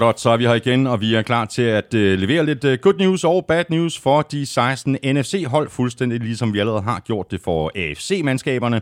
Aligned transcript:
Hot 0.00 0.20
så 0.20 0.30
er 0.30 0.36
vi 0.36 0.46
her 0.46 0.54
igen, 0.54 0.86
og 0.86 1.00
vi 1.00 1.14
er 1.14 1.22
klar 1.22 1.44
til 1.44 1.62
at 1.62 1.94
uh, 1.94 2.00
levere 2.00 2.46
lidt 2.46 2.64
uh, 2.64 2.72
good 2.72 2.94
news 2.98 3.24
og 3.24 3.44
bad 3.46 3.64
news 3.68 3.98
for 3.98 4.22
de 4.22 4.46
16 4.46 4.96
NFC-hold, 5.04 5.70
fuldstændig 5.70 6.20
ligesom 6.20 6.54
vi 6.54 6.58
allerede 6.58 6.82
har 6.82 7.00
gjort 7.00 7.30
det 7.30 7.40
for 7.40 7.72
AFC-mandskaberne. 7.74 8.80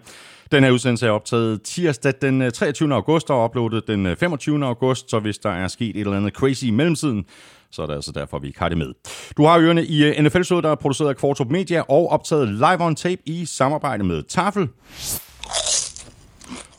Den 0.52 0.65
her 0.65 0.70
udsendelse 0.70 1.07
er 1.07 1.11
optaget 1.11 1.62
tirsdag 1.62 2.12
den 2.23 2.43
øh, 2.43 2.51
23. 2.51 2.95
august 2.95 3.30
og 3.30 3.45
uploadet 3.45 3.87
den 3.87 4.16
25. 4.16 4.66
august, 4.66 5.11
så 5.11 5.19
hvis 5.19 5.38
der 5.38 5.51
er 5.51 5.69
sket 5.69 5.96
et 5.96 6.01
eller 6.01 6.16
andet 6.16 6.33
crazy 6.33 6.65
i 6.65 6.70
mellemtiden, 6.70 7.24
så 7.70 7.83
er 7.83 7.87
det 7.87 7.95
altså 7.95 8.12
derfor, 8.12 8.38
vi 8.38 8.47
ikke 8.47 8.61
har 8.61 8.69
det 8.69 8.79
med. 8.79 8.92
Du 9.37 9.45
har 9.45 9.59
ørerne 9.59 9.84
i 9.84 10.23
NFL-showet, 10.23 10.65
der 10.65 10.70
er 10.70 10.74
produceret 10.74 11.09
af 11.09 11.16
Kvartrup 11.16 11.51
Media 11.51 11.80
og 11.80 12.09
optaget 12.09 12.48
live 12.48 12.80
on 12.80 12.97
tape 12.97 13.23
i 13.27 13.45
samarbejde 13.45 14.05
med 14.05 14.23
Tafel 14.23 14.69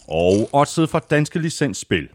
og 0.08 0.50
også 0.52 0.86
fra 0.86 1.00
Danske 1.00 1.40
Licensspil. 1.40 2.10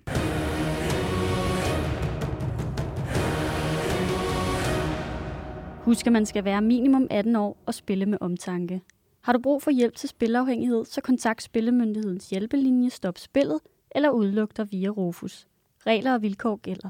Husk, 5.87 6.07
at 6.07 6.13
man 6.13 6.27
skal 6.27 6.45
være 6.45 6.63
minimum 6.63 7.07
18 7.11 7.37
år 7.37 7.57
og 7.67 7.75
spille 7.75 8.07
med 8.07 8.19
omtanke. 8.21 8.83
Har 9.21 9.33
du 9.33 9.39
brug 9.39 9.63
for 9.63 9.71
hjælp 9.71 9.97
til 9.97 10.09
spilafhængighed, 10.09 10.85
så 10.85 11.01
kontakt 11.01 11.43
Spillemyndighedens 11.43 12.31
hjælpelinje 12.31 12.91
Stop 12.91 13.19
Spillet 13.19 13.61
eller 13.91 14.11
udluk 14.11 14.57
dig 14.57 14.73
via 14.73 14.89
Rufus. 14.89 15.49
Regler 15.87 16.15
og 16.15 16.23
vilkår 16.23 16.61
gælder. 16.63 16.89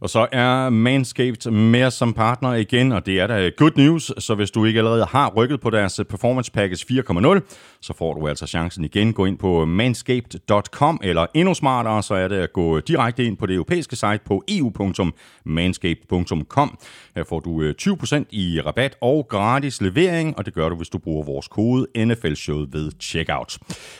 Og 0.00 0.10
så 0.10 0.26
er 0.32 0.70
Manscaped 0.70 1.50
med 1.50 1.90
som 1.90 2.12
partner 2.12 2.54
igen, 2.54 2.92
og 2.92 3.06
det 3.06 3.20
er 3.20 3.26
da 3.26 3.50
good 3.56 3.70
news. 3.76 4.12
Så 4.18 4.34
hvis 4.34 4.50
du 4.50 4.64
ikke 4.64 4.78
allerede 4.78 5.04
har 5.04 5.32
rykket 5.36 5.60
på 5.60 5.70
deres 5.70 6.00
Performance 6.08 6.52
Package 6.52 7.02
4.0, 7.02 7.40
så 7.80 7.92
får 7.92 8.14
du 8.14 8.28
altså 8.28 8.46
chancen 8.46 8.84
igen. 8.84 9.12
Gå 9.12 9.24
ind 9.24 9.38
på 9.38 9.64
manscaped.com, 9.64 11.00
eller 11.02 11.26
endnu 11.34 11.54
smartere, 11.54 12.02
så 12.02 12.14
er 12.14 12.28
det 12.28 12.36
at 12.36 12.52
gå 12.52 12.80
direkte 12.80 13.24
ind 13.24 13.36
på 13.36 13.46
det 13.46 13.54
europæiske 13.54 13.96
site 13.96 14.20
på 14.24 14.44
eu.manscaped.com. 14.48 16.78
Her 17.16 17.24
får 17.24 17.40
du 17.40 17.62
øh, 17.62 17.74
20% 17.82 18.24
i 18.30 18.60
rabat 18.66 18.96
og 19.00 19.26
gratis 19.28 19.80
levering, 19.80 20.38
og 20.38 20.46
det 20.46 20.54
gør 20.54 20.68
du, 20.68 20.76
hvis 20.76 20.88
du 20.88 20.98
bruger 20.98 21.24
vores 21.24 21.48
kode 21.48 21.86
NFL-showet 21.96 22.72
ved 22.72 22.92
checkout. 23.00 23.58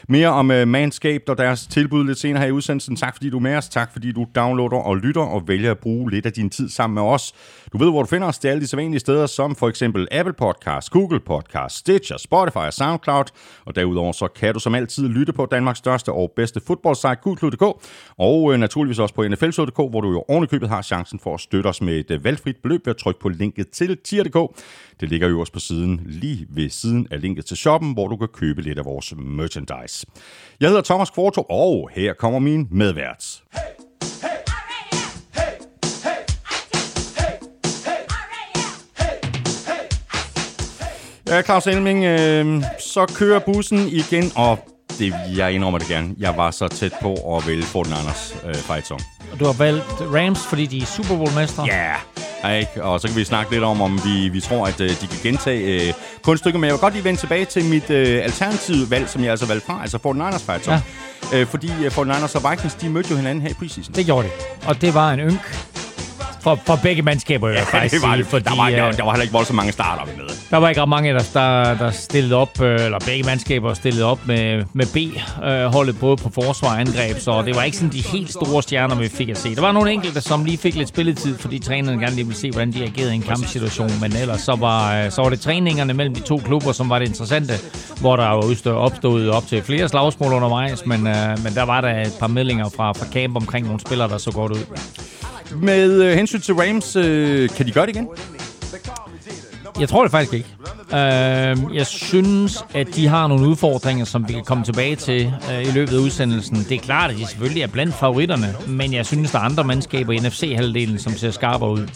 Mere 0.08 0.28
om 0.28 0.50
øh, 0.50 0.68
Manscaped 0.68 1.28
og 1.28 1.38
deres 1.38 1.66
tilbud 1.66 2.06
lidt 2.06 2.18
senere 2.18 2.42
her 2.42 2.48
i 2.48 2.52
udsendelsen. 2.52 2.96
Tak 2.96 3.14
fordi 3.14 3.30
du 3.30 3.36
er 3.36 3.42
med 3.42 3.56
os. 3.56 3.68
Tak 3.68 3.92
fordi 3.92 4.12
du 4.12 4.26
downloader 4.34 4.76
og 4.76 4.96
lytter 4.96 5.22
og 5.22 5.48
vælger 5.48 5.70
at 5.70 5.78
bruge 5.78 6.10
lidt 6.10 6.26
af 6.26 6.32
din 6.32 6.50
tid 6.50 6.68
sammen 6.68 6.94
med 6.94 7.02
os. 7.02 7.34
Du 7.72 7.78
ved, 7.78 7.90
hvor 7.90 8.02
du 8.02 8.08
finder 8.08 8.28
os. 8.28 8.38
Det 8.38 8.48
er 8.48 8.52
alle 8.52 8.60
de 8.60 8.66
sædvanlige 8.66 9.00
steder, 9.00 9.26
som 9.26 9.56
for 9.56 9.68
eksempel 9.68 10.08
Apple 10.12 10.32
Podcast, 10.32 10.90
Google 10.90 11.20
Podcast, 11.20 11.76
Stitcher, 11.76 12.16
Spotify 12.16 12.56
og 12.56 12.72
SoundCloud. 12.72 13.24
Og 13.64 13.76
derudover 13.76 14.12
så 14.12 14.28
kan 14.28 14.54
du 14.54 14.60
som 14.60 14.74
altid 14.74 15.08
lytte 15.08 15.32
på 15.32 15.46
Danmarks 15.46 15.78
største 15.78 16.12
og 16.12 16.32
bedste 16.36 16.60
fodboldsite, 16.66 17.14
gulklud.dk, 17.14 17.62
og 18.18 18.52
øh, 18.52 18.58
naturligvis 18.58 18.98
også 18.98 19.14
på 19.14 19.28
nflshow.dk, 19.28 19.76
hvor 19.76 20.00
du 20.00 20.10
jo 20.10 20.24
ovenikøbet 20.28 20.68
har 20.68 20.82
chancen 20.82 21.18
for 21.18 21.34
at 21.34 21.40
støtte 21.40 21.68
os 21.68 21.82
med 21.82 21.96
et 21.96 22.10
øh, 22.10 22.24
valgfrit 22.24 22.56
beløb 22.62 22.86
ved 22.86 22.90
at 22.90 22.96
trykke 22.96 23.20
på 23.20 23.28
linket 23.28 23.70
til 23.70 23.98
tier.dk. 24.04 24.60
Det 25.00 25.08
ligger 25.08 25.28
jo 25.28 25.40
også 25.40 25.52
på 25.52 25.58
siden, 25.58 26.00
lige 26.06 26.46
ved 26.48 26.70
siden 26.70 27.08
af 27.10 27.20
linket 27.20 27.46
til 27.46 27.56
shoppen, 27.56 27.92
hvor 27.92 28.08
du 28.08 28.16
kan 28.16 28.28
købe 28.28 28.62
lidt 28.62 28.78
af 28.78 28.84
vores 28.84 29.14
merchandise. 29.16 30.06
Jeg 30.60 30.68
hedder 30.68 30.82
Thomas 30.82 31.10
Kvarto, 31.10 31.42
og 31.42 31.90
her 31.94 32.12
kommer 32.12 32.38
min 32.38 32.68
medvært. 32.70 33.42
Hey! 33.52 33.73
Ja, 41.28 41.42
Claus 41.42 41.66
Elming, 41.66 42.04
øh, 42.04 42.62
så 42.78 43.06
kører 43.14 43.38
bussen 43.38 43.78
igen, 43.88 44.32
og 44.36 44.68
det, 44.98 45.14
jeg 45.36 45.52
indrømmer 45.52 45.78
det 45.78 45.88
gerne. 45.88 46.14
Jeg 46.18 46.36
var 46.36 46.50
så 46.50 46.68
tæt 46.68 46.92
på 47.02 47.36
at 47.36 47.48
vælge 47.48 47.62
Fortin 47.62 47.92
Anders 47.92 48.36
øh, 48.46 48.54
fight 48.54 48.86
song. 48.86 49.00
Og 49.32 49.40
du 49.40 49.44
har 49.44 49.52
valgt 49.52 50.00
Rams, 50.00 50.46
fordi 50.46 50.66
de 50.66 50.78
er 50.78 50.86
Super 50.86 51.16
Bowl-mestre? 51.16 51.64
Ja, 51.66 51.94
yeah. 52.44 52.60
ikke? 52.60 52.84
og 52.84 53.00
så 53.00 53.08
kan 53.08 53.16
vi 53.16 53.24
snakke 53.24 53.52
lidt 53.52 53.64
om, 53.64 53.82
om 53.82 54.00
vi, 54.04 54.28
vi 54.28 54.40
tror, 54.40 54.66
at 54.66 54.80
øh, 54.80 54.90
de 54.90 55.06
kan 55.06 55.18
gentage 55.22 55.88
øh, 55.88 55.94
kunststykker. 56.22 56.58
Men 56.58 56.66
jeg 56.66 56.72
vil 56.72 56.80
godt 56.80 56.94
lige 56.94 57.04
vende 57.04 57.20
tilbage 57.20 57.44
til 57.44 57.64
mit 57.64 57.90
øh, 57.90 58.24
alternative 58.24 58.90
valg, 58.90 59.08
som 59.08 59.22
jeg 59.22 59.30
altså 59.30 59.46
valgte 59.46 59.66
fra, 59.66 59.78
altså 59.82 59.98
Fortin 59.98 60.22
Anders 60.22 60.42
fight 60.42 60.64
song. 60.64 60.80
Ja. 61.32 61.40
Øh, 61.40 61.46
fordi 61.46 61.70
øh, 61.84 61.90
Fortin 61.90 62.12
Anders 62.12 62.34
og 62.34 62.50
Vikings, 62.50 62.74
de 62.74 62.88
mødte 62.88 63.10
jo 63.10 63.16
hinanden 63.16 63.42
her 63.42 63.50
i 63.50 63.54
preseason. 63.54 63.94
Det 63.94 64.06
gjorde 64.06 64.28
de, 64.28 64.32
og 64.68 64.80
det 64.80 64.94
var 64.94 65.12
en 65.12 65.20
ynk 65.20 65.74
for, 66.44 66.58
for 66.66 66.78
begge 66.82 67.02
mandskaber, 67.02 67.48
ja, 67.58 67.62
faktisk 67.62 67.94
det 67.94 68.08
var 68.08 68.16
det. 68.16 68.26
Fordi, 68.26 68.44
der, 68.44 68.56
var, 68.56 68.70
der, 68.70 68.80
var, 68.80 68.88
øh, 68.88 68.96
der 68.96 69.04
var 69.04 69.12
heller 69.12 69.22
ikke 69.22 69.32
voldsomt 69.32 69.56
mange 69.56 69.72
starter 69.72 70.04
med. 70.04 70.36
Der 70.50 70.56
var 70.56 70.68
ikke 70.68 70.80
ret 70.80 70.88
mange, 70.88 71.12
der, 71.12 71.24
der, 71.34 71.74
der 71.74 71.90
stillede 71.90 72.34
op, 72.34 72.60
øh, 72.60 72.84
eller 72.84 72.98
begge 73.06 73.24
mandskaber 73.24 73.74
stillede 73.74 74.04
op 74.04 74.26
med, 74.26 74.64
med 74.72 74.86
B-holdet, 74.86 75.98
både 76.00 76.16
på 76.16 76.30
forsvar 76.30 76.68
og 76.68 76.80
angreb, 76.80 77.18
så 77.18 77.42
det 77.42 77.56
var 77.56 77.62
ikke 77.62 77.76
sådan 77.76 77.92
de 77.92 78.02
helt 78.02 78.30
store 78.30 78.62
stjerner, 78.62 78.94
vi 78.94 79.08
fik 79.08 79.28
at 79.28 79.38
se. 79.38 79.54
Der 79.54 79.60
var 79.60 79.72
nogle 79.72 79.92
enkelte, 79.92 80.20
som 80.20 80.44
lige 80.44 80.58
fik 80.58 80.74
lidt 80.74 80.88
spilletid, 80.88 81.38
fordi 81.38 81.58
trænerne 81.58 82.00
gerne 82.00 82.14
lige 82.14 82.26
ville 82.26 82.40
se, 82.40 82.50
hvordan 82.50 82.72
de 82.72 82.82
agerede 82.82 83.12
i 83.12 83.14
en 83.14 83.22
kampsituation, 83.22 83.90
men 84.00 84.16
ellers 84.16 84.40
så 84.40 84.56
var, 84.56 85.04
øh, 85.04 85.10
så 85.10 85.22
var 85.22 85.30
det 85.30 85.40
træningerne 85.40 85.94
mellem 85.94 86.14
de 86.14 86.20
to 86.20 86.36
klubber, 86.36 86.72
som 86.72 86.90
var 86.90 86.98
det 86.98 87.08
interessante, 87.08 87.54
hvor 88.00 88.16
der 88.16 88.30
jo 88.30 88.76
opstod 88.76 89.28
op 89.28 89.46
til 89.46 89.62
flere 89.62 89.88
slagsmål 89.88 90.32
undervejs, 90.32 90.86
men, 90.86 91.02
men 91.02 91.54
der 91.54 91.62
var 91.62 91.80
der 91.80 92.00
et 92.00 92.12
par 92.20 92.26
meldinger 92.26 92.68
fra, 92.76 92.92
fra 92.92 93.06
camp 93.12 93.36
omkring 93.36 93.66
nogle 93.66 93.80
spillere, 93.80 94.08
der 94.08 94.18
så 94.18 94.30
godt 94.30 94.52
ud. 94.52 94.64
Med 95.62 96.02
øh, 96.02 96.16
hensyn 96.16 96.33
til 96.38 96.54
Rams, 96.54 96.96
øh, 96.96 97.48
kan 97.48 97.66
de 97.66 97.72
gøre 97.72 97.86
det 97.86 97.96
igen? 97.96 98.08
Jeg 99.80 99.88
tror 99.88 100.02
det 100.02 100.10
faktisk 100.10 100.34
ikke. 100.34 100.48
Uh, 100.86 101.76
jeg 101.76 101.86
synes, 101.86 102.64
at 102.74 102.86
de 102.96 103.06
har 103.06 103.26
nogle 103.26 103.48
udfordringer, 103.48 104.04
som 104.04 104.28
vi 104.28 104.32
kan 104.32 104.44
komme 104.44 104.64
tilbage 104.64 104.96
til 104.96 105.32
uh, 105.48 105.68
i 105.68 105.70
løbet 105.72 105.92
af 105.94 105.98
udsendelsen. 105.98 106.56
Det 106.56 106.72
er 106.72 106.78
klart, 106.78 107.10
at 107.10 107.16
de 107.16 107.26
selvfølgelig 107.26 107.62
er 107.62 107.66
blandt 107.66 107.94
favoritterne, 107.94 108.54
men 108.68 108.92
jeg 108.92 109.06
synes, 109.06 109.30
der 109.30 109.38
er 109.38 109.42
andre 109.42 109.64
mandskaber 109.64 110.12
i 110.12 110.16
NFC-halvdelen, 110.16 110.98
som 110.98 111.12
ser 111.12 111.30
skarpere 111.30 111.70
ud. 111.70 111.86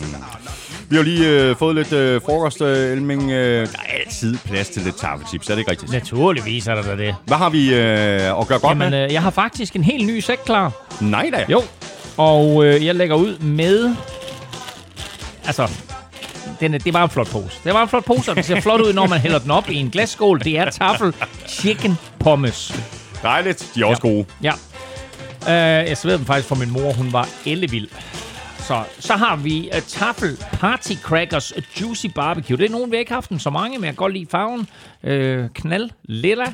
Vi 0.91 0.97
har 0.97 1.03
lige 1.03 1.29
øh, 1.29 1.57
fået 1.57 1.75
lidt 1.75 1.93
øh, 1.93 2.21
frokost, 2.23 2.63
øh, 2.63 2.93
Elming. 2.93 3.31
Øh, 3.31 3.67
der 3.67 3.79
er 3.89 3.99
altid 4.01 4.37
plads 4.45 4.69
til 4.69 4.83
lidt 4.83 4.97
tafelchips, 4.97 5.51
er 5.51 5.55
det 5.55 5.59
ikke 5.59 5.71
rigtigt? 5.71 5.93
Naturligvis 5.93 6.67
er 6.67 6.75
der 6.75 6.83
da 6.83 6.97
det. 6.97 7.15
Hvad 7.27 7.37
har 7.37 7.51
vi 7.51 7.75
øh, 7.75 8.41
at 8.41 8.49
gøre 8.49 8.59
godt 8.59 8.63
Jamen, 8.63 8.91
med? 8.91 9.05
Øh, 9.05 9.13
jeg 9.13 9.23
har 9.23 9.31
faktisk 9.31 9.77
en 9.77 9.85
helt 9.85 10.07
ny 10.07 10.21
sæk 10.21 10.39
klar. 10.45 10.73
Nej 11.01 11.31
da. 11.33 11.45
Jo, 11.49 11.63
og 12.17 12.65
øh, 12.65 12.87
jeg 12.87 12.95
lægger 12.95 13.17
ud 13.17 13.39
med... 13.39 13.95
Altså, 15.49 15.71
den, 16.61 16.73
det 16.73 16.95
var 16.95 17.05
en 17.05 17.11
flot 17.11 17.29
pose. 17.31 17.61
Det 17.65 17.75
var 17.75 17.83
en 17.83 17.89
flot 17.89 18.05
pose, 18.05 18.31
og 18.31 18.37
den 18.37 18.45
ser 18.45 18.61
flot 18.61 18.81
ud, 18.81 18.93
når 18.93 19.07
man 19.07 19.21
hælder 19.21 19.39
den 19.39 19.51
op 19.51 19.71
i 19.71 19.75
en 19.75 19.91
glasskål. 19.91 20.41
Det 20.45 20.59
er 20.59 20.71
tafel 20.71 21.15
chicken 21.47 21.99
pommes. 22.19 22.81
Dejligt. 23.23 23.73
De 23.75 23.81
er 23.81 23.85
også 23.85 24.01
ja. 24.05 24.09
gode. 24.09 24.27
Ja. 24.43 24.53
Uh, 25.41 25.89
jeg 25.89 25.97
serverede 25.97 26.19
dem 26.19 26.27
faktisk 26.27 26.49
for 26.49 26.55
min 26.55 26.71
mor. 26.71 26.93
Hun 26.93 27.13
var 27.13 27.29
ellevild. 27.47 27.89
Så, 28.59 28.85
så 28.99 29.17
har 29.17 29.37
vi 29.37 29.71
uh, 29.75 29.83
Tafel 29.83 30.37
Party 30.53 30.93
Crackers 31.03 31.53
Juicy 31.81 32.07
Barbecue. 32.07 32.57
Det 32.57 32.67
er 32.67 32.71
nogen, 32.71 32.91
vi 32.91 32.97
har 32.97 33.01
ikke 33.01 33.13
haft 33.13 33.31
den 33.31 33.39
så 33.39 33.51
mange, 33.51 33.79
men 33.79 33.85
jeg 33.85 33.93
kan 33.93 33.97
godt 33.97 34.13
lide 34.13 34.27
farven. 34.31 34.69
Uh, 35.03 35.49
knald, 35.55 35.91
lilla. 36.05 36.53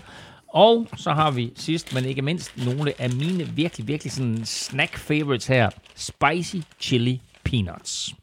Og 0.54 0.88
så 0.97 1.12
har 1.12 1.31
vi 1.31 1.53
sidst, 1.56 1.94
men 1.94 2.04
ikke 2.04 2.22
mindst, 2.22 2.53
nogle 2.56 2.93
af 2.99 3.10
mine 3.10 3.49
virkelig, 3.49 3.88
virkelig 3.88 4.12
sådan 4.12 4.44
snack 4.44 4.99
favorites 4.99 5.47
her. 5.47 5.71
Spicy 5.97 6.56
Chili 6.81 7.21
Peanuts. 7.44 8.15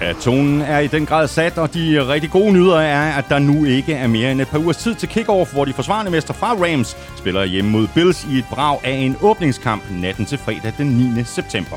Ja, 0.00 0.12
tonen 0.12 0.60
er 0.60 0.78
i 0.78 0.86
den 0.86 1.06
grad 1.06 1.28
sat, 1.28 1.58
og 1.58 1.74
de 1.74 2.08
rigtig 2.08 2.30
gode 2.30 2.52
nyheder 2.52 2.80
er, 2.80 3.12
at 3.12 3.24
der 3.28 3.38
nu 3.38 3.64
ikke 3.64 3.94
er 3.94 4.06
mere 4.06 4.32
end 4.32 4.40
et 4.40 4.48
par 4.48 4.58
ugers 4.58 4.76
tid 4.76 4.94
til 4.94 5.08
kickoff, 5.08 5.52
hvor 5.52 5.64
de 5.64 5.72
forsvarende 5.72 6.10
mester 6.10 6.34
fra 6.34 6.52
Rams 6.54 6.96
spiller 7.16 7.44
hjemme 7.44 7.70
mod 7.70 7.88
Bills 7.94 8.26
i 8.30 8.38
et 8.38 8.44
brag 8.50 8.78
af 8.84 8.90
en 8.92 9.16
åbningskamp 9.20 9.82
natten 9.90 10.26
til 10.26 10.38
fredag 10.38 10.72
den 10.78 10.86
9. 10.86 11.24
september. 11.24 11.76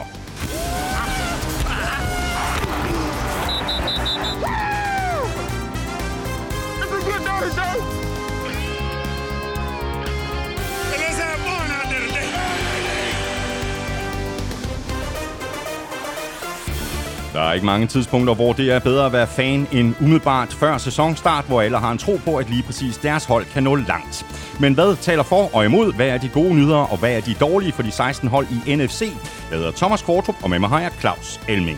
Der 17.40 17.46
er 17.46 17.54
ikke 17.54 17.66
mange 17.66 17.88
tidspunkter, 17.88 18.34
hvor 18.34 18.54
det 18.54 18.72
er 18.72 18.80
bedre 18.80 19.06
at 19.06 19.14
være 19.14 19.28
fan 19.28 19.68
end 19.72 19.96
umiddelbart 20.02 20.54
før 20.54 20.78
sæsonstart, 20.78 21.46
hvor 21.46 21.62
alle 21.62 21.78
har 21.78 21.92
en 21.92 21.98
tro 21.98 22.20
på, 22.26 22.38
at 22.38 22.50
lige 22.50 22.64
præcis 22.64 22.98
deres 22.98 23.26
hold 23.26 23.46
kan 23.46 23.64
nå 23.64 23.76
langt. 23.76 24.26
Men 24.60 24.74
hvad 24.74 24.96
taler 24.96 25.24
for 25.24 25.56
og 25.56 25.66
imod? 25.66 25.94
Hvad 25.94 26.08
er 26.08 26.18
de 26.18 26.30
gode 26.30 26.56
nyheder, 26.56 26.92
og 26.92 26.98
hvad 26.98 27.18
er 27.18 27.22
de 27.22 27.34
dårlige 27.34 27.72
for 27.72 27.84
de 27.84 27.92
16 27.92 28.30
hold 28.30 28.48
i 28.66 28.76
NFC? 28.76 29.02
Jeg 29.50 29.58
hedder 29.58 29.72
Thomas 29.72 30.02
Kvartrup, 30.02 30.36
og 30.44 30.50
med 30.50 30.60
mig 30.60 30.70
har 30.70 30.80
jeg 30.80 30.92
Claus 31.00 31.40
Elming. 31.48 31.78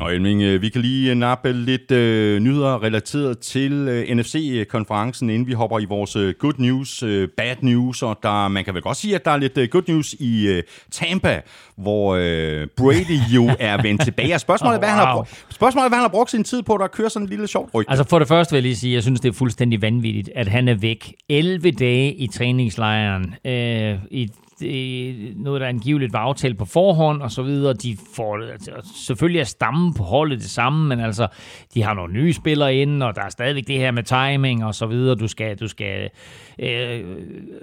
Og 0.00 0.14
Elming, 0.14 0.42
øh, 0.42 0.62
vi 0.62 0.68
kan 0.68 0.82
lige 0.82 1.14
nappe 1.14 1.52
lidt 1.52 1.90
øh, 1.90 2.40
nyheder 2.40 2.82
relateret 2.82 3.38
til 3.38 3.72
øh, 3.72 4.16
NFC-konferencen, 4.16 5.30
inden 5.30 5.48
vi 5.48 5.52
hopper 5.52 5.78
i 5.78 5.84
vores 5.84 6.16
øh, 6.16 6.34
good 6.38 6.52
news, 6.58 7.02
øh, 7.02 7.28
bad 7.36 7.56
news, 7.60 8.02
og 8.02 8.18
der, 8.22 8.48
man 8.48 8.64
kan 8.64 8.74
vel 8.74 8.82
godt 8.82 8.96
sige, 8.96 9.14
at 9.14 9.24
der 9.24 9.30
er 9.30 9.36
lidt 9.36 9.58
øh, 9.58 9.68
good 9.68 9.82
news 9.88 10.14
i 10.14 10.48
øh, 10.48 10.62
Tampa, 10.90 11.40
hvor 11.76 12.14
øh, 12.14 12.66
Brady 12.76 13.18
jo 13.34 13.50
er 13.58 13.82
vendt 13.82 14.02
tilbage. 14.04 14.38
Spørgsmålet, 14.38 14.74
oh, 14.74 14.74
wow. 14.74 14.80
hvad 14.80 14.88
han 14.88 14.98
har, 14.98 15.28
spørgsmålet 15.50 15.84
er, 15.84 15.88
hvad 15.88 15.98
han 15.98 16.04
har 16.04 16.08
brugt 16.08 16.30
sin 16.30 16.44
tid 16.44 16.62
på, 16.62 16.76
der 16.76 16.86
kører 16.86 17.08
sådan 17.08 17.26
en 17.26 17.30
lille 17.30 17.46
sjovt 17.46 17.74
rygte. 17.74 17.90
Altså 17.90 18.04
for 18.08 18.18
det 18.18 18.28
første 18.28 18.52
vil 18.52 18.56
jeg 18.56 18.62
lige 18.62 18.76
sige, 18.76 18.92
at 18.92 18.94
jeg 18.94 19.02
synes, 19.02 19.20
det 19.20 19.28
er 19.28 19.32
fuldstændig 19.32 19.82
vanvittigt, 19.82 20.30
at 20.34 20.48
han 20.48 20.68
er 20.68 20.74
væk 20.74 21.14
11 21.28 21.70
dage 21.70 22.14
i 22.14 22.26
træningslejren 22.26 23.34
øh, 23.44 23.98
i 24.10 24.28
det, 24.60 25.32
noget, 25.36 25.60
der 25.60 25.66
angiveligt 25.66 26.12
var 26.12 26.18
aftalt 26.18 26.58
på 26.58 26.64
forhånd 26.64 27.22
og 27.22 27.30
så 27.30 27.42
videre. 27.42 27.72
De 27.74 27.96
får 28.16 28.52
altså, 28.52 28.70
selvfølgelig 29.06 29.40
er 29.40 29.44
stammen 29.44 29.94
på 29.94 30.02
holdet 30.02 30.38
det 30.38 30.50
samme, 30.50 30.88
men 30.88 31.00
altså, 31.00 31.26
de 31.74 31.82
har 31.82 31.94
nogle 31.94 32.12
nye 32.12 32.32
spillere 32.32 32.76
inde, 32.76 33.06
og 33.06 33.14
der 33.14 33.22
er 33.22 33.28
stadigvæk 33.28 33.66
det 33.66 33.78
her 33.78 33.90
med 33.90 34.02
timing 34.02 34.64
og 34.64 34.74
så 34.74 34.86
videre. 34.86 35.14
Du 35.14 35.28
skal, 35.28 35.56
du 35.56 35.68
skal 35.68 36.10
øh, 36.58 37.04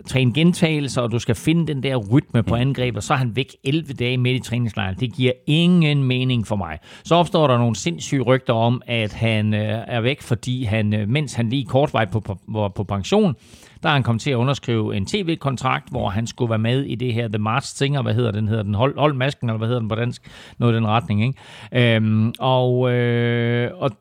træne 0.08 0.34
gentagelser, 0.34 1.02
og 1.02 1.12
du 1.12 1.20
skal 1.20 1.36
finde 1.36 1.68
den 1.68 1.84
der 1.84 1.96
rytme 1.96 2.44
på 2.44 2.56
angreb, 2.56 2.96
og 2.96 3.04
så 3.04 3.14
er 3.14 3.18
han 3.18 3.36
væk 3.36 3.56
11 3.64 3.94
dage 3.94 4.18
midt 4.18 4.36
i 4.36 4.50
træningslejren. 4.50 4.96
Det 5.00 5.14
giver 5.14 5.32
ingen 5.48 6.04
mening 6.04 6.48
for 6.48 6.56
mig. 6.56 6.80
Så 7.04 7.16
opstår 7.16 7.48
der 7.48 7.58
nogle 7.58 7.76
sindssyge 7.76 8.22
rygter 8.22 8.54
om, 8.54 8.82
at 8.88 9.14
han 9.14 9.54
øh, 9.54 9.84
er 9.88 10.02
væk, 10.02 10.22
fordi 10.22 10.64
han, 10.64 10.94
øh, 10.94 11.10
mens 11.10 11.34
han 11.34 11.50
lige 11.50 11.66
kortvejt 11.66 12.12
på, 12.12 12.20
på, 12.20 12.70
på 12.76 12.84
pension, 12.84 13.36
der 13.86 13.90
er 13.90 13.94
han 13.94 14.04
kommet 14.04 14.22
til 14.22 14.32
at 14.32 14.36
underskrive 14.36 14.96
en 14.96 15.06
tv-kontrakt, 15.06 15.90
hvor 15.90 16.10
han 16.10 16.28
skulle 16.28 16.50
være 16.50 16.60
med 16.60 16.84
i 16.84 16.96
det 16.96 17.14
her 17.14 17.28
The 17.28 17.38
Mars 17.38 17.66
Singer, 17.66 18.02
hvad 18.02 18.14
hedder 18.14 18.32
den? 18.32 18.48
Hedder 18.48 18.64
den 18.64 18.76
Hold, 18.76 19.00
Hold 19.00 19.14
Masken, 19.14 19.50
eller 19.50 19.58
hvad 19.58 19.68
hedder 19.68 19.80
den 19.80 19.90
på 19.90 19.96
dansk? 19.96 20.32
Noget 20.58 20.74
i 20.74 20.76
den 20.76 20.88
retning, 20.88 21.24
ikke? 21.24 21.96
Øhm, 21.96 22.34
og, 22.40 22.92
øh, 22.92 23.72
og 23.76 23.92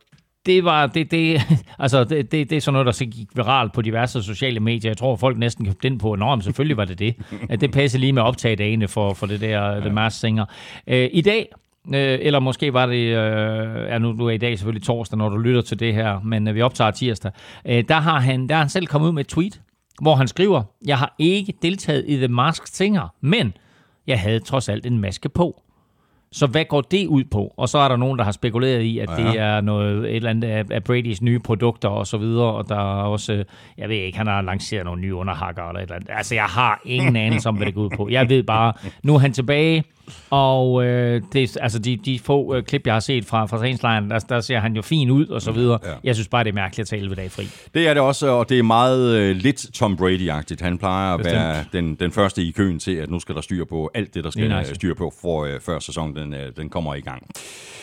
det 0.46 0.64
var 0.64 0.86
det, 0.86 1.10
det, 1.10 1.40
altså 1.78 2.04
det, 2.04 2.32
det, 2.32 2.50
det 2.50 2.56
er 2.56 2.60
sådan 2.60 2.72
noget, 2.72 2.86
der 2.86 2.92
så 2.92 3.04
gik 3.04 3.28
viralt 3.34 3.72
på 3.72 3.82
diverse 3.82 4.22
sociale 4.22 4.60
medier. 4.60 4.90
Jeg 4.90 4.96
tror, 4.96 5.16
folk 5.16 5.38
næsten 5.38 5.66
købte 5.66 5.88
den 5.88 5.98
på, 5.98 6.16
men 6.16 6.42
selvfølgelig 6.42 6.76
var 6.76 6.84
det 6.84 6.98
det. 6.98 7.16
At 7.50 7.60
det 7.60 7.72
passer 7.72 7.98
lige 7.98 8.12
med 8.12 8.22
optagdagene 8.22 8.88
for, 8.88 9.14
for 9.14 9.26
det 9.26 9.40
der. 9.40 9.80
The 9.80 9.90
Mars 9.90 10.14
Singer. 10.14 10.44
Øh, 10.86 11.08
I 11.12 11.20
dag, 11.20 11.48
Øh, 11.88 12.18
eller 12.22 12.38
måske 12.38 12.72
var 12.72 12.86
det, 12.86 12.94
øh, 12.94 13.88
ja 13.88 13.98
nu, 13.98 14.12
nu 14.12 14.26
er 14.26 14.30
i 14.30 14.38
dag 14.38 14.58
selvfølgelig 14.58 14.86
torsdag, 14.86 15.18
når 15.18 15.28
du 15.28 15.36
lytter 15.36 15.60
til 15.60 15.80
det 15.80 15.94
her, 15.94 16.20
men 16.20 16.48
øh, 16.48 16.54
vi 16.54 16.62
optager 16.62 16.90
tirsdag. 16.90 17.32
Øh, 17.66 17.84
der, 17.88 18.00
har 18.00 18.20
han, 18.20 18.48
der 18.48 18.54
har 18.54 18.62
han 18.62 18.68
selv 18.68 18.86
kommet 18.86 19.08
ud 19.08 19.12
med 19.12 19.20
et 19.20 19.28
tweet, 19.28 19.60
hvor 20.02 20.14
han 20.14 20.28
skriver, 20.28 20.62
jeg 20.86 20.98
har 20.98 21.14
ikke 21.18 21.54
deltaget 21.62 22.04
i 22.08 22.16
The 22.16 22.28
Masked 22.28 22.66
Singer, 22.66 23.08
men 23.20 23.56
jeg 24.06 24.20
havde 24.20 24.40
trods 24.40 24.68
alt 24.68 24.86
en 24.86 24.98
maske 24.98 25.28
på. 25.28 25.60
Så 26.32 26.46
hvad 26.46 26.64
går 26.64 26.80
det 26.80 27.06
ud 27.06 27.24
på? 27.24 27.54
Og 27.56 27.68
så 27.68 27.78
er 27.78 27.88
der 27.88 27.96
nogen, 27.96 28.18
der 28.18 28.24
har 28.24 28.32
spekuleret 28.32 28.80
i, 28.80 28.98
at 28.98 29.10
ja. 29.10 29.16
det 29.16 29.38
er 29.38 29.60
noget, 29.60 30.10
et 30.10 30.16
eller 30.16 30.30
andet 30.30 30.48
af, 30.48 30.64
af 30.70 30.80
Brady's 30.90 31.18
nye 31.22 31.38
produkter 31.38 31.88
og 31.88 32.06
så 32.06 32.18
videre, 32.18 32.52
og 32.52 32.68
der 32.68 32.76
er 32.76 33.02
også, 33.02 33.44
jeg 33.78 33.88
ved 33.88 33.96
ikke, 33.96 34.18
han 34.18 34.26
har 34.26 34.42
lanceret 34.42 34.84
nogle 34.84 35.00
nye 35.00 35.14
underhakker 35.14 35.68
eller 35.68 35.80
et 35.80 35.82
eller 35.82 35.94
andet. 35.94 36.10
Altså, 36.12 36.34
jeg 36.34 36.44
har 36.44 36.80
ingen 36.84 37.16
anelse 37.16 37.48
om, 37.48 37.56
hvad 37.56 37.66
det 37.66 37.74
går 37.74 37.82
ud 37.82 37.90
på. 37.96 38.08
Jeg 38.08 38.28
ved 38.28 38.42
bare, 38.42 38.72
nu 39.02 39.14
er 39.14 39.18
han 39.18 39.32
tilbage, 39.32 39.84
og 40.30 40.84
øh, 40.84 41.22
det, 41.32 41.56
altså 41.60 41.78
de, 41.78 41.96
de 41.96 42.18
få 42.18 42.54
øh, 42.54 42.62
klip, 42.62 42.86
jeg 42.86 42.94
har 42.94 43.00
set 43.00 43.24
fra, 43.24 43.46
fra 43.46 43.58
træningslejren, 43.58 44.10
der, 44.10 44.18
der 44.18 44.40
ser 44.40 44.58
han 44.58 44.76
jo 44.76 44.82
fin 44.82 45.10
ud 45.10 45.26
og 45.26 45.42
så 45.42 45.50
mm, 45.50 45.56
videre. 45.56 45.78
Ja. 45.84 45.92
Jeg 46.04 46.14
synes 46.14 46.28
bare, 46.28 46.44
det 46.44 46.50
er 46.50 46.54
mærkeligt 46.54 46.84
at 46.84 46.88
tage 46.88 47.00
11 47.00 47.14
dage 47.14 47.30
fri. 47.30 47.48
Det 47.74 47.88
er 47.88 47.94
det 47.94 48.02
også, 48.02 48.26
og 48.28 48.48
det 48.48 48.58
er 48.58 48.62
meget 48.62 49.16
øh, 49.16 49.36
lidt 49.36 49.66
Tom 49.74 49.96
Brady-agtigt. 49.96 50.64
Han 50.64 50.78
plejer 50.78 51.14
at 51.14 51.18
Bestemt. 51.18 51.36
være 51.36 51.64
den, 51.72 51.94
den 51.94 52.12
første 52.12 52.42
i 52.42 52.50
køen 52.50 52.78
til, 52.78 52.94
at 52.96 53.10
nu 53.10 53.20
skal 53.20 53.34
der 53.34 53.40
styr 53.40 53.64
på 53.64 53.90
alt 53.94 54.14
det, 54.14 54.24
der 54.24 54.30
skal 54.30 54.48
nice. 54.48 54.74
styr 54.74 54.94
på, 54.94 55.12
for, 55.20 55.44
øh, 55.44 55.60
før 55.60 55.78
sæsonen 55.78 56.16
den, 56.16 56.34
øh, 56.34 56.52
den 56.56 56.68
kommer 56.68 56.94
i 56.94 57.00
gang. 57.00 57.22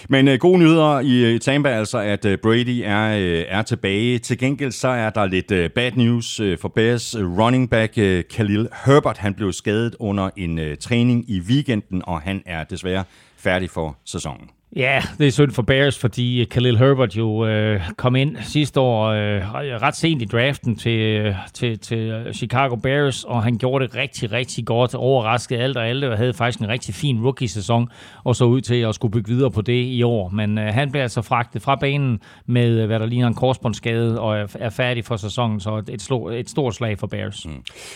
Men 0.09 0.27
øh, 0.27 0.39
gode 0.39 0.59
nyheder 0.59 0.99
i, 0.99 1.35
i 1.35 1.39
Tampa 1.39 1.69
altså, 1.69 1.97
at 1.97 2.25
øh, 2.25 2.37
Brady 2.37 2.81
er, 2.85 3.17
øh, 3.17 3.45
er 3.47 3.61
tilbage. 3.61 4.19
Til 4.19 4.37
gengæld 4.37 4.71
så 4.71 4.87
er 4.87 5.09
der 5.09 5.25
lidt 5.25 5.51
øh, 5.51 5.69
bad 5.69 5.91
news 5.95 6.39
øh, 6.39 6.57
for 6.57 6.67
Bears 6.67 7.15
running 7.17 7.69
back 7.69 7.97
øh, 7.97 8.23
Khalil 8.29 8.67
Herbert. 8.85 9.17
Han 9.17 9.33
blev 9.33 9.53
skadet 9.53 9.95
under 9.99 10.29
en 10.37 10.59
øh, 10.59 10.77
træning 10.77 11.25
i 11.27 11.39
weekenden, 11.39 12.01
og 12.11 12.21
han 12.21 12.43
er 12.45 12.63
desværre 12.63 13.03
færdig 13.37 13.69
for 13.69 13.97
sæsonen. 14.05 14.49
Ja, 14.75 15.01
det 15.17 15.27
er 15.27 15.31
synd 15.31 15.51
for 15.51 15.61
Bears, 15.61 15.99
fordi 15.99 16.45
Khalil 16.51 16.77
Herbert 16.77 17.17
jo 17.17 17.45
øh, 17.45 17.81
kom 17.97 18.15
ind 18.15 18.37
sidste 18.41 18.79
år 18.79 19.07
øh, 19.07 19.53
ret 19.53 19.95
sent 19.95 20.21
i 20.21 20.25
draften 20.25 20.75
til, 20.75 21.35
til, 21.53 21.79
til 21.79 22.25
Chicago 22.33 22.75
Bears, 22.75 23.23
og 23.23 23.43
han 23.43 23.57
gjorde 23.57 23.87
det 23.87 23.95
rigtig, 23.95 24.31
rigtig 24.31 24.65
godt, 24.65 24.95
overraskede 24.95 25.59
alt 25.59 25.77
og 25.77 25.87
alle, 25.87 26.11
og 26.11 26.17
havde 26.17 26.33
faktisk 26.33 26.59
en 26.59 26.67
rigtig 26.67 26.95
fin 26.95 27.21
rookie-sæson, 27.21 27.89
og 28.23 28.35
så 28.35 28.45
ud 28.45 28.61
til 28.61 28.75
at 28.75 28.95
skulle 28.95 29.11
bygge 29.11 29.31
videre 29.33 29.51
på 29.51 29.61
det 29.61 29.85
i 29.85 30.03
år. 30.03 30.29
Men 30.29 30.57
øh, 30.57 30.73
han 30.73 30.91
blev 30.91 31.01
altså 31.01 31.21
fragtet 31.21 31.61
fra 31.61 31.75
banen 31.75 32.19
med, 32.45 32.85
hvad 32.85 32.99
der 32.99 33.05
ligner 33.05 33.27
en 33.27 33.33
korsbåndsskade, 33.33 34.19
og 34.19 34.37
er, 34.37 34.47
er 34.59 34.69
færdig 34.69 35.05
for 35.05 35.15
sæsonen, 35.15 35.59
så 35.59 35.83
et, 35.89 36.01
slå, 36.01 36.29
et 36.29 36.49
stort 36.49 36.75
slag 36.75 36.99
for 36.99 37.07
Bears. 37.07 37.45
Mm. 37.45 37.51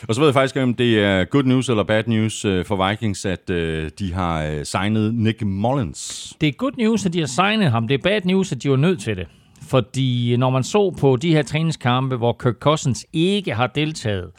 Og 0.07 0.16
så 0.16 0.21
ved 0.21 0.28
jeg 0.28 0.33
faktisk, 0.33 0.57
om 0.57 0.74
det 0.74 1.04
er 1.04 1.24
good 1.24 1.44
news 1.44 1.69
eller 1.69 1.83
bad 1.83 2.04
news 2.07 2.45
øh, 2.45 2.66
for 2.66 2.89
Vikings, 2.89 3.25
at 3.25 3.50
øh, 3.50 3.89
de 4.00 4.13
har 4.13 4.44
øh, 4.44 4.66
signet 4.66 5.16
Nick 5.16 5.42
Mullins. 5.42 6.33
Det 6.42 6.50
er 6.50 6.54
good 6.66 6.78
news, 6.78 7.06
at 7.06 7.14
de 7.14 7.20
har 7.20 7.28
signet 7.28 7.72
ham. 7.72 7.88
Det 7.88 7.96
er 7.96 8.04
bad 8.04 8.22
news, 8.26 8.52
at 8.52 8.64
de 8.64 8.70
var 8.70 8.76
nødt 8.76 9.00
til 9.00 9.18
det. 9.18 9.28
Fordi 9.62 10.34
øh, 10.34 10.40
når 10.40 10.50
man 10.50 10.64
så 10.64 10.96
på 11.00 11.16
de 11.16 11.32
her 11.32 11.44
træningskampe, 11.44 12.16
hvor 12.16 12.34
Kirk 12.44 12.56
Cousins 12.60 13.06
ikke 13.14 13.54
har 13.54 13.68
deltaget, 13.68 14.32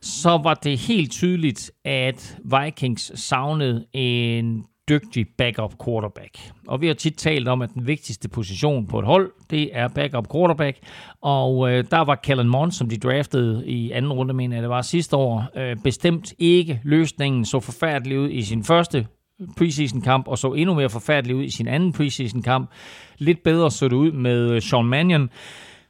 så 0.00 0.40
var 0.42 0.54
det 0.54 0.78
helt 0.78 1.12
tydeligt, 1.12 1.70
at 1.84 2.38
Vikings 2.44 3.20
savnede 3.20 3.84
en 3.92 4.64
dygtig 4.88 5.26
backup 5.38 5.74
quarterback. 5.84 6.38
Og 6.68 6.80
vi 6.80 6.86
har 6.86 6.94
tit 6.94 7.14
talt 7.14 7.48
om, 7.48 7.62
at 7.62 7.70
den 7.74 7.86
vigtigste 7.86 8.28
position 8.28 8.86
på 8.86 8.98
et 8.98 9.06
hold, 9.06 9.30
det 9.50 9.70
er 9.72 9.88
backup 9.88 10.32
quarterback. 10.32 10.78
Og 11.22 11.70
øh, 11.70 11.84
der 11.90 12.04
var 12.04 12.14
Kellen 12.14 12.48
Mond, 12.48 12.72
som 12.72 12.88
de 12.88 12.96
draftede 12.96 13.66
i 13.66 13.90
anden 13.90 14.12
runde, 14.12 14.34
mener 14.34 14.56
jeg, 14.56 14.62
det 14.62 14.70
var 14.70 14.82
sidste 14.82 15.16
år, 15.16 15.48
øh, 15.56 15.76
bestemt 15.84 16.34
ikke 16.38 16.80
løsningen 16.84 17.44
så 17.44 17.60
forfærdelig 17.60 18.18
ud 18.18 18.30
i 18.30 18.42
sin 18.42 18.64
første 18.64 19.06
preseason-kamp, 19.56 20.28
og 20.28 20.38
så 20.38 20.52
endnu 20.52 20.74
mere 20.74 20.90
forfærdelig 20.90 21.36
ud 21.36 21.44
i 21.44 21.50
sin 21.50 21.68
anden 21.68 21.92
preseason-kamp. 21.92 22.70
Lidt 23.18 23.42
bedre 23.42 23.70
så 23.70 23.88
det 23.88 23.96
ud 23.96 24.12
med 24.12 24.50
øh, 24.50 24.62
Sean 24.62 24.84
Mannion. 24.84 25.30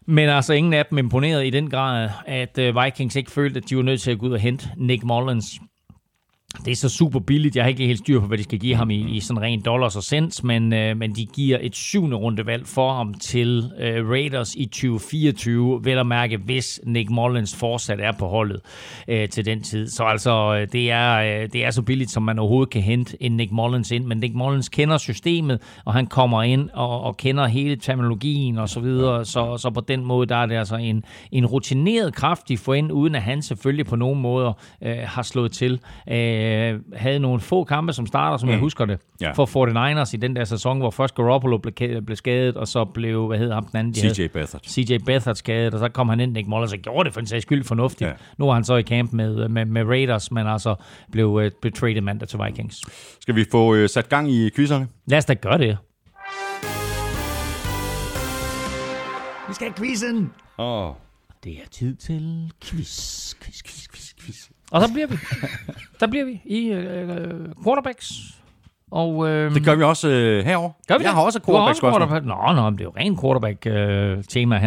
Men 0.07 0.29
altså 0.29 0.53
ingen 0.53 0.73
af 0.73 0.87
dem 0.87 0.99
imponerede 0.99 1.47
i 1.47 1.51
den 1.51 1.71
grad, 1.71 2.09
at 2.27 2.59
øh, 2.59 2.75
Vikings 2.85 3.17
ikke 3.17 3.31
følte, 3.31 3.59
at 3.59 3.71
de 3.71 3.77
var 3.77 3.83
nødt 3.83 4.01
til 4.01 4.11
at 4.11 4.19
gå 4.19 4.27
ud 4.27 4.33
og 4.33 4.41
hente 4.41 4.69
Nick 4.77 5.05
Mullins 5.05 5.61
det 6.65 6.71
er 6.71 6.77
så 6.77 6.89
super 6.89 7.21
billigt. 7.21 7.57
Jeg 7.57 7.65
har 7.65 7.69
ikke 7.69 7.87
helt 7.87 7.99
styr 7.99 8.21
på, 8.21 8.27
hvad 8.27 8.39
de 8.39 8.43
skal 8.43 8.59
give 8.59 8.75
ham 8.75 8.91
i, 8.91 9.17
i 9.17 9.21
sådan 9.21 9.43
ren 9.43 9.61
dollars 9.61 9.97
og 9.97 10.03
cents, 10.03 10.45
men, 10.45 10.73
øh, 10.73 10.97
men 10.97 11.17
de 11.17 11.27
giver 11.27 11.59
et 11.61 11.77
syvende 11.77 12.17
rundevalg 12.17 12.67
for 12.67 12.93
ham 12.95 13.15
til 13.15 13.71
øh, 13.79 14.09
Raiders 14.09 14.55
i 14.55 14.67
2024, 14.67 15.85
vel 15.85 15.99
at 15.99 16.07
mærke, 16.07 16.37
hvis 16.37 16.81
Nick 16.85 17.11
Mullins 17.11 17.57
fortsat 17.57 18.01
er 18.01 18.13
på 18.19 18.27
holdet 18.27 18.61
øh, 19.09 19.29
til 19.29 19.45
den 19.45 19.63
tid. 19.63 19.89
Så 19.89 20.05
altså, 20.05 20.59
øh, 20.61 20.73
det 20.73 20.91
er, 20.91 21.43
øh, 21.43 21.49
det 21.53 21.65
er 21.65 21.71
så 21.71 21.83
billigt, 21.83 22.11
som 22.11 22.23
man 22.23 22.39
overhovedet 22.39 22.73
kan 22.73 22.83
hente 22.83 23.23
en 23.23 23.37
Nick 23.37 23.53
Mullins 23.53 23.91
ind, 23.91 24.05
men 24.05 24.19
Nick 24.19 24.35
Mullins 24.35 24.69
kender 24.69 24.99
systemet, 24.99 25.61
og 25.85 25.95
han 25.95 26.07
kommer 26.07 26.43
ind 26.43 26.71
og, 26.73 27.01
og 27.01 27.17
kender 27.17 27.47
hele 27.47 27.77
terminologien 27.77 28.59
og 28.59 28.69
så 28.69 28.81
videre, 28.81 29.25
så, 29.25 29.57
så 29.57 29.71
på 29.71 29.81
den 29.81 30.05
måde, 30.05 30.27
der 30.27 30.37
er 30.37 30.47
det 30.47 30.55
altså 30.55 30.77
en, 30.77 31.05
en 31.33 31.47
rutineret 31.47 32.15
kraftig 32.15 32.53
de 32.59 32.95
uden 32.95 33.15
at 33.15 33.23
han 33.23 33.43
selvfølgelig 33.43 33.87
på 33.87 33.97
nogen 33.97 34.21
måder 34.21 34.53
øh, 34.83 34.97
har 35.05 35.23
slået 35.23 35.53
til. 35.53 35.81
Øh, 36.09 36.42
øh, 36.43 36.81
havde 36.97 37.19
nogle 37.19 37.41
få 37.41 37.65
kampe 37.65 37.93
som 37.93 38.07
starter, 38.07 38.37
som 38.37 38.47
mm. 38.47 38.53
jeg 38.53 38.61
husker 38.61 38.85
det, 38.85 39.01
ja. 39.21 39.33
for 39.33 39.47
49ers 39.47 40.11
i 40.15 40.17
den 40.17 40.37
der 40.37 40.45
sæson, 40.45 40.79
hvor 40.79 40.91
først 40.91 41.15
Garoppolo 41.15 41.59
blev, 41.59 42.03
blev 42.03 42.17
skadet, 42.17 42.57
og 42.57 42.69
så 42.69 42.85
blev, 42.85 43.27
hvad 43.27 43.39
hedder 43.39 43.55
ham 43.55 43.67
den 43.67 43.79
anden? 43.79 43.95
CJ 43.95 44.27
Beathard. 44.27 44.61
CJ 44.65 44.99
Beathard 45.07 45.35
skadet, 45.35 45.75
og 45.75 45.81
så 45.81 45.89
kom 45.89 46.09
han 46.09 46.21
ind, 46.21 46.33
Nick 46.33 46.49
Mullins, 46.49 46.73
og 46.73 46.79
gjorde 46.79 47.05
det 47.05 47.13
for 47.13 47.21
en 47.21 47.27
sags 47.27 47.43
skyld 47.43 47.65
fornuftigt. 47.65 48.11
Ja. 48.11 48.15
Nu 48.39 48.49
er 48.49 48.55
han 48.55 48.65
så 48.65 48.77
i 48.77 48.83
camp 48.83 49.13
med, 49.13 49.49
med, 49.49 49.65
med 49.65 49.85
Raiders, 49.85 50.31
men 50.31 50.47
altså 50.47 50.75
blev 51.13 51.27
uh, 51.29 51.45
betrayed 51.63 52.01
mandag 52.01 52.29
til 52.29 52.39
Vikings. 52.47 52.81
Skal 53.21 53.37
vi 53.37 53.45
få 53.51 53.75
uh, 53.75 53.87
sat 53.87 54.09
gang 54.09 54.31
i 54.31 54.51
quizzerne? 54.57 54.89
Lad 55.07 55.19
os 55.19 55.25
da 55.25 55.35
gøre 55.35 55.59
det. 55.59 55.79
Vi 59.49 59.55
skal 59.55 59.67
have 59.67 59.75
quizzen. 59.75 60.33
Åh. 60.59 60.89
Oh. 60.89 60.95
Det 61.45 61.53
er 61.53 61.69
tid 61.71 61.95
til 61.95 62.53
quiz, 62.65 63.35
quiz, 63.35 63.63
quiz, 63.63 63.89
quiz, 63.89 64.15
quiz. 64.21 64.52
Og 64.73 64.83
så 64.83 64.93
bliver 64.93 65.07
vi. 65.07 65.17
der 66.01 66.07
bliver 66.07 66.25
vi 66.25 66.41
i 66.45 66.69
øh, 66.69 67.49
quarterbacks. 67.65 68.13
Og, 68.91 69.29
øh, 69.29 69.55
det 69.55 69.65
gør 69.65 69.75
vi 69.75 69.83
også 69.83 70.09
øh, 70.09 70.45
herover. 70.45 70.71
Gør 70.89 70.99
vi 70.99 71.05
Jeg 71.05 71.09
det? 71.09 71.15
har 71.15 71.23
også 71.23 71.41
quarterback 71.47 71.77
spørgsmål. 71.79 72.09
Quarterback. 72.09 72.27
Nå, 72.27 72.63
nå, 72.63 72.71
det 72.71 72.81
er 72.81 72.85
jo 72.85 72.93
rent 72.97 73.21
quarterback-tema 73.21 74.57
øh, 74.57 74.63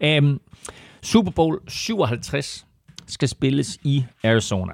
her. 0.00 0.18
Um, 0.20 0.40
Super 1.02 1.30
Bowl 1.30 1.58
57 1.68 2.66
skal 3.06 3.28
spilles 3.28 3.78
i 3.82 4.04
Arizona. 4.24 4.72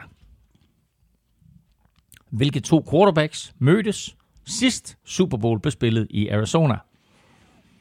Hvilke 2.31 2.61
to 2.61 2.85
quarterbacks 2.91 3.53
mødtes 3.59 4.17
sidst 4.47 4.97
Super 5.05 5.37
Bowl 5.37 5.61
blev 5.61 5.71
spillet 5.71 6.07
i 6.11 6.29
Arizona? 6.29 6.75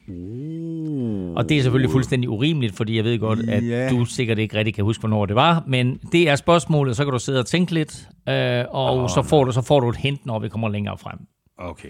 Uh. 0.08 1.34
Og 1.36 1.48
det 1.48 1.58
er 1.58 1.62
selvfølgelig 1.62 1.90
fuldstændig 1.90 2.30
urimeligt, 2.30 2.76
fordi 2.76 2.96
jeg 2.96 3.04
ved 3.04 3.18
godt, 3.18 3.38
at 3.48 3.62
yeah. 3.62 3.90
du 3.90 4.04
sikkert 4.04 4.38
ikke 4.38 4.56
rigtig 4.56 4.74
kan 4.74 4.84
huske, 4.84 5.00
hvornår 5.00 5.26
det 5.26 5.36
var. 5.36 5.64
Men 5.66 6.00
det 6.12 6.28
er 6.28 6.36
spørgsmålet, 6.36 6.96
så 6.96 7.04
kan 7.04 7.12
du 7.12 7.18
sidde 7.18 7.38
og 7.38 7.46
tænke 7.46 7.74
lidt, 7.74 8.08
øh, 8.28 8.64
og 8.70 9.02
oh, 9.02 9.08
så, 9.08 9.22
får 9.22 9.44
du, 9.44 9.52
så 9.52 9.62
får 9.62 9.80
du 9.80 9.88
et 9.88 9.96
hint, 9.96 10.26
når 10.26 10.38
vi 10.38 10.48
kommer 10.48 10.68
længere 10.68 10.98
frem. 10.98 11.18
Okay. 11.58 11.88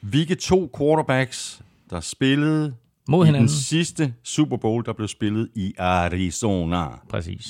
Hvilke 0.00 0.34
to 0.34 0.70
quarterbacks, 0.78 1.62
der 1.90 2.00
spillede 2.00 2.74
Mod 3.08 3.24
i 3.24 3.26
hinanden. 3.26 3.48
den 3.48 3.54
sidste 3.54 4.14
Super 4.24 4.56
Bowl, 4.56 4.84
der 4.84 4.92
blev 4.92 5.08
spillet 5.08 5.48
i 5.54 5.74
Arizona? 5.78 6.86
Præcis. 7.08 7.46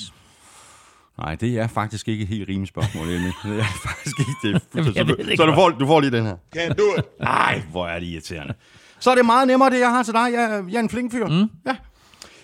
Nej, 1.17 1.35
det 1.35 1.59
er 1.59 1.67
faktisk 1.67 2.07
ikke 2.07 2.21
et 2.21 2.27
helt 2.27 2.49
rimeligt 2.49 2.69
spørgsmål, 2.69 3.07
Emil. 3.07 3.21
Det 3.43 3.59
er 3.59 3.63
faktisk 3.63 4.19
ikke 4.19 4.31
det. 4.43 4.61
Ved 4.73 5.25
det 5.25 5.37
Så 5.37 5.45
du 5.45 5.53
får, 5.53 5.69
du 5.69 5.87
får 5.87 5.99
lige 5.99 6.11
den 6.11 6.25
her. 6.25 6.35
Can't 6.55 6.73
do 6.73 6.83
it. 6.97 7.05
Ej, 7.19 7.61
hvor 7.71 7.87
er 7.87 7.99
det 7.99 8.07
irriterende. 8.07 8.53
Så 9.01 9.11
er 9.11 9.15
det 9.15 9.25
meget 9.25 9.47
nemmere, 9.47 9.69
det 9.69 9.79
jeg 9.79 9.89
har 9.89 10.03
til 10.03 10.13
dig. 10.13 10.29
Jeg, 10.33 10.63
jeg 10.69 10.75
er 10.75 10.79
en 10.83 10.89
flink 10.89 11.11
fyr. 11.11 11.27
Mm. 11.27 11.49
Ja. 11.65 11.75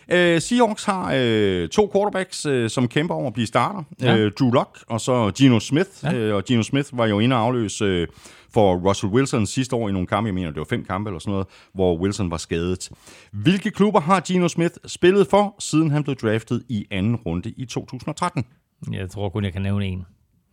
Øh, 0.09 0.41
Seahawks 0.41 0.83
har 0.85 1.11
øh, 1.15 1.69
to 1.69 1.89
quarterbacks, 1.93 2.45
øh, 2.45 2.69
som 2.69 2.87
kæmper 2.87 3.15
om 3.15 3.25
at 3.25 3.33
blive 3.33 3.47
starter. 3.47 3.83
Ja. 4.01 4.17
Øh, 4.17 4.31
Drew 4.39 4.51
Lock 4.51 4.77
og 4.87 5.01
så 5.01 5.31
Geno 5.37 5.59
Smith. 5.59 5.89
Ja. 6.03 6.13
Øh, 6.13 6.35
og 6.35 6.43
Geno 6.45 6.63
Smith 6.63 6.97
var 6.97 7.05
jo 7.05 7.19
inde 7.19 7.35
og 7.35 7.41
afløse 7.41 7.85
øh, 7.85 8.07
for 8.53 8.75
Russell 8.75 9.13
Wilson 9.13 9.45
sidste 9.45 9.75
år 9.75 9.89
i 9.89 9.91
nogle 9.91 10.07
kampe. 10.07 10.27
Jeg 10.27 10.33
mener, 10.33 10.47
det 10.47 10.57
var 10.57 10.65
fem 10.69 10.85
kampe 10.85 11.09
eller 11.09 11.19
sådan 11.19 11.31
noget, 11.31 11.47
hvor 11.73 11.97
Wilson 11.97 12.31
var 12.31 12.37
skadet. 12.37 12.89
Hvilke 13.31 13.71
klubber 13.71 13.99
har 13.99 14.23
Geno 14.27 14.47
Smith 14.47 14.73
spillet 14.85 15.27
for, 15.27 15.55
siden 15.59 15.91
han 15.91 16.03
blev 16.03 16.15
draftet 16.15 16.63
i 16.69 16.85
anden 16.91 17.15
runde 17.15 17.53
i 17.57 17.65
2013? 17.65 18.45
Jeg 18.91 19.09
tror 19.09 19.29
kun, 19.29 19.43
jeg 19.43 19.53
kan 19.53 19.61
nævne 19.61 19.85
en. 19.85 20.05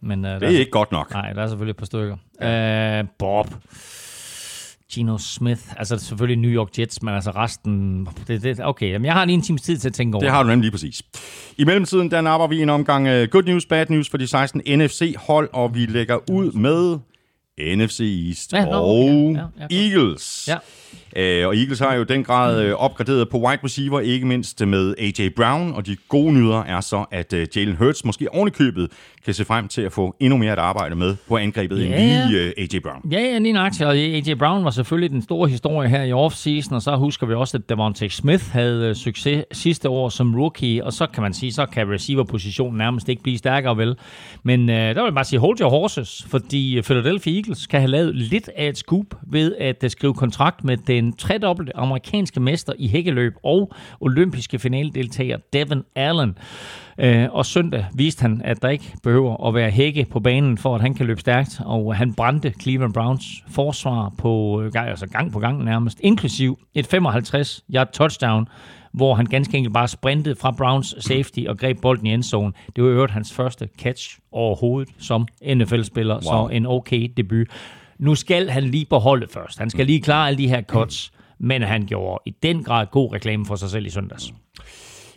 Men, 0.02 0.24
uh, 0.24 0.30
Det 0.30 0.42
er 0.42 0.48
ikke 0.48 0.70
godt 0.70 0.92
nok. 0.92 1.12
Nej, 1.12 1.32
der 1.32 1.42
er 1.42 1.46
selvfølgelig 1.46 1.70
et 1.70 1.76
par 1.76 1.86
stykker. 1.86 2.16
Ja. 2.40 3.00
Uh, 3.02 3.08
Bob. 3.18 3.46
Geno 4.92 5.18
Smith. 5.18 5.62
Altså 5.76 5.98
selvfølgelig 5.98 6.38
New 6.38 6.50
York 6.50 6.78
Jets, 6.78 7.02
men 7.02 7.14
altså 7.14 7.30
resten... 7.30 8.08
Det, 8.26 8.42
det, 8.42 8.60
okay, 8.60 8.90
jamen, 8.90 9.06
jeg 9.06 9.14
har 9.14 9.24
lige 9.24 9.34
en 9.34 9.42
times 9.42 9.62
tid 9.62 9.78
til 9.78 9.88
at 9.88 9.94
tænke 9.94 10.14
over. 10.14 10.22
Det 10.22 10.32
har 10.32 10.42
du 10.42 10.48
nemlig 10.48 10.62
lige 10.62 10.70
præcis. 10.70 11.02
I 11.58 11.64
mellemtiden, 11.64 12.10
der 12.10 12.20
napper 12.20 12.46
vi 12.46 12.62
en 12.62 12.70
omgang 12.70 13.06
uh, 13.06 13.28
good 13.28 13.44
news, 13.44 13.66
bad 13.66 13.86
news 13.88 14.10
for 14.10 14.18
de 14.18 14.26
16 14.26 14.62
NFC-hold, 14.66 15.48
og 15.52 15.74
vi 15.74 15.86
lægger 15.86 16.30
ud 16.30 16.52
med 16.52 16.98
NFC 17.58 18.00
East 18.28 18.52
Ja, 18.52 18.76
og 18.76 19.32
ja, 19.34 19.40
ja, 19.40 19.66
ja, 19.70 19.88
Eagles. 19.90 20.44
Ja. 20.48 20.56
Uh, 21.16 21.48
og 21.48 21.56
Eagles 21.56 21.78
har 21.78 21.94
jo 21.94 22.02
den 22.02 22.24
grad 22.24 22.72
uh, 22.72 22.84
opgraderet 22.84 23.28
på 23.28 23.38
wide 23.38 23.58
receiver, 23.64 24.00
ikke 24.00 24.26
mindst 24.26 24.66
med 24.66 24.94
A.J. 24.98 25.28
Brown, 25.36 25.72
og 25.72 25.86
de 25.86 25.96
gode 26.08 26.32
nyheder 26.32 26.62
er 26.64 26.80
så, 26.80 27.04
at 27.10 27.32
uh, 27.32 27.56
Jalen 27.56 27.76
Hurts 27.76 28.04
måske 28.04 28.34
ovenikøbet 28.34 28.90
kan 29.24 29.34
se 29.34 29.44
frem 29.44 29.68
til 29.68 29.82
at 29.82 29.92
få 29.92 30.16
endnu 30.20 30.36
mere 30.38 30.52
at 30.52 30.58
arbejde 30.58 30.94
med 30.94 31.16
på 31.28 31.36
angrebet 31.36 31.78
Ja, 31.78 31.84
end 31.84 32.30
lige 32.30 32.60
A.J. 32.60 32.78
Brown. 32.82 33.12
Ja, 33.12 33.20
ja, 33.20 33.38
lige 33.38 33.52
nøjagtigt. 33.52 33.82
Og 33.82 33.96
A.J. 33.96 34.34
Brown 34.34 34.64
var 34.64 34.70
selvfølgelig 34.70 35.10
den 35.10 35.22
store 35.22 35.48
historie 35.48 35.88
her 35.88 36.02
i 36.02 36.12
offseason, 36.12 36.74
og 36.74 36.82
så 36.82 36.96
husker 36.96 37.26
vi 37.26 37.34
også, 37.34 37.56
at 37.56 37.68
Devontae 37.68 38.10
Smith 38.10 38.44
havde 38.52 38.88
øh, 38.88 38.94
succes 38.94 39.44
sidste 39.52 39.88
år 39.88 40.08
som 40.08 40.34
rookie, 40.34 40.84
og 40.84 40.92
så 40.92 41.06
kan 41.06 41.22
man 41.22 41.34
sige, 41.34 41.52
så 41.52 41.66
kan 41.66 41.90
receiver-positionen 41.90 42.78
nærmest 42.78 43.08
ikke 43.08 43.22
blive 43.22 43.38
stærkere, 43.38 43.76
vel? 43.76 43.96
Men 44.42 44.70
øh, 44.70 44.76
der 44.76 44.94
vil 44.94 45.04
jeg 45.04 45.14
bare 45.14 45.24
sige, 45.24 45.40
hold 45.40 45.60
your 45.60 45.70
horses, 45.70 46.26
fordi 46.28 46.80
Philadelphia 46.82 47.34
Eagles 47.36 47.66
kan 47.66 47.80
have 47.80 47.90
lavet 47.90 48.16
lidt 48.16 48.50
af 48.56 48.68
et 48.68 48.78
scoop 48.78 49.06
ved 49.26 49.54
at 49.60 49.84
øh, 49.84 49.90
skrive 49.90 50.14
kontrakt 50.14 50.64
med 50.64 50.76
den 50.86 51.12
tredobbelte 51.12 51.76
amerikanske 51.76 52.40
mester 52.40 52.72
i 52.78 52.88
hækkeløb 52.88 53.34
og 53.42 53.72
olympiske 54.00 54.58
finaledeltager 54.58 55.36
Devin 55.52 55.82
Allen. 55.96 56.38
Øh, 56.98 57.28
og 57.30 57.46
søndag 57.46 57.86
viste 57.94 58.22
han, 58.22 58.40
at 58.44 58.62
der 58.62 58.68
ikke 58.68 58.92
behøver 59.02 59.48
at 59.48 59.54
være 59.54 59.70
hække 59.70 60.06
på 60.10 60.20
banen, 60.20 60.58
for 60.58 60.74
at 60.74 60.80
han 60.80 60.94
kan 60.94 61.06
løbe 61.06 61.20
stærkt. 61.20 61.60
Og 61.64 61.96
han 61.96 62.14
brændte 62.14 62.52
Cleveland 62.60 62.94
Browns 62.94 63.24
forsvar 63.48 64.12
på 64.18 64.62
øh, 64.62 64.72
altså 64.74 65.06
gang 65.06 65.32
på 65.32 65.38
gang 65.38 65.64
nærmest, 65.64 66.00
inklusiv 66.00 66.58
et 66.74 66.94
55-yard 66.94 67.92
touchdown, 67.92 68.48
hvor 68.92 69.14
han 69.14 69.26
ganske 69.26 69.56
enkelt 69.56 69.74
bare 69.74 69.88
sprintede 69.88 70.36
fra 70.36 70.50
Browns 70.50 70.94
safety 70.98 71.40
og 71.48 71.58
greb 71.58 71.80
bolden 71.80 72.06
i 72.06 72.14
endzone. 72.14 72.52
Det 72.76 72.84
var 72.84 72.90
i 72.90 72.92
øvrigt 72.92 73.12
hans 73.12 73.32
første 73.32 73.68
catch 73.78 74.18
overhovedet 74.32 74.94
som 74.98 75.26
NFL-spiller, 75.54 76.14
wow. 76.14 76.22
så 76.22 76.48
en 76.52 76.66
okay 76.66 77.12
debut. 77.16 77.48
Nu 77.98 78.14
skal 78.14 78.48
han 78.50 78.64
lige 78.64 78.86
på 78.90 78.98
holdet 78.98 79.30
først. 79.30 79.58
Han 79.58 79.70
skal 79.70 79.86
lige 79.86 80.00
klare 80.00 80.28
alle 80.28 80.38
de 80.38 80.48
her 80.48 80.62
cuts, 80.62 81.12
men 81.38 81.62
han 81.62 81.86
gjorde 81.86 82.22
i 82.26 82.34
den 82.42 82.64
grad 82.64 82.86
god 82.86 83.12
reklame 83.12 83.46
for 83.46 83.56
sig 83.56 83.70
selv 83.70 83.86
i 83.86 83.90
søndags. 83.90 84.32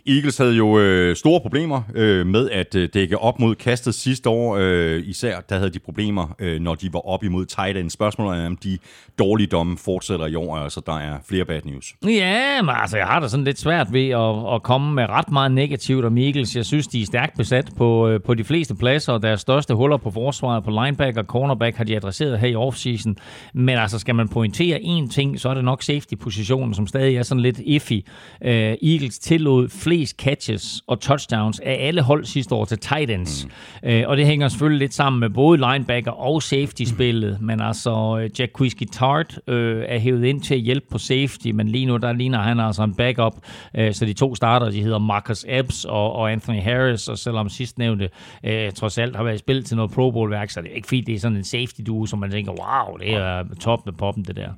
Eagles 0.08 0.38
havde 0.38 0.54
jo 0.54 0.78
øh, 0.78 1.16
store 1.16 1.40
problemer 1.40 1.82
øh, 1.94 2.26
med 2.26 2.50
at 2.50 2.74
øh, 2.74 2.88
dække 2.94 3.18
op 3.18 3.40
mod 3.40 3.54
kastet 3.54 3.94
sidste 3.94 4.28
år. 4.28 4.56
Øh, 4.60 5.02
især 5.06 5.40
der 5.40 5.56
havde 5.56 5.70
de 5.70 5.78
problemer, 5.78 6.34
øh, 6.38 6.60
når 6.60 6.74
de 6.74 6.92
var 6.92 7.08
op 7.08 7.24
imod 7.24 7.46
tight 7.46 7.76
end. 7.76 7.90
Spørgsmålet 7.90 8.42
er, 8.42 8.46
om 8.46 8.56
de 8.56 8.78
dårlige 9.18 9.46
domme 9.46 9.78
fortsætter 9.78 10.26
i 10.26 10.34
år. 10.34 10.56
Altså, 10.56 10.80
der 10.86 10.98
er 10.98 11.18
flere 11.28 11.44
bad 11.44 11.60
news. 11.64 11.94
Ja, 12.06 12.62
men 12.62 12.74
altså, 12.74 12.96
jeg 12.96 13.06
har 13.06 13.20
da 13.20 13.28
sådan 13.28 13.44
lidt 13.44 13.58
svært 13.58 13.92
ved 13.92 14.08
at, 14.08 14.54
at 14.54 14.62
komme 14.62 14.94
med 14.94 15.08
ret 15.08 15.30
meget 15.30 15.52
negativt 15.52 16.04
om 16.04 16.18
Eagles. 16.18 16.56
Jeg 16.56 16.64
synes, 16.64 16.86
de 16.86 17.02
er 17.02 17.06
stærkt 17.06 17.36
besat 17.36 17.70
på, 17.76 18.08
øh, 18.08 18.20
på 18.20 18.34
de 18.34 18.44
fleste 18.44 18.74
pladser, 18.74 19.12
og 19.12 19.22
deres 19.22 19.40
største 19.40 19.74
huller 19.74 19.96
på 19.96 20.10
forsvaret 20.10 20.64
på 20.64 20.70
linebacker 20.70 21.20
og 21.20 21.26
cornerback 21.26 21.76
har 21.76 21.84
de 21.84 21.96
adresseret 21.96 22.38
her 22.38 22.48
i 22.48 22.54
offseason. 22.54 23.16
Men 23.54 23.78
altså, 23.78 23.98
skal 23.98 24.14
man 24.14 24.28
pointere 24.28 24.78
én 24.78 25.10
ting, 25.10 25.40
så 25.40 25.48
er 25.48 25.54
det 25.54 25.64
nok 25.64 25.82
safety-positionen, 25.82 26.74
som 26.74 26.86
stadig 26.86 27.16
er 27.16 27.22
sådan 27.22 27.42
lidt 27.42 27.58
iffy. 27.58 28.00
Øh, 28.44 28.76
Eagles 28.82 29.18
tillod 29.18 29.68
flest 29.98 30.16
catches 30.16 30.82
og 30.86 31.00
touchdowns 31.00 31.60
af 31.60 31.76
alle 31.80 32.02
hold 32.02 32.24
sidste 32.24 32.54
år 32.54 32.64
til 32.64 32.78
tight 32.78 33.10
ends. 33.10 33.48
Mm. 33.82 33.88
Uh, 33.90 34.02
og 34.06 34.16
det 34.16 34.26
hænger 34.26 34.48
selvfølgelig 34.48 34.78
lidt 34.78 34.94
sammen 34.94 35.20
med 35.20 35.30
både 35.30 35.58
linebacker 35.58 36.10
og 36.10 36.42
safety-spillet, 36.42 37.40
men 37.40 37.60
altså, 37.60 37.90
uh, 37.90 38.40
Jack 38.40 38.58
Quisky 38.58 38.86
Tart 38.92 39.38
uh, 39.46 39.54
er 39.88 39.98
hævet 39.98 40.24
ind 40.24 40.42
til 40.42 40.54
at 40.54 40.60
hjælpe 40.60 40.86
på 40.90 40.98
safety, 40.98 41.48
men 41.48 41.68
lige 41.68 41.86
nu, 41.86 41.96
der 41.96 42.12
ligner 42.12 42.42
han 42.42 42.60
altså 42.60 42.82
en 42.82 42.94
backup. 42.94 43.34
Uh, 43.78 43.92
så 43.92 44.04
de 44.06 44.12
to 44.12 44.34
starter, 44.34 44.70
de 44.70 44.82
hedder 44.82 44.98
Marcus 44.98 45.44
Epps 45.48 45.84
og, 45.84 46.12
og 46.12 46.32
Anthony 46.32 46.62
Harris, 46.62 47.08
og 47.08 47.18
selvom 47.18 47.48
sidstnævnte 47.48 48.08
uh, 48.44 48.50
trods 48.74 48.98
alt 48.98 49.16
har 49.16 49.22
været 49.22 49.34
i 49.34 49.38
spil 49.38 49.64
til 49.64 49.76
noget 49.76 49.90
Pro 49.90 50.10
Bowl-værk, 50.10 50.50
så 50.50 50.60
det 50.60 50.70
er 50.70 50.74
ikke 50.74 50.88
fordi, 50.88 51.00
det 51.00 51.14
er 51.14 51.18
sådan 51.18 51.36
en 51.36 51.44
safety-duo, 51.44 52.06
som 52.06 52.18
man 52.18 52.30
tænker, 52.30 52.52
wow, 52.52 52.96
det 52.96 53.14
er 53.14 53.44
top 53.60 53.86
med 53.86 53.92
poppen, 53.92 54.24
det 54.24 54.36
der. 54.36 54.48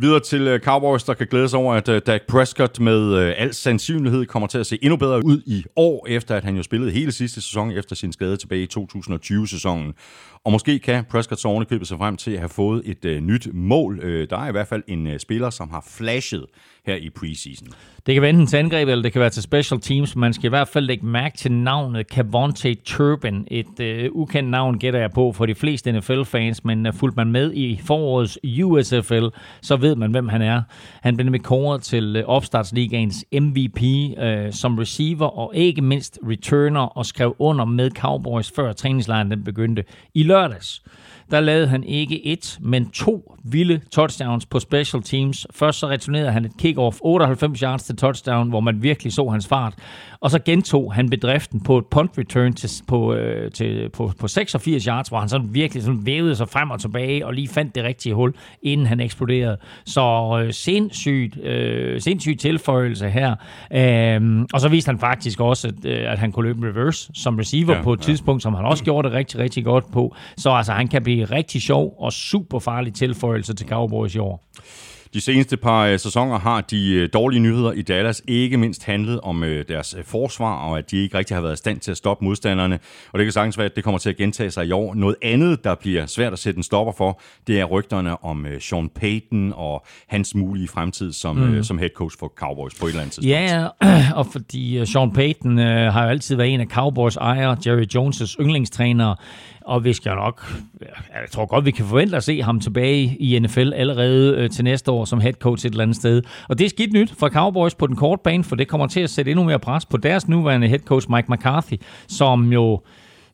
Videre 0.00 0.20
til 0.20 0.40
øh, 0.40 0.60
Cowboys, 0.60 1.04
der 1.04 1.14
kan 1.14 1.26
glæde 1.26 1.48
sig 1.48 1.58
over, 1.58 1.74
at 1.74 1.88
øh, 1.88 2.02
Dak 2.06 2.20
Prescott 2.28 2.80
med 2.80 3.14
øh, 3.14 3.34
al 3.36 3.54
sandsynlighed 3.54 4.26
kommer 4.26 4.46
til 4.46 4.58
at 4.58 4.66
se 4.66 4.78
endnu 4.82 4.96
bedre 4.96 5.24
ud 5.24 5.42
i 5.46 5.64
år, 5.76 6.06
efter 6.08 6.36
at 6.36 6.44
han 6.44 6.56
jo 6.56 6.62
spillede 6.62 6.90
hele 6.90 7.12
sidste 7.12 7.40
sæson 7.40 7.70
efter 7.70 7.96
sin 7.96 8.12
skade 8.12 8.36
tilbage 8.36 8.62
i 8.62 8.68
2020-sæsonen. 8.78 9.94
Og 10.44 10.52
måske 10.52 10.78
kan 10.78 11.04
Prescott 11.04 11.40
så 11.40 11.48
ovenikøbet 11.48 11.88
sig 11.88 11.98
frem 11.98 12.16
til 12.16 12.30
at 12.30 12.38
have 12.38 12.48
fået 12.48 12.82
et 12.84 13.22
nyt 13.22 13.48
mål. 13.54 14.00
Der 14.30 14.36
er 14.36 14.48
i 14.48 14.52
hvert 14.52 14.68
fald 14.68 14.82
en 14.86 15.18
spiller, 15.18 15.50
som 15.50 15.70
har 15.70 15.86
flashet 15.88 16.46
her 16.88 16.96
i 16.96 17.10
preseason. 17.10 17.68
Det 18.06 18.14
kan 18.14 18.22
være 18.22 18.30
enten 18.30 18.46
til 18.46 18.56
angreb, 18.56 18.88
eller 18.88 19.02
det 19.02 19.12
kan 19.12 19.20
være 19.20 19.30
til 19.30 19.42
special 19.42 19.80
teams. 19.80 20.16
Man 20.16 20.32
skal 20.32 20.46
i 20.46 20.48
hvert 20.48 20.68
fald 20.68 20.84
lægge 20.84 21.06
mærke 21.06 21.36
til 21.36 21.52
navnet 21.52 22.06
Cavonte 22.06 22.74
Turbin. 22.74 23.46
Et 23.50 23.80
øh, 23.80 24.08
ukendt 24.12 24.50
navn 24.50 24.78
gætter 24.78 25.00
jeg 25.00 25.10
på 25.10 25.32
for 25.32 25.46
de 25.46 25.54
fleste 25.54 25.92
NFL-fans, 25.92 26.64
men 26.64 26.86
uh, 26.86 26.94
fulgte 26.94 27.16
man 27.16 27.32
med 27.32 27.52
i 27.54 27.80
forårets 27.84 28.38
USFL, 28.62 29.26
så 29.60 29.76
ved 29.76 29.96
man, 29.96 30.10
hvem 30.10 30.28
han 30.28 30.42
er. 30.42 30.62
Han 31.02 31.16
blev 31.16 31.24
nemlig 31.24 31.42
kåret 31.42 31.82
til 31.82 32.16
øh, 32.16 32.24
opstartsligaens 32.26 33.24
MVP 33.32 33.82
øh, 34.18 34.52
som 34.52 34.78
receiver 34.78 35.26
og 35.26 35.52
ikke 35.54 35.82
mindst 35.82 36.18
returner 36.28 36.80
og 36.80 37.06
skrev 37.06 37.36
under 37.38 37.64
med 37.64 37.90
Cowboys 37.90 38.52
før 38.56 38.72
træningslejren 38.72 39.30
den 39.30 39.44
begyndte 39.44 39.84
i 40.14 40.22
lørdags 40.22 40.82
der 41.30 41.40
lavede 41.40 41.66
han 41.68 41.84
ikke 41.84 42.26
et, 42.26 42.58
men 42.60 42.90
to 42.90 43.34
vilde 43.44 43.80
touchdowns 43.92 44.46
på 44.46 44.60
special 44.60 45.02
teams. 45.02 45.46
Først 45.50 45.78
så 45.78 45.88
returnerede 45.88 46.32
han 46.32 46.44
et 46.44 46.56
kickoff 46.58 46.98
98 47.00 47.60
yards 47.60 47.82
til 47.82 47.96
touchdown, 47.96 48.48
hvor 48.48 48.60
man 48.60 48.82
virkelig 48.82 49.12
så 49.12 49.28
hans 49.28 49.46
fart. 49.46 49.74
Og 50.20 50.30
så 50.30 50.38
gentog 50.38 50.94
han 50.94 51.10
bedriften 51.10 51.60
på 51.60 51.78
et 51.78 51.86
punt 51.86 52.10
return 52.18 52.52
til, 52.52 52.70
på, 52.88 53.14
øh, 53.14 53.52
til, 53.52 53.88
på, 53.88 54.12
på 54.20 54.28
86 54.28 54.84
yards, 54.84 55.08
hvor 55.08 55.18
han 55.18 55.28
sådan 55.28 55.54
virkelig 55.54 55.82
sådan 55.82 56.06
vævede 56.06 56.36
sig 56.36 56.48
frem 56.48 56.70
og 56.70 56.80
tilbage 56.80 57.26
og 57.26 57.34
lige 57.34 57.48
fandt 57.48 57.74
det 57.74 57.84
rigtige 57.84 58.14
hul, 58.14 58.34
inden 58.62 58.86
han 58.86 59.00
eksploderede. 59.00 59.56
Så 59.86 60.38
øh, 60.42 60.52
sindssygt, 60.52 61.44
øh, 61.44 62.00
sindssygt 62.00 62.40
tilføjelse 62.40 63.08
her. 63.10 63.36
Øh, 63.72 64.46
og 64.52 64.60
så 64.60 64.68
viste 64.68 64.88
han 64.88 64.98
faktisk 64.98 65.40
også, 65.40 65.68
at, 65.68 65.84
øh, 65.84 66.12
at 66.12 66.18
han 66.18 66.32
kunne 66.32 66.48
løbe 66.48 66.66
reverse 66.66 67.10
som 67.14 67.36
receiver 67.36 67.76
ja, 67.76 67.82
på 67.82 67.92
et 67.92 68.00
ja. 68.00 68.04
tidspunkt, 68.04 68.42
som 68.42 68.54
han 68.54 68.64
også 68.64 68.84
gjorde 68.84 69.08
det 69.08 69.16
rigtig, 69.16 69.40
rigtig 69.40 69.64
godt 69.64 69.92
på. 69.92 70.14
Så 70.36 70.50
altså, 70.50 70.72
han 70.72 70.88
kan 70.88 71.02
blive 71.02 71.24
rigtig 71.24 71.62
sjov 71.62 71.94
og 71.98 72.12
super 72.12 72.58
farlig 72.58 72.94
tilføjelse 72.94 73.54
til 73.54 73.68
Cowboys 73.68 74.14
i 74.14 74.18
år. 74.18 74.44
De 75.14 75.20
seneste 75.20 75.56
par 75.56 75.86
øh, 75.86 75.98
sæsoner 75.98 76.38
har 76.38 76.60
de 76.60 76.94
øh, 76.94 77.08
dårlige 77.12 77.40
nyheder 77.40 77.72
i 77.72 77.82
Dallas 77.82 78.22
ikke 78.28 78.56
mindst 78.56 78.84
handlet 78.84 79.20
om 79.20 79.44
øh, 79.44 79.64
deres 79.68 79.94
øh, 79.98 80.04
forsvar, 80.04 80.56
og 80.56 80.78
at 80.78 80.90
de 80.90 80.96
ikke 80.96 81.18
rigtig 81.18 81.36
har 81.36 81.42
været 81.42 81.54
i 81.54 81.56
stand 81.56 81.80
til 81.80 81.90
at 81.90 81.96
stoppe 81.96 82.24
modstanderne. 82.24 82.78
Og 83.12 83.18
det 83.18 83.26
kan 83.26 83.32
sagtens 83.32 83.58
være, 83.58 83.64
at 83.64 83.76
det 83.76 83.84
kommer 83.84 83.98
til 83.98 84.10
at 84.10 84.16
gentage 84.16 84.50
sig 84.50 84.66
i 84.66 84.70
år. 84.70 84.94
Noget 84.94 85.16
andet, 85.22 85.64
der 85.64 85.74
bliver 85.74 86.06
svært 86.06 86.32
at 86.32 86.38
sætte 86.38 86.58
en 86.58 86.62
stopper 86.62 86.92
for, 86.92 87.20
det 87.46 87.60
er 87.60 87.64
rygterne 87.64 88.24
om 88.24 88.46
øh, 88.46 88.60
Sean 88.60 88.88
Payton 88.88 89.52
og 89.56 89.86
hans 90.08 90.34
mulige 90.34 90.68
fremtid 90.68 91.12
som, 91.12 91.36
mm. 91.36 91.54
øh, 91.54 91.64
som 91.64 91.78
head 91.78 91.90
coach 91.94 92.18
for 92.18 92.32
Cowboys 92.36 92.74
på 92.74 92.86
et 92.86 92.90
eller 92.90 93.02
andet 93.02 93.14
tidspunkt. 93.14 93.30
Ja, 93.30 93.66
og 94.20 94.26
fordi 94.26 94.78
øh, 94.78 94.86
Sean 94.86 95.12
Payton 95.12 95.58
øh, 95.58 95.92
har 95.92 96.02
jo 96.02 96.10
altid 96.10 96.36
været 96.36 96.54
en 96.54 96.60
af 96.60 96.66
Cowboys 96.66 97.16
ejer, 97.16 97.56
Jerry 97.66 97.86
Jones' 97.94 98.36
yndlingstræner, 98.40 99.14
og 99.68 99.84
vi 99.84 99.92
skal 99.92 100.14
nok, 100.14 100.52
jeg 100.80 101.30
tror 101.30 101.46
godt, 101.46 101.64
vi 101.64 101.70
kan 101.70 101.84
forvente 101.84 102.16
at 102.16 102.24
se 102.24 102.42
ham 102.42 102.60
tilbage 102.60 103.16
i 103.20 103.38
NFL 103.38 103.72
allerede 103.74 104.36
øh, 104.36 104.50
til 104.50 104.64
næste 104.64 104.90
år 104.90 105.04
som 105.04 105.20
head 105.20 105.32
coach 105.32 105.66
et 105.66 105.70
eller 105.70 105.82
andet 105.82 105.96
sted. 105.96 106.22
Og 106.48 106.58
det 106.58 106.64
er 106.64 106.68
skidt 106.68 106.92
nyt 106.92 107.14
for 107.18 107.28
Cowboys 107.28 107.74
på 107.74 107.86
den 107.86 107.96
korte 107.96 108.20
bane, 108.24 108.44
for 108.44 108.56
det 108.56 108.68
kommer 108.68 108.86
til 108.86 109.00
at 109.00 109.10
sætte 109.10 109.30
endnu 109.30 109.44
mere 109.44 109.58
pres 109.58 109.86
på 109.86 109.96
deres 109.96 110.28
nuværende 110.28 110.68
head 110.68 110.78
coach 110.78 111.10
Mike 111.10 111.32
McCarthy, 111.32 111.74
som 112.08 112.52
jo 112.52 112.80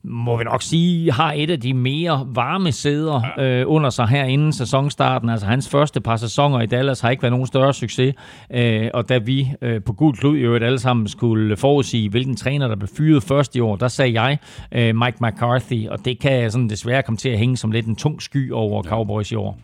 må 0.04 0.36
vi 0.36 0.44
nok 0.44 0.62
sige, 0.62 1.12
har 1.12 1.32
et 1.32 1.50
af 1.50 1.60
de 1.60 1.74
mere 1.74 2.26
varme 2.28 2.72
sæder 2.72 3.22
ja. 3.38 3.60
øh, 3.60 3.64
under 3.68 3.90
sig 3.90 4.08
her 4.08 4.24
inden 4.24 4.52
sæsonstarten. 4.52 5.28
Altså 5.28 5.46
hans 5.46 5.68
første 5.68 6.00
par 6.00 6.16
sæsoner 6.16 6.60
i 6.60 6.66
Dallas 6.66 7.00
har 7.00 7.10
ikke 7.10 7.22
været 7.22 7.32
nogen 7.32 7.46
større 7.46 7.74
succes. 7.74 8.14
Øh, 8.50 8.90
og 8.94 9.08
da 9.08 9.18
vi 9.18 9.48
øh, 9.62 9.82
på 9.82 9.92
gul 9.92 10.16
klud 10.16 10.38
jo 10.38 10.54
alle 10.54 10.78
sammen 10.78 11.08
skulle 11.08 11.56
forudsige, 11.56 12.10
hvilken 12.10 12.36
træner, 12.36 12.68
der 12.68 12.76
blev 12.76 12.88
fyret 12.96 13.22
først 13.22 13.56
i 13.56 13.60
år, 13.60 13.76
der 13.76 13.88
sagde 13.88 14.20
jeg 14.20 14.38
øh, 14.72 14.96
Mike 14.96 15.16
McCarthy, 15.20 15.88
og 15.88 16.04
det 16.04 16.18
kan 16.18 16.50
sådan 16.50 16.68
desværre 16.68 17.02
komme 17.02 17.18
til 17.18 17.28
at 17.28 17.38
hænge 17.38 17.56
som 17.56 17.72
lidt 17.72 17.86
en 17.86 17.96
tung 17.96 18.22
sky 18.22 18.52
over 18.52 18.82
Cowboys 18.82 19.32
i 19.32 19.34
år. 19.34 19.58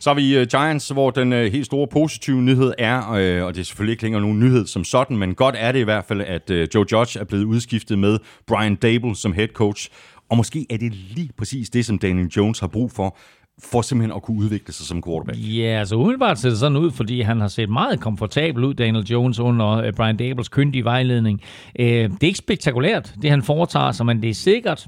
Så 0.00 0.10
har 0.10 0.14
vi 0.14 0.40
uh, 0.40 0.46
Giants, 0.46 0.88
hvor 0.88 1.10
den 1.10 1.32
uh, 1.32 1.38
helt 1.38 1.66
store 1.66 1.88
positive 1.88 2.42
nyhed 2.42 2.72
er, 2.78 2.98
uh, 2.98 3.46
og 3.46 3.54
det 3.54 3.60
er 3.60 3.64
selvfølgelig 3.64 3.92
ikke 3.92 4.02
længere 4.02 4.22
nogen 4.22 4.40
nyhed 4.40 4.66
som 4.66 4.84
sådan, 4.84 5.16
men 5.16 5.34
godt 5.34 5.54
er 5.58 5.72
det 5.72 5.78
i 5.78 5.82
hvert 5.82 6.04
fald, 6.04 6.20
at 6.20 6.50
uh, 6.50 6.56
Joe 6.74 6.84
Judge 6.92 7.20
er 7.20 7.24
blevet 7.24 7.44
udskiftet 7.44 7.98
med 7.98 8.18
Brian 8.46 8.74
Dable 8.74 9.16
som 9.16 9.32
head 9.32 9.48
coach. 9.48 9.88
Og 10.30 10.36
måske 10.36 10.66
er 10.70 10.76
det 10.76 10.92
lige 10.92 11.30
præcis 11.38 11.70
det, 11.70 11.86
som 11.86 11.98
Daniel 11.98 12.28
Jones 12.28 12.58
har 12.58 12.66
brug 12.66 12.90
for, 12.92 13.16
for 13.62 13.82
simpelthen 13.82 14.16
at 14.16 14.22
kunne 14.22 14.38
udvikle 14.38 14.72
sig 14.72 14.86
som 14.86 15.02
quarterback. 15.02 15.38
Ja, 15.38 15.78
altså 15.78 15.96
umiddelbart 15.96 16.38
ser 16.38 16.48
det 16.48 16.58
sådan 16.58 16.76
ud, 16.76 16.90
fordi 16.90 17.20
han 17.20 17.40
har 17.40 17.48
set 17.48 17.68
meget 17.68 18.00
komfortabel 18.00 18.64
ud, 18.64 18.74
Daniel 18.74 19.04
Jones, 19.04 19.38
under 19.38 19.92
Brian 19.92 20.16
Dables 20.16 20.48
kyndige 20.48 20.84
vejledning. 20.84 21.40
det 21.76 22.04
er 22.04 22.26
ikke 22.26 22.38
spektakulært, 22.38 23.14
det 23.22 23.30
han 23.30 23.42
foretager 23.42 23.92
sig, 23.92 24.06
men 24.06 24.22
det 24.22 24.30
er 24.30 24.34
sikkert, 24.34 24.86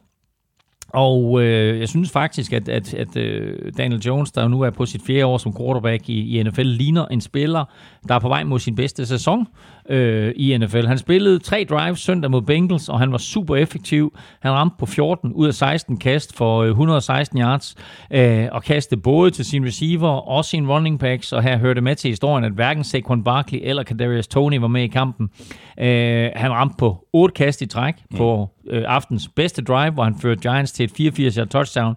og 0.93 1.43
øh, 1.43 1.81
jeg 1.81 1.89
synes 1.89 2.11
faktisk, 2.11 2.53
at, 2.53 2.69
at, 2.69 2.95
at 2.95 3.17
øh, 3.17 3.73
Daniel 3.77 4.01
Jones, 4.01 4.33
der 4.33 4.49
nu 4.49 4.61
er 4.61 4.71
på 4.71 4.87
sit 4.87 5.03
fjerde 5.07 5.27
år 5.27 5.39
som 5.39 5.57
quarterback 5.57 6.09
i, 6.09 6.39
i 6.39 6.43
NFL, 6.43 6.63
ligner 6.63 7.07
en 7.07 7.21
spiller, 7.21 7.65
der 8.09 8.15
er 8.15 8.19
på 8.19 8.29
vej 8.29 8.45
mod 8.45 8.59
sin 8.59 8.75
bedste 8.75 9.07
sæson 9.07 9.47
øh, 9.89 10.33
i 10.37 10.59
NFL. 10.59 10.87
Han 10.87 10.99
spillede 10.99 11.39
tre 11.39 11.67
drives 11.71 12.01
søndag 12.01 12.31
mod 12.31 12.43
Bengals, 12.43 12.89
og 12.89 12.99
han 12.99 13.13
var 13.13 13.19
super 13.19 13.57
effektiv. 13.57 14.17
Han 14.41 14.53
ramte 14.53 14.77
på 14.79 14.87
14 14.87 15.33
ud 15.33 15.47
af 15.47 15.55
16 15.55 15.97
kast 15.97 16.37
for 16.37 16.63
øh, 16.63 16.69
116 16.69 17.39
yards, 17.39 17.77
øh, 18.11 18.49
og 18.53 18.63
kastede 18.63 19.01
både 19.01 19.31
til 19.31 19.45
sin 19.45 19.67
receiver 19.67 20.09
og 20.09 20.45
sin 20.45 20.71
running 20.71 21.01
backs, 21.01 21.33
og 21.33 21.43
her 21.43 21.59
hørte 21.59 21.81
med 21.81 21.97
til 21.97 22.09
historien, 22.11 22.45
at 22.45 22.53
hverken 22.53 22.85
Saquon 22.85 23.25
Barkley 23.25 23.61
eller 23.63 23.83
Kadarius 23.83 24.29
Tony 24.29 24.57
var 24.57 24.69
med 24.69 24.83
i 24.83 24.87
kampen. 24.87 25.31
Øh, 25.79 26.31
han 26.37 26.53
ramte 26.53 26.75
på 26.79 27.09
8 27.13 27.35
kast 27.35 27.63
i 27.63 27.67
træk 27.67 27.95
mm. 28.11 28.17
på 28.17 28.49
øh, 28.71 28.85
aftens 28.87 29.29
bedste 29.37 29.63
drive, 29.63 29.91
hvor 29.91 30.05
han 30.05 30.15
førte 30.19 30.41
Giants 30.41 30.73
til 30.73 30.85
et 30.85 31.19
84-yard 31.19 31.49
touchdown. 31.49 31.97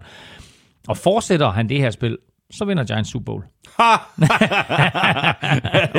Og 0.88 0.96
fortsætter 0.96 1.50
han 1.50 1.68
det 1.68 1.78
her 1.78 1.90
spil, 1.90 2.18
så 2.50 2.64
vinder 2.64 2.84
Giants 2.84 3.10
Super 3.10 3.24
Bowl. 3.24 3.42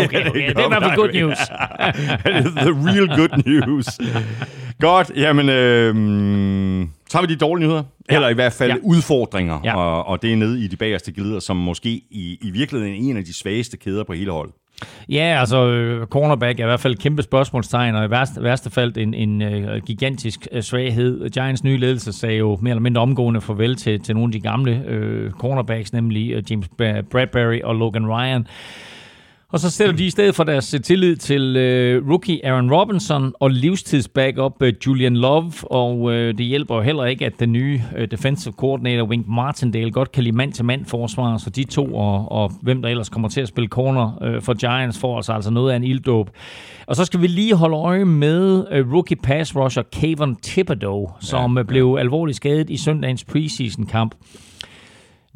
okay, 0.06 0.30
okay. 0.30 0.50
Det 0.50 0.58
er 0.58 0.66
i 0.66 0.68
hvert 0.68 0.84
fald 0.84 0.96
good 0.96 1.13
news. 1.13 1.38
The 2.63 2.72
real 2.89 3.08
good 3.18 3.44
news. 3.46 3.88
Godt, 4.80 5.12
jamen, 5.16 5.50
øh, 5.50 5.96
så 7.10 7.18
har 7.18 7.27
vi 7.27 7.34
de 7.34 7.39
dårlige 7.39 7.68
nyheder. 7.68 7.84
Ja. 8.10 8.16
Eller 8.16 8.30
i 8.30 8.34
hvert 8.34 8.54
fald 8.54 8.72
ja. 8.72 8.77
udfordringer. 8.84 9.60
Ja. 9.63 9.75
Og, 9.75 10.08
og 10.08 10.22
det 10.22 10.34
er 10.34 10.36
nede 10.36 10.63
i 10.63 10.68
de 10.68 10.75
bagerste 10.75 11.12
glider, 11.12 11.39
som 11.39 11.58
måske 11.58 11.89
i, 11.89 12.38
i 12.42 12.51
virkeligheden 12.51 12.94
er 12.94 13.10
en 13.10 13.18
af 13.18 13.25
de 13.25 13.34
svageste 13.34 13.77
kæder 13.77 14.04
på 14.04 14.13
hele 14.13 14.32
holdet. 14.32 14.54
Ja, 15.10 15.38
altså 15.39 15.67
øh, 15.67 16.07
cornerback 16.07 16.60
er 16.60 16.63
i 16.63 16.67
hvert 16.67 16.79
fald 16.79 16.93
et 16.93 17.00
kæmpe 17.00 17.22
spørgsmålstegn, 17.22 17.96
og 17.96 18.05
i 18.05 18.10
værste, 18.10 18.43
værste 18.43 18.69
fald 18.69 18.98
en, 18.98 19.13
en 19.13 19.41
uh, 19.41 19.77
gigantisk 19.86 20.48
uh, 20.55 20.62
svaghed. 20.62 21.29
Giants 21.29 21.63
nye 21.63 21.77
ledelse 21.77 22.13
sagde 22.13 22.38
jo 22.38 22.57
mere 22.62 22.72
eller 22.72 22.81
mindre 22.81 23.01
omgående 23.01 23.41
farvel 23.41 23.75
til, 23.75 24.00
til 24.00 24.15
nogle 24.15 24.27
af 24.27 24.31
de 24.31 24.39
gamle 24.39 24.84
uh, 24.88 25.31
cornerbacks, 25.31 25.93
nemlig 25.93 26.38
uh, 26.38 26.51
James 26.51 26.67
Bradbury 27.12 27.60
og 27.63 27.75
Logan 27.75 28.07
Ryan. 28.07 28.48
Og 29.54 29.60
så 29.60 29.72
sætter 29.72 29.96
de 29.96 30.06
i 30.06 30.10
stedet 30.10 30.36
for 30.36 30.44
deres 30.44 30.74
øh, 30.74 30.82
tillid 30.82 31.16
til 31.16 31.56
øh, 31.58 32.10
rookie 32.10 32.46
Aaron 32.46 32.74
Robinson 32.74 33.34
og 33.39 33.51
livstidsbackup 33.51 34.54
øh, 34.62 34.74
Julian 34.88 35.18
Love, 35.18 35.51
og 35.63 36.13
øh, 36.13 36.38
det 36.38 36.46
hjælper 36.46 36.75
jo 36.75 36.82
heller 36.82 37.06
ikke, 37.06 37.25
at 37.25 37.39
den 37.39 37.51
nye 37.51 37.82
øh, 37.98 38.12
defensive 38.12 38.54
coordinator 38.54 39.06
Wink 39.06 39.27
Martindale 39.27 39.92
godt 39.92 40.12
kan 40.12 40.24
lide 40.24 40.36
mand-til-mand 40.36 40.86
forsvar, 40.86 41.38
så 41.38 41.50
de 41.50 41.63
to 41.63 41.96
og, 41.96 42.32
og 42.32 42.51
hvem 42.62 42.82
der 42.82 42.89
ellers 42.89 43.10
kommer 43.10 43.30
til 43.30 43.42
at 43.42 43.48
spille 43.48 43.68
corner 43.68 44.24
øh, 44.24 44.42
for 44.42 44.54
Giants 44.54 45.00
får 45.00 45.16
altså, 45.16 45.34
altså 45.34 45.51
noget 45.51 45.72
af 45.72 45.75
en 45.75 45.84
ilddåb. 45.84 46.30
Og 46.88 46.96
så 46.96 47.06
skal 47.06 47.22
vi 47.22 47.27
lige 47.27 47.56
holde 47.56 47.77
øje 47.77 48.05
med 48.05 48.66
øh, 48.72 48.94
rookie 48.94 49.18
pass 49.18 49.55
rusher 49.55 49.83
Kayvon 49.92 50.38
Thibodeau, 50.44 51.12
som 51.20 51.53
ja, 51.53 51.60
ja. 51.60 51.64
blev 51.64 51.98
alvorligt 52.00 52.36
skadet 52.36 52.70
i 52.70 52.77
søndagens 52.77 53.24
preseason 53.24 53.86
kamp. 53.86 54.16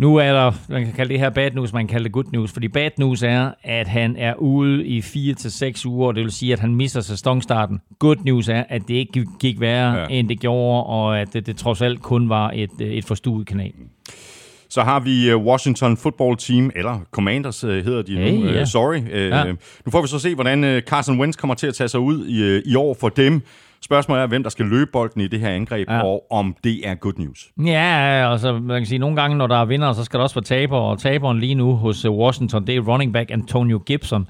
Nu 0.02 0.16
er 0.16 0.34
der, 0.34 0.52
man 0.70 0.86
kan 0.86 0.94
kalde 0.94 1.14
det 1.14 1.20
her 1.20 1.30
bad 1.30 1.52
news, 1.52 1.74
man 1.74 1.88
kan 1.88 1.94
kalde 1.94 2.04
det 2.04 2.12
good 2.12 2.26
news, 2.34 2.52
fordi 2.52 2.68
bad 2.68 2.90
news 2.98 3.24
er, 3.24 3.52
at 3.64 3.88
han 3.88 4.16
er 4.18 4.34
ude 4.34 4.86
i 4.86 5.02
4 5.02 5.34
til 5.34 5.52
seks 5.52 5.86
uger, 5.86 6.12
det 6.12 6.24
vil 6.24 6.32
sige, 6.32 6.54
at 6.54 6.60
han 6.60 6.76
misser 6.76 7.02
sæsonstarten. 7.02 7.82
Good 8.00 8.16
news 8.26 8.50
er, 8.50 8.64
at 8.70 8.82
det 8.88 8.94
ikke 8.94 9.26
gik 9.40 9.60
værre, 9.60 10.00
ja. 10.00 10.06
end 10.10 10.30
det 10.30 10.40
gjorde, 10.40 10.84
og 10.84 11.20
at 11.20 11.34
det, 11.34 11.46
det 11.46 11.58
trods 11.58 11.82
alt 11.82 12.02
kun 12.02 12.30
var 12.30 12.52
et, 12.54 12.70
et 12.80 13.06
forstuet 13.06 13.48
kanal. 13.48 13.72
Så 14.70 14.82
har 14.82 15.00
vi 15.00 15.30
øh, 15.30 15.38
Washington 15.38 15.98
Football 15.98 16.38
Team, 16.38 16.72
eller 16.76 17.00
Commanders 17.12 17.64
øh, 17.64 17.86
hedder 17.86 18.02
de 18.02 18.18
hey, 18.18 18.38
nu, 18.38 18.62
uh, 18.62 18.68
sorry. 18.68 18.98
Uh, 18.98 19.12
ja. 19.12 19.46
Nu 19.86 19.92
får 19.92 20.02
vi 20.02 20.08
så 20.08 20.20
se, 20.20 20.36
hvordan 20.36 20.82
Carson 20.82 21.20
Wentz 21.20 21.38
kommer 21.38 21.56
til 21.56 21.68
at 21.68 21.74
tage 21.74 21.88
sig 21.88 22.00
ud 22.00 22.28
i, 22.28 22.72
i 22.72 22.76
år 22.76 22.98
for 23.00 23.10
dem. 23.10 23.42
Spørgsmålet 23.84 24.24
er, 24.24 24.28
hvem 24.28 24.44
der 24.44 24.50
skal 24.50 24.66
løbe 24.66 24.92
bolden 24.92 25.22
i 25.22 25.28
det 25.28 25.40
her 25.40 25.50
angreb, 25.50 25.90
ja. 25.90 26.04
og 26.04 26.32
om 26.32 26.56
det 26.64 26.88
er 26.88 26.96
good 26.96 27.14
news. 27.18 27.50
Ja, 27.66 28.32
altså 28.32 28.54
man 28.54 28.82
kan 28.82 28.86
sige, 28.86 29.00
nogle 29.00 29.16
gange, 29.16 29.38
når 29.38 29.48
der 29.48 29.56
er 29.56 29.66
vinder, 29.66 29.94
så 29.94 30.04
skal 30.04 30.18
der 30.18 30.24
også 30.24 30.36
være 30.36 30.44
taber, 30.44 30.78
og 30.78 31.00
taberen 31.00 31.40
lige 31.40 31.56
nu 31.56 31.76
hos 31.76 32.06
øh, 32.06 32.12
Washington, 32.12 32.68
det 32.68 32.76
er 32.76 32.80
running 32.80 33.14
back 33.14 33.32
Antonio 33.32 33.78
Gibson. 33.86 34.22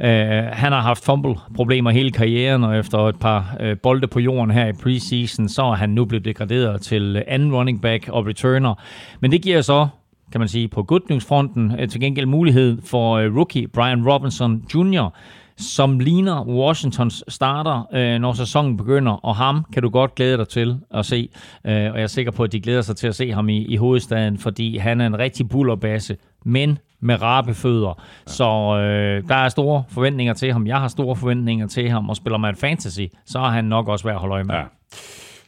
Uh, 0.00 0.06
han 0.52 0.72
har 0.72 0.80
haft 0.80 1.04
fumble-problemer 1.04 1.90
hele 1.90 2.10
karrieren, 2.10 2.64
og 2.64 2.78
efter 2.78 2.98
et 2.98 3.18
par 3.18 3.56
uh, 3.60 3.78
bolde 3.82 4.06
på 4.06 4.20
jorden 4.20 4.50
her 4.50 4.66
i 4.66 4.72
preseason, 4.72 5.48
så 5.48 5.62
er 5.62 5.74
han 5.74 5.90
nu 5.90 6.04
blevet 6.04 6.24
degraderet 6.24 6.80
til 6.80 7.24
anden 7.26 7.54
running 7.54 7.82
back 7.82 8.08
og 8.08 8.26
returner. 8.26 8.74
Men 9.20 9.32
det 9.32 9.42
giver 9.42 9.60
så 9.60 9.88
kan 10.32 10.40
man 10.40 10.48
sige, 10.48 10.68
på 10.68 10.82
good 10.82 11.00
news-fronten 11.10 11.88
til 11.88 12.00
gengæld 12.00 12.26
mulighed 12.26 12.78
for 12.84 13.36
rookie 13.36 13.68
Brian 13.68 14.08
Robinson 14.08 14.62
Jr., 14.74 15.10
som 15.58 16.00
ligner 16.00 16.44
Washingtons 16.44 17.24
starter, 17.28 17.86
øh, 17.92 18.18
når 18.18 18.32
sæsonen 18.32 18.76
begynder, 18.76 19.12
og 19.12 19.36
ham 19.36 19.64
kan 19.72 19.82
du 19.82 19.88
godt 19.88 20.14
glæde 20.14 20.38
dig 20.38 20.48
til 20.48 20.78
at 20.94 21.06
se, 21.06 21.28
øh, 21.64 21.72
og 21.72 21.76
jeg 21.76 22.02
er 22.02 22.06
sikker 22.06 22.32
på, 22.32 22.42
at 22.42 22.52
de 22.52 22.60
glæder 22.60 22.82
sig 22.82 22.96
til 22.96 23.06
at 23.06 23.14
se 23.14 23.32
ham 23.32 23.48
i, 23.48 23.64
i 23.64 23.76
hovedstaden, 23.76 24.38
fordi 24.38 24.76
han 24.76 25.00
er 25.00 25.06
en 25.06 25.18
rigtig 25.18 25.48
bullerbasse, 25.48 26.16
men 26.44 26.78
med 27.00 27.22
rabe 27.22 27.54
fødder. 27.54 28.02
Ja. 28.26 28.32
Så 28.32 28.44
øh, 28.78 29.28
der 29.28 29.34
er 29.34 29.48
store 29.48 29.84
forventninger 29.88 30.34
til 30.34 30.52
ham. 30.52 30.66
Jeg 30.66 30.80
har 30.80 30.88
store 30.88 31.16
forventninger 31.16 31.66
til 31.66 31.90
ham, 31.90 32.08
og 32.08 32.16
spiller 32.16 32.38
man 32.38 32.56
fantasy, 32.56 33.00
så 33.26 33.38
er 33.38 33.50
han 33.50 33.64
nok 33.64 33.88
også 33.88 34.04
værd 34.04 34.14
at 34.14 34.20
holde 34.20 34.32
øje 34.34 34.44
med. 34.44 34.54
Ja. 34.54 34.62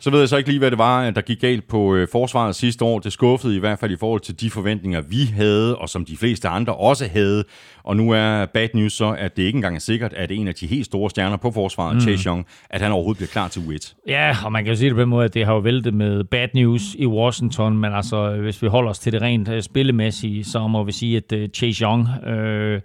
Så 0.00 0.10
ved 0.10 0.18
jeg 0.18 0.28
så 0.28 0.36
ikke 0.36 0.48
lige, 0.48 0.58
hvad 0.58 0.70
det 0.70 0.78
var, 0.78 1.10
der 1.10 1.20
gik 1.20 1.40
galt 1.40 1.68
på 1.68 1.94
øh, 1.94 2.08
forsvaret 2.12 2.54
sidste 2.54 2.84
år. 2.84 2.98
Det 2.98 3.12
skuffede 3.12 3.56
i 3.56 3.58
hvert 3.58 3.78
fald 3.78 3.92
i 3.92 3.96
forhold 3.96 4.20
til 4.20 4.40
de 4.40 4.50
forventninger, 4.50 5.00
vi 5.00 5.24
havde, 5.24 5.76
og 5.76 5.88
som 5.88 6.04
de 6.04 6.16
fleste 6.16 6.48
andre 6.48 6.74
også 6.74 7.08
havde. 7.12 7.44
Og 7.84 7.96
nu 7.96 8.10
er 8.10 8.46
bad 8.46 8.68
news 8.74 8.92
så, 8.92 9.16
at 9.18 9.36
det 9.36 9.42
ikke 9.42 9.56
engang 9.56 9.76
er 9.76 9.80
sikkert, 9.80 10.12
at 10.12 10.30
en 10.30 10.48
af 10.48 10.54
de 10.54 10.66
helt 10.66 10.86
store 10.86 11.10
stjerner 11.10 11.36
på 11.36 11.50
forsvaret, 11.50 11.94
mm. 11.94 12.00
Chase 12.00 12.28
Young, 12.28 12.46
at 12.70 12.80
han 12.80 12.92
overhovedet 12.92 13.18
bliver 13.18 13.28
klar 13.28 13.48
til 13.48 13.60
U1. 13.60 13.94
Ja, 14.08 14.36
og 14.44 14.52
man 14.52 14.64
kan 14.64 14.72
jo 14.72 14.78
sige 14.78 14.88
det 14.88 14.96
på 14.96 15.00
den 15.00 15.08
måde, 15.08 15.24
at 15.24 15.34
det 15.34 15.46
har 15.46 15.52
jo 15.52 15.58
væltet 15.58 15.94
med 15.94 16.24
bad 16.24 16.48
news 16.54 16.94
i 16.94 17.06
Washington, 17.06 17.78
men 17.78 17.92
altså, 17.92 18.30
hvis 18.30 18.62
vi 18.62 18.68
holder 18.68 18.90
os 18.90 18.98
til 18.98 19.12
det 19.12 19.22
rent 19.22 19.48
uh, 19.48 19.60
spillemæssige, 19.60 20.44
så 20.44 20.66
må 20.66 20.84
vi 20.84 20.92
sige, 20.92 21.16
at 21.16 21.32
uh, 21.32 21.48
Chase 21.54 21.84
Young... 21.84 22.08
Øh, 22.26 22.80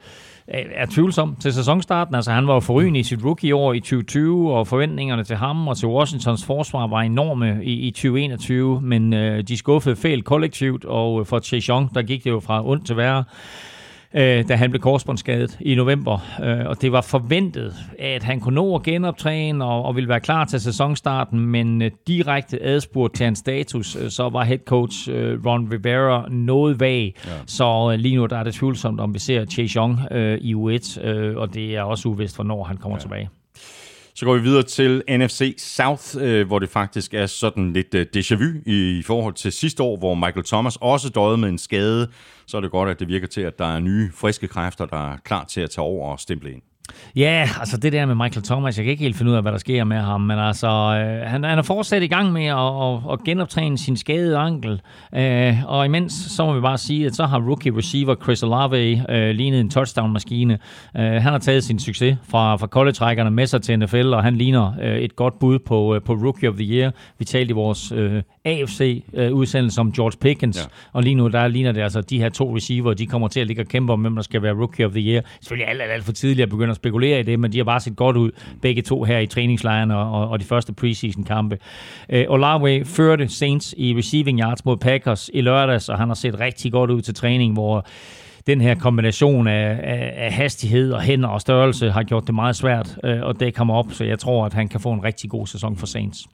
er 0.48 0.86
tvivlsom 0.86 1.36
til 1.36 1.54
sæsonstarten. 1.54 2.16
Altså, 2.16 2.32
han 2.32 2.48
var 2.48 2.54
jo 2.54 2.60
forrygende 2.60 3.00
i 3.00 3.04
sit 3.04 3.24
rookie-år 3.26 3.74
i 3.74 3.80
2020, 3.80 4.54
og 4.54 4.68
forventningerne 4.68 5.24
til 5.24 5.36
ham 5.36 5.68
og 5.68 5.78
til 5.78 5.88
Washingtons 5.88 6.46
forsvar 6.46 6.88
var 6.88 7.02
enorme 7.02 7.60
i, 7.64 7.74
i 7.74 7.92
2021, 7.92 8.82
men 8.82 9.14
øh, 9.14 9.44
de 9.44 9.58
skuffede 9.58 9.96
fejl 9.96 10.24
kollektivt, 10.24 10.86
og 10.86 11.20
øh, 11.20 11.26
for 11.26 11.40
Chase 11.40 11.72
der 11.72 12.02
gik 12.02 12.24
det 12.24 12.30
jo 12.30 12.40
fra 12.40 12.68
ondt 12.68 12.86
til 12.86 12.98
værre 12.98 13.24
øh, 14.14 14.48
da 14.48 14.56
han 14.56 14.70
blev 14.70 14.82
korsbåndsskadet 14.82 15.58
i 15.62 15.76
november. 15.76 16.20
Øh, 16.44 16.66
og 16.66 16.82
det 16.82 16.92
var 16.92 17.02
forventet, 17.02 17.76
at 18.00 18.24
han 18.24 18.40
kunne 18.40 18.56
nå 18.56 18.76
at 18.76 18.84
genoptræne 18.84 19.66
og, 19.66 19.86
og 19.86 19.96
ville 19.96 20.10
være 20.10 20.20
klar 20.20 20.46
til 20.46 20.60
sæsonstarten, 20.60 21.40
men 21.40 21.82
øh, 21.82 21.92
direkte 22.08 22.64
adspurgt 22.64 23.16
til 23.16 23.24
hans 23.24 23.40
status, 23.40 23.96
øh, 23.96 24.10
så 24.10 24.30
var 24.30 24.44
head 24.44 24.60
coach 24.66 25.10
øh, 25.12 25.46
Ron 25.46 25.72
Rivera 25.72 26.28
noget 26.30 26.80
vag. 26.80 27.16
Ja. 27.26 27.32
Så 27.48 27.90
øh, 27.94 28.00
lige 28.00 28.16
nu 28.16 28.26
der 28.26 28.38
er 28.38 28.44
det 28.44 28.54
tvivlsomt, 28.54 29.00
om 29.00 29.14
vi 29.14 29.20
ser 29.20 29.46
Chase 29.46 29.76
Young 29.76 30.00
øh, 30.12 30.38
i 30.38 30.56
U1, 30.56 31.06
øh, 31.08 31.38
og 31.38 31.54
det 31.54 31.76
er 31.76 31.82
også 31.82 32.10
uvist, 32.10 32.36
hvornår 32.36 32.64
han 32.64 32.78
kommer 32.78 32.98
ja. 32.98 33.02
tilbage. 33.02 33.30
Så 34.16 34.26
går 34.26 34.36
vi 34.36 34.42
videre 34.42 34.64
til 34.64 35.04
NFC 35.10 35.56
South, 35.58 36.04
øh, 36.20 36.48
hvor 36.48 36.60
det 36.60 36.70
faktisk 36.70 37.14
er 37.14 37.26
sådan 37.26 37.74
lidt 37.74 37.94
øh, 37.94 38.06
déjà 38.16 38.36
vu 38.36 38.50
i 38.66 39.04
forhold 39.06 39.34
til 39.34 39.52
sidste 39.52 39.84
år, 39.84 39.98
hvor 39.98 40.14
Michael 40.16 40.46
Thomas 40.46 40.78
også 40.82 41.10
døde 41.10 41.38
med 41.38 41.50
en 41.50 41.58
skade. 41.58 42.08
Så 42.48 42.58
er 42.58 42.62
det 42.62 42.72
godt, 42.72 42.90
at 42.90 43.00
det 43.00 43.08
virker 43.08 43.28
til, 43.28 43.42
at 43.42 43.60
der 43.60 43.66
er 43.66 43.80
nye, 43.80 44.12
friske 44.12 44.48
kræfter, 44.48 44.86
der 44.86 45.14
er 45.14 45.18
klar 45.18 45.44
til 45.44 45.62
at 45.62 45.70
tage 45.70 45.86
over 45.86 46.12
og 46.12 46.20
stemple 46.20 46.52
ind. 46.52 46.62
Ja, 47.16 47.50
altså 47.60 47.78
det 47.78 47.94
der 47.94 48.06
med 48.06 48.16
Michael 48.16 48.44
Thomas, 48.44 48.78
jeg 48.78 48.86
kan 48.86 48.92
ikke 48.92 49.04
helt 49.04 49.16
finde 49.16 49.32
ud 49.32 49.36
af, 49.36 49.42
hvad 49.42 49.52
der 49.52 49.58
sker 49.58 49.84
med 49.84 49.98
ham, 49.98 50.22
men 50.22 50.40
altså, 50.40 50.68
øh, 50.68 51.30
han, 51.30 51.44
han 51.44 51.58
er 51.58 51.62
fortsat 51.62 52.04
i 52.04 52.08
gang 52.08 52.32
med 52.32 52.46
at, 52.46 52.58
at, 52.58 53.14
at 53.14 53.24
genoptræne 53.24 53.78
sin 53.78 53.98
skadede 53.98 54.38
ankel, 54.38 54.82
øh, 55.16 55.66
og 55.66 55.86
imens, 55.86 56.14
så 56.14 56.46
må 56.46 56.54
vi 56.54 56.62
bare 56.62 56.78
sige, 56.78 57.06
at 57.06 57.16
så 57.16 57.26
har 57.26 57.40
rookie 57.40 57.78
receiver 57.78 58.16
Chris 58.16 58.44
Olave 58.44 59.12
øh, 59.12 59.36
lignet 59.36 59.60
en 59.60 59.70
touchdown-maskine. 59.70 60.54
Øh, 60.98 61.04
han 61.04 61.22
har 61.22 61.38
taget 61.38 61.64
sin 61.64 61.80
succes 61.80 62.18
fra, 62.30 62.56
fra 62.56 62.68
college 62.68 63.30
med 63.30 63.48
sig 63.48 63.62
til 63.62 63.80
NFL, 63.80 64.14
og 64.14 64.24
han 64.24 64.36
ligner 64.36 64.74
øh, 64.82 64.98
et 64.98 65.16
godt 65.16 65.40
bud 65.40 65.60
på, 65.60 65.96
øh, 65.96 66.02
på 66.02 66.14
Rookie 66.14 66.50
of 66.50 66.56
the 66.56 66.66
Year. 66.66 66.92
Vi 67.20 67.26
talte 67.26 67.50
i 67.50 67.54
vores 67.54 67.92
øh, 67.92 68.22
AFC-udsendelse 68.46 69.82
øh, 69.82 69.86
om 69.86 69.92
George 69.92 70.18
Pickens, 70.22 70.58
ja. 70.58 70.64
og 70.94 71.04
lige 71.04 71.16
nu 71.16 71.28
der 71.28 71.48
ligner 71.48 71.72
det 71.72 71.82
altså, 71.82 72.02
de 72.02 72.20
her 72.20 72.30
to 72.30 72.56
receiver, 72.56 72.94
de 72.94 73.08
kommer 73.08 73.28
til 73.28 73.40
at 73.40 73.48
ligge 73.48 73.62
og 73.62 73.68
kæmpe 73.68 73.94
om, 73.94 74.02
hvem 74.02 74.16
der 74.16 74.22
skal 74.22 74.42
være 74.42 74.54
Rookie 74.54 74.86
of 74.86 74.92
the 74.92 75.02
Year. 75.02 75.22
Selvfølgelig 75.42 75.70
alt, 75.70 75.82
alt, 75.82 75.92
alt 75.92 76.04
for 76.04 76.12
tidligt 76.12 76.44
at 76.44 76.50
begynde 76.50 76.73
at 76.74 76.78
spekulere 76.78 77.20
i 77.20 77.24
det, 77.24 77.40
men 77.40 77.52
de 77.52 77.58
har 77.58 77.64
bare 77.64 77.80
set 77.80 77.96
godt 77.96 78.18
ud, 78.18 78.32
begge 78.62 78.82
to 78.82 79.04
her 79.04 79.20
i 79.20 79.28
træningslejren 79.28 79.92
og, 79.92 80.12
og, 80.12 80.30
og 80.30 80.40
de 80.40 80.46
første 80.46 80.74
preseason-kampe. 80.74 81.58
Øh, 82.10 82.26
Olave 82.30 82.86
førte 82.86 83.28
Saints 83.28 83.76
i 83.78 83.98
receiving 83.98 84.40
yards 84.40 84.66
mod 84.66 84.78
Packers 84.78 85.30
i 85.34 85.42
lørdags, 85.42 85.90
og 85.90 85.98
han 85.98 86.08
har 86.08 86.16
set 86.16 86.40
rigtig 86.40 86.72
godt 86.72 86.90
ud 86.90 87.02
til 87.02 87.16
træning, 87.16 87.54
hvor 87.54 87.86
den 88.48 88.62
her 88.62 88.76
kombination 88.76 89.48
af, 89.48 89.80
af, 89.84 90.14
af 90.18 90.34
hastighed 90.34 90.92
og 90.92 91.02
hænder 91.02 91.30
og 91.30 91.42
størrelse 91.42 91.92
har 91.92 92.04
gjort 92.04 92.28
det 92.28 92.36
meget 92.36 92.56
svært 92.56 92.98
øh, 93.04 93.30
at 93.30 93.40
dække 93.40 93.58
ham 93.58 93.70
op, 93.70 93.86
så 93.90 94.04
jeg 94.04 94.20
tror, 94.20 94.46
at 94.46 94.54
han 94.54 94.68
kan 94.68 94.80
få 94.80 94.92
en 94.92 95.04
rigtig 95.04 95.30
god 95.30 95.48
sæson 95.48 95.78
for 95.78 95.86
Saints. 95.86 96.28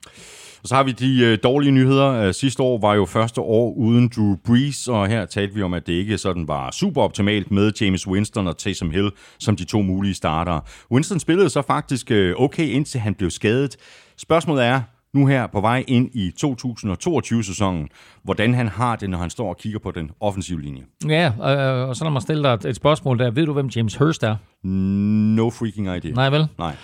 Og 0.62 0.68
så 0.68 0.74
har 0.74 0.82
vi 0.82 0.92
de 0.92 1.24
øh, 1.24 1.38
dårlige 1.42 1.72
nyheder. 1.72 2.12
Øh, 2.12 2.34
sidste 2.34 2.62
år 2.62 2.78
var 2.80 2.94
jo 2.94 3.04
første 3.04 3.40
år 3.40 3.72
uden 3.72 4.08
Drew 4.16 4.36
Brees, 4.46 4.88
og 4.88 5.08
her 5.08 5.26
talte 5.26 5.54
vi 5.54 5.62
om, 5.62 5.74
at 5.74 5.86
det 5.86 5.92
ikke 5.92 6.18
sådan 6.18 6.48
var 6.48 6.70
super 6.70 7.02
optimalt 7.02 7.50
med 7.50 7.72
James 7.80 8.06
Winston 8.06 8.46
og 8.46 8.58
Taysom 8.58 8.90
Hill 8.90 9.10
som 9.38 9.56
de 9.56 9.64
to 9.64 9.82
mulige 9.82 10.14
startere. 10.14 10.60
Winston 10.92 11.20
spillede 11.20 11.50
så 11.50 11.62
faktisk 11.62 12.10
øh, 12.10 12.34
okay, 12.38 12.68
indtil 12.68 13.00
han 13.00 13.14
blev 13.14 13.30
skadet. 13.30 13.76
Spørgsmålet 14.18 14.64
er, 14.64 14.80
nu 15.14 15.26
her 15.26 15.46
på 15.46 15.60
vej 15.60 15.84
ind 15.88 16.10
i 16.14 16.32
2022-sæsonen, 16.44 17.88
hvordan 18.22 18.54
han 18.54 18.68
har 18.68 18.96
det, 18.96 19.10
når 19.10 19.18
han 19.18 19.30
står 19.30 19.48
og 19.48 19.56
kigger 19.56 19.78
på 19.78 19.90
den 19.90 20.10
offensive 20.20 20.62
linje. 20.62 20.82
Ja, 21.08 21.26
øh, 21.26 21.88
og 21.88 21.96
så 21.96 22.04
lad 22.04 22.12
mig 22.12 22.22
stille 22.22 22.42
dig 22.42 22.58
et 22.68 22.76
spørgsmål 22.76 23.18
der. 23.18 23.30
Ved 23.30 23.46
du, 23.46 23.52
hvem 23.52 23.66
James 23.66 23.96
Hurst 23.96 24.22
er? 24.22 24.36
No 25.36 25.50
freaking 25.50 25.96
idea. 25.96 26.12
Nej 26.12 26.30
vel? 26.30 26.48
Nej. 26.58 26.74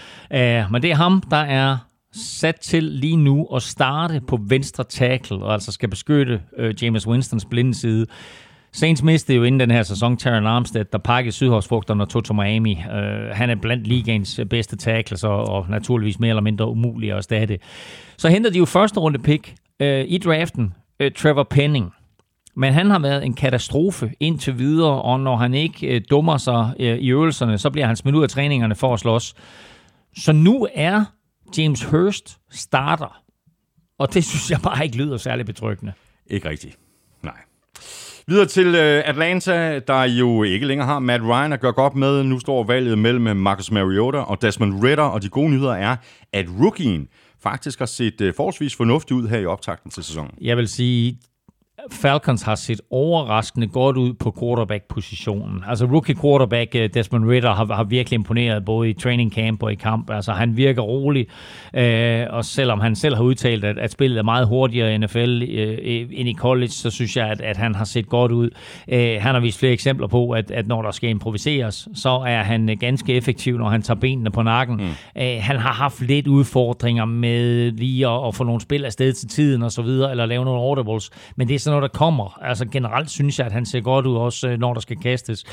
Uh, 0.65 0.73
men 0.73 0.83
det 0.83 0.91
er 0.91 0.95
ham, 0.95 1.23
der 1.31 1.37
er 1.37 1.79
sat 2.17 2.61
til 2.61 2.85
lige 2.85 3.17
nu 3.17 3.45
at 3.55 3.63
starte 3.63 4.21
på 4.29 4.39
venstre 4.49 4.85
tackle, 4.85 5.37
og 5.37 5.53
altså 5.53 5.73
skal 5.73 5.89
beskytte 5.89 6.41
øh, 6.57 6.75
James 6.83 7.07
Winstons 7.07 7.45
blinde 7.45 7.75
side. 7.75 8.07
Saints 8.73 9.03
mistede 9.03 9.37
jo 9.37 9.45
inden 9.45 9.61
den 9.61 9.71
her 9.71 9.83
sæson 9.83 10.17
Terran 10.17 10.47
Armstead, 10.47 10.85
der 10.85 10.99
pakkede 10.99 11.33
sydhavsfrugterne 11.33 12.03
og 12.03 12.09
tog 12.09 12.25
til 12.25 12.35
Miami. 12.35 12.73
Øh, 12.73 13.31
han 13.33 13.51
er 13.51 13.55
blandt 13.55 13.87
ligaens 13.87 14.39
øh, 14.39 14.47
bedste 14.47 14.77
tackles, 14.77 15.25
og, 15.25 15.49
og 15.49 15.67
naturligvis 15.71 16.21
mere 16.21 16.29
eller 16.29 16.43
mindre 16.43 16.69
umulig 16.69 17.11
at 17.11 17.17
erstatte. 17.17 17.59
Så 18.17 18.29
henter 18.29 18.51
de 18.51 18.59
jo 18.59 18.65
første 18.65 19.01
runde 19.01 19.19
pick 19.19 19.55
øh, 19.81 20.05
i 20.09 20.19
draften, 20.19 20.75
øh, 21.01 21.13
Trevor 21.13 21.43
Penning. 21.43 21.93
Men 22.57 22.73
han 22.73 22.91
har 22.91 22.99
været 22.99 23.25
en 23.25 23.35
katastrofe 23.35 24.13
indtil 24.21 24.59
videre, 24.59 25.03
og 25.03 25.21
når 25.21 25.37
han 25.37 25.55
ikke 25.55 25.87
øh, 25.87 26.01
dummer 26.11 26.37
sig 26.37 26.73
øh, 26.81 26.99
i 26.99 27.11
øvelserne, 27.11 27.59
så 27.59 27.71
bliver 27.71 27.87
han 27.87 27.97
smidt 27.97 28.17
ud 28.17 28.23
af 28.23 28.29
træningerne 28.29 28.75
for 28.75 28.95
at 28.95 29.01
slås. 29.01 29.35
Så 30.17 30.33
nu 30.33 30.69
er 30.75 31.05
James 31.59 31.85
Hurst 31.85 32.39
starter. 32.51 33.23
Og 33.99 34.15
det 34.15 34.25
synes 34.25 34.51
jeg 34.51 34.61
bare 34.63 34.85
ikke 34.85 34.97
lyder 34.97 35.17
særlig 35.17 35.47
betryggende. 35.47 35.93
Ikke 36.27 36.49
rigtigt. 36.49 36.79
Nej. 37.23 37.39
Videre 38.27 38.47
til 38.47 38.67
øh, 38.67 39.03
Atlanta, 39.05 39.79
der 39.79 40.03
jo 40.03 40.43
ikke 40.43 40.67
længere 40.67 40.87
har 40.87 40.99
Matt 40.99 41.23
Ryan 41.23 41.53
at 41.53 41.61
gøre 41.61 41.73
godt 41.73 41.95
med. 41.95 42.25
Nu 42.25 42.39
står 42.39 42.65
valget 42.65 42.99
mellem 42.99 43.37
Marcus 43.37 43.71
Mariota 43.71 44.19
og 44.19 44.43
Desmond 44.43 44.85
Ritter, 44.85 45.05
og 45.05 45.23
de 45.23 45.29
gode 45.29 45.51
nyheder 45.51 45.75
er, 45.75 45.97
at 46.33 46.47
rookien 46.61 47.09
faktisk 47.43 47.79
har 47.79 47.87
set 47.87 48.21
øh, 48.21 48.35
forholdsvis 48.35 48.77
fornuftigt 48.77 49.13
ud 49.13 49.29
her 49.29 49.39
i 49.39 49.47
optakten 49.47 49.91
til 49.91 50.05
sæsonen. 50.05 50.31
Jeg 50.41 50.57
vil 50.57 50.69
sige, 50.69 51.19
Falcons 51.93 52.43
har 52.43 52.55
set 52.55 52.81
overraskende 52.91 53.67
godt 53.67 53.97
ud 53.97 54.15
på 54.15 54.37
quarterback-positionen. 54.41 55.65
Altså 55.69 55.85
rookie 55.85 56.17
quarterback 56.21 56.75
øh, 56.75 56.91
Desmond 56.95 57.31
Ritter 57.31 57.55
har, 57.55 57.75
har 57.75 57.85
virkelig 57.85 58.15
imponeret 58.17 58.65
både 58.65 58.91
i 58.91 58.93
training 58.93 59.33
camp 59.33 59.63
og 59.63 59.73
i 59.73 59.75
kamp. 59.75 60.11
Altså 60.11 60.33
han 60.33 60.57
virker 60.57 60.83
rolig, 60.83 61.27
øh, 61.75 62.27
og 62.31 62.45
selvom 62.45 62.81
han 62.81 62.97
selv 62.97 63.15
har 63.15 63.23
udtalt, 63.23 63.65
at, 63.65 63.79
at 63.79 63.93
spillet 63.93 64.19
er 64.19 64.23
meget 64.23 64.47
hurtigere 64.47 64.95
i 64.95 64.99
NFL 64.99 65.43
øh, 65.49 66.09
end 66.13 66.29
i 66.29 66.35
college, 66.35 66.69
så 66.69 66.91
synes 66.91 67.17
jeg, 67.17 67.29
at, 67.29 67.41
at 67.41 67.57
han 67.57 67.75
har 67.75 67.85
set 67.85 68.09
godt 68.09 68.33
ud. 68.33 68.51
Øh, 68.89 69.17
han 69.21 69.35
har 69.35 69.41
vist 69.41 69.59
flere 69.59 69.73
eksempler 69.73 70.07
på, 70.07 70.31
at, 70.31 70.51
at 70.51 70.67
når 70.67 70.83
der 70.83 70.91
skal 70.91 71.11
improviseres, 71.11 71.89
så 71.95 72.11
er 72.27 72.43
han 72.43 72.77
ganske 72.81 73.15
effektiv, 73.15 73.59
når 73.59 73.69
han 73.69 73.83
tager 73.83 74.01
benene 74.01 74.31
på 74.31 74.43
nakken. 74.43 74.77
Mm. 74.77 75.23
Øh, 75.23 75.37
han 75.41 75.57
har 75.57 75.73
haft 75.73 76.01
lidt 76.01 76.27
udfordringer 76.27 77.05
med 77.05 77.71
lige 77.71 78.09
at, 78.09 78.29
at 78.29 78.35
få 78.35 78.45
nogle 78.45 78.61
spil 78.61 78.85
afsted 78.85 79.13
til 79.13 79.29
tiden 79.29 79.63
og 79.63 79.73
så 79.73 79.83
videre, 79.83 80.11
eller 80.11 80.27
lave 80.27 80.45
nogle 80.45 80.61
audibles, 80.61 81.11
men 81.37 81.49
det 81.49 81.55
er 81.55 81.59
sådan 81.59 81.76
noget, 81.79 81.93
der 81.93 81.99
kommer. 81.99 82.39
Altså 82.43 82.65
generelt 82.65 83.11
synes 83.11 83.39
jeg, 83.39 83.47
at 83.47 83.53
han 83.53 83.67
ser 83.67 83.81
godt 83.81 84.07
ud, 84.07 84.17
også 84.17 84.49
øh, 84.49 84.59
når 84.59 84.75
der 84.75 84.81
skal 84.81 84.97
kastes. 84.97 85.45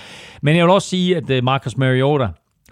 Men 0.41 0.55
jeg 0.55 0.65
vil 0.65 0.71
også 0.71 0.89
sige, 0.89 1.17
at 1.17 1.29
øh, 1.29 1.43
Marcus 1.43 1.77
Mariota, 1.77 2.27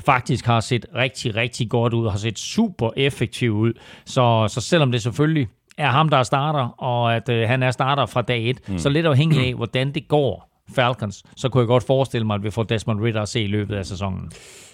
faktisk 0.06 0.46
har 0.46 0.60
set 0.60 0.86
rigtig, 0.96 1.36
rigtig 1.36 1.70
godt 1.70 1.94
ud, 1.94 2.10
har 2.10 2.18
set 2.18 2.40
super 2.40 2.90
effektiv 2.98 3.52
ud. 3.54 3.74
Så, 4.06 4.48
så 4.50 4.62
selvom 4.62 4.92
det 4.92 5.02
selvfølgelig 5.02 5.48
er 5.78 5.90
ham, 5.90 6.10
der 6.10 6.18
er 6.18 6.24
starter, 6.24 6.84
og 6.84 7.16
at 7.16 7.30
øh, 7.30 7.48
han 7.48 7.64
er 7.64 7.72
starter 7.72 8.06
fra 8.06 8.22
dag 8.22 8.50
1, 8.50 8.60
mm. 8.68 8.78
så 8.78 8.90
lidt 8.90 9.06
afhængig 9.06 9.48
af, 9.48 9.54
hvordan 9.54 9.94
det 9.94 10.08
går 10.08 10.48
Falcons, 10.76 11.24
så 11.36 11.50
kunne 11.50 11.62
jeg 11.62 11.68
godt 11.68 11.84
forestille 11.84 12.28
mig, 12.28 12.36
at 12.36 12.44
vi 12.44 12.52
får 12.52 12.64
Desmond 12.64 13.02
Ritter 13.02 13.22
at 13.22 13.30
se 13.30 13.42
i 13.42 13.48
løbet 13.48 13.76
af 13.76 13.86
sæsonen. 13.86 14.32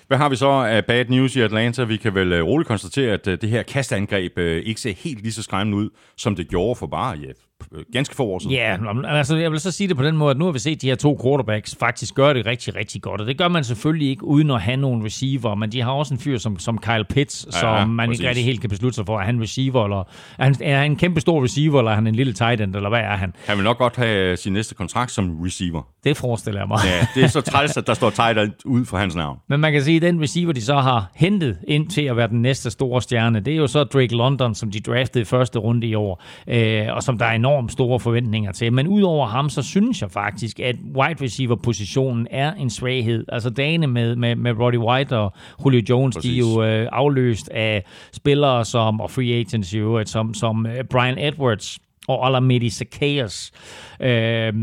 Hvad 0.07 0.17
har 0.17 0.29
vi 0.29 0.35
så 0.35 0.49
af 0.49 0.85
bad 0.85 1.05
news 1.05 1.35
i 1.35 1.41
Atlanta? 1.41 1.83
Vi 1.83 1.97
kan 1.97 2.15
vel 2.15 2.43
roligt 2.43 2.67
konstatere, 2.67 3.13
at 3.13 3.25
det 3.25 3.49
her 3.49 3.63
kastangreb 3.63 4.37
ikke 4.37 4.81
ser 4.81 4.93
helt 4.97 5.21
lige 5.21 5.33
så 5.33 5.43
skræmmende 5.43 5.77
ud, 5.77 5.89
som 6.17 6.35
det 6.35 6.47
gjorde 6.47 6.75
for 6.75 6.87
bare 6.87 7.17
ja, 7.17 7.27
Øh, 7.27 7.46
ganske 7.93 8.15
få 8.15 8.23
år 8.23 8.39
siden. 8.39 8.55
Ja, 8.55 8.77
altså 9.17 9.35
jeg 9.37 9.51
vil 9.51 9.59
så 9.59 9.71
sige 9.71 9.87
det 9.87 9.97
på 9.97 10.03
den 10.03 10.17
måde, 10.17 10.31
at 10.31 10.37
nu 10.37 10.45
har 10.45 10.51
vi 10.51 10.59
set 10.59 10.81
de 10.81 10.87
her 10.87 10.95
to 10.95 11.19
quarterbacks 11.23 11.75
faktisk 11.79 12.15
gøre 12.15 12.33
det 12.33 12.45
rigtig, 12.45 12.75
rigtig 12.75 13.01
godt. 13.01 13.21
Og 13.21 13.27
det 13.27 13.37
gør 13.37 13.47
man 13.47 13.63
selvfølgelig 13.63 14.09
ikke 14.09 14.23
uden 14.23 14.51
at 14.51 14.61
have 14.61 14.77
nogle 14.77 15.05
receiver, 15.05 15.55
men 15.55 15.71
de 15.71 15.81
har 15.81 15.91
også 15.91 16.13
en 16.13 16.19
fyr 16.19 16.37
som, 16.37 16.59
som 16.59 16.77
Kyle 16.77 17.03
Pitts, 17.03 17.45
ja, 17.45 17.59
som 17.59 17.69
ja, 17.69 17.85
man 17.85 18.09
præcis. 18.09 18.19
ikke 18.19 18.29
rigtig 18.29 18.45
helt 18.45 18.61
kan 18.61 18.69
beslutte 18.69 18.95
sig 18.95 19.05
for, 19.05 19.19
er 19.19 19.23
han 19.23 19.41
receiver, 19.41 19.83
eller 19.83 20.03
er 20.39 20.43
han, 20.43 20.55
er 20.61 20.77
han 20.77 20.91
en 20.91 20.97
kæmpe 20.97 21.21
stor 21.21 21.43
receiver, 21.43 21.79
eller 21.79 21.91
er 21.91 21.95
han 21.95 22.07
en 22.07 22.15
lille 22.15 22.33
tight 22.33 22.61
end, 22.61 22.75
eller 22.75 22.89
hvad 22.89 22.99
er 22.99 23.15
han? 23.15 23.33
Han 23.45 23.57
vil 23.57 23.63
nok 23.63 23.77
godt 23.77 23.95
have 23.95 24.37
sin 24.37 24.53
næste 24.53 24.75
kontrakt 24.75 25.11
som 25.11 25.41
receiver. 25.41 25.81
Det 26.03 26.17
forestiller 26.17 26.61
jeg 26.61 26.67
mig. 26.67 26.79
Ja, 26.85 27.07
det 27.15 27.23
er 27.23 27.27
så 27.27 27.41
træls, 27.41 27.77
at 27.77 27.87
der 27.87 27.93
står 27.93 28.09
tight 28.09 28.39
end 28.39 28.51
ud 28.65 28.85
for 28.85 28.97
hans 28.97 29.15
navn. 29.15 29.39
Men 29.49 29.59
man 29.59 29.73
kan 29.73 29.83
sige, 29.83 29.95
at 29.95 30.01
den 30.01 30.21
receiver, 30.21 30.53
de 30.53 30.61
så 30.61 30.75
har 30.75 31.11
hentet 31.15 31.57
ind 31.67 31.89
til 31.89 32.01
at 32.01 32.17
være 32.17 32.27
den 32.27 32.41
næste 32.41 32.71
store 32.71 33.01
stjerne, 33.01 33.39
det 33.39 33.53
er 33.53 33.57
jo 33.57 33.67
så 33.67 33.83
Drake 33.83 34.15
London, 34.15 34.55
som 34.55 34.71
de 34.71 34.79
draftede 34.79 35.21
i 35.21 35.25
første 35.25 35.59
runde 35.59 35.87
i 35.87 35.95
år, 35.95 36.23
øh, 36.47 36.95
og 36.95 37.03
som 37.03 37.17
der 37.17 37.25
er 37.25 37.37
enormt 37.47 37.71
store 37.71 37.99
forventninger 37.99 38.51
til. 38.51 38.73
Men 38.73 38.87
udover 38.87 39.27
ham, 39.27 39.49
så 39.49 39.61
synes 39.61 40.01
jeg 40.01 40.11
faktisk, 40.11 40.59
at 40.59 40.75
wide 40.95 41.23
receiver-positionen 41.23 42.27
er 42.31 42.53
en 42.53 42.69
svaghed. 42.69 43.25
Altså 43.29 43.49
dagene 43.49 43.87
med, 43.87 44.15
med, 44.15 44.35
med 44.35 44.51
Roddy 44.59 44.77
White 44.77 45.17
og 45.17 45.33
Julio 45.65 45.81
Jones, 45.89 46.15
Præcis. 46.15 46.31
de 46.31 46.37
er 46.37 46.39
jo 46.39 46.63
øh, 46.63 46.89
afløst 46.91 47.49
af 47.49 47.83
spillere 48.11 48.65
som, 48.65 49.01
og 49.01 49.11
free 49.11 49.33
agents 49.33 49.73
i 49.73 49.77
øvrigt, 49.77 50.09
som, 50.09 50.33
som 50.33 50.65
øh, 50.65 50.83
Brian 50.83 51.17
Edwards 51.17 51.79
og 52.07 52.27
Alamedi 52.27 52.69
Zacchaeus. 52.69 53.51
Øh, 54.01 54.53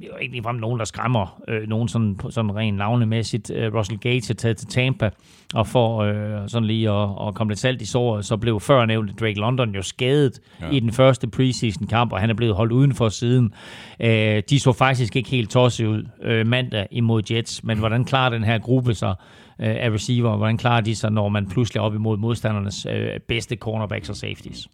det 0.00 0.08
er 0.12 0.18
ikke 0.18 0.32
ligefrem 0.32 0.56
nogen, 0.56 0.78
der 0.78 0.84
skræmmer 0.84 1.42
øh, 1.48 1.68
nogen 1.68 1.88
sådan, 1.88 2.20
sådan 2.30 2.56
rent 2.56 2.76
navnemæssigt. 2.76 3.50
Øh, 3.50 3.74
Russell 3.74 3.98
Gates 3.98 4.30
er 4.30 4.34
taget 4.34 4.56
til 4.56 4.68
Tampa, 4.68 5.10
og 5.54 5.66
for 5.66 5.98
øh, 5.98 6.48
sådan 6.48 6.66
lige 6.66 6.90
at, 6.90 7.08
at 7.28 7.34
komme 7.34 7.50
lidt 7.50 7.60
salt 7.60 7.82
i 7.82 7.86
såret, 7.86 8.24
så 8.24 8.36
blev 8.36 8.60
før 8.60 8.86
nævnt 8.86 9.20
Drake 9.20 9.40
London 9.40 9.74
jo 9.74 9.82
skadet 9.82 10.40
ja. 10.60 10.70
i 10.70 10.80
den 10.80 10.92
første 10.92 11.28
preseason 11.28 11.86
kamp, 11.86 12.12
og 12.12 12.20
han 12.20 12.30
er 12.30 12.34
blevet 12.34 12.54
holdt 12.54 12.72
udenfor 12.72 13.08
siden. 13.08 13.52
Øh, 14.00 14.42
de 14.50 14.60
så 14.60 14.72
faktisk 14.72 15.16
ikke 15.16 15.30
helt 15.30 15.50
tosset 15.50 15.86
ud 15.86 16.04
øh, 16.22 16.46
mandag 16.46 16.86
imod 16.90 17.22
Jets, 17.30 17.64
men 17.64 17.78
hvordan 17.78 18.04
klarer 18.04 18.30
den 18.30 18.44
her 18.44 18.58
gruppe 18.58 18.94
sig 18.94 19.14
øh, 19.60 19.76
af 19.78 19.90
receiver, 19.90 20.36
hvordan 20.36 20.56
klarer 20.58 20.80
de 20.80 20.94
sig, 20.94 21.12
når 21.12 21.28
man 21.28 21.48
pludselig 21.48 21.80
er 21.80 21.84
op 21.84 21.94
imod 21.94 22.16
modstandernes 22.16 22.86
øh, 22.90 23.20
bedste 23.28 23.56
cornerbacks 23.56 24.08
og 24.08 24.16
safeties? 24.16 24.68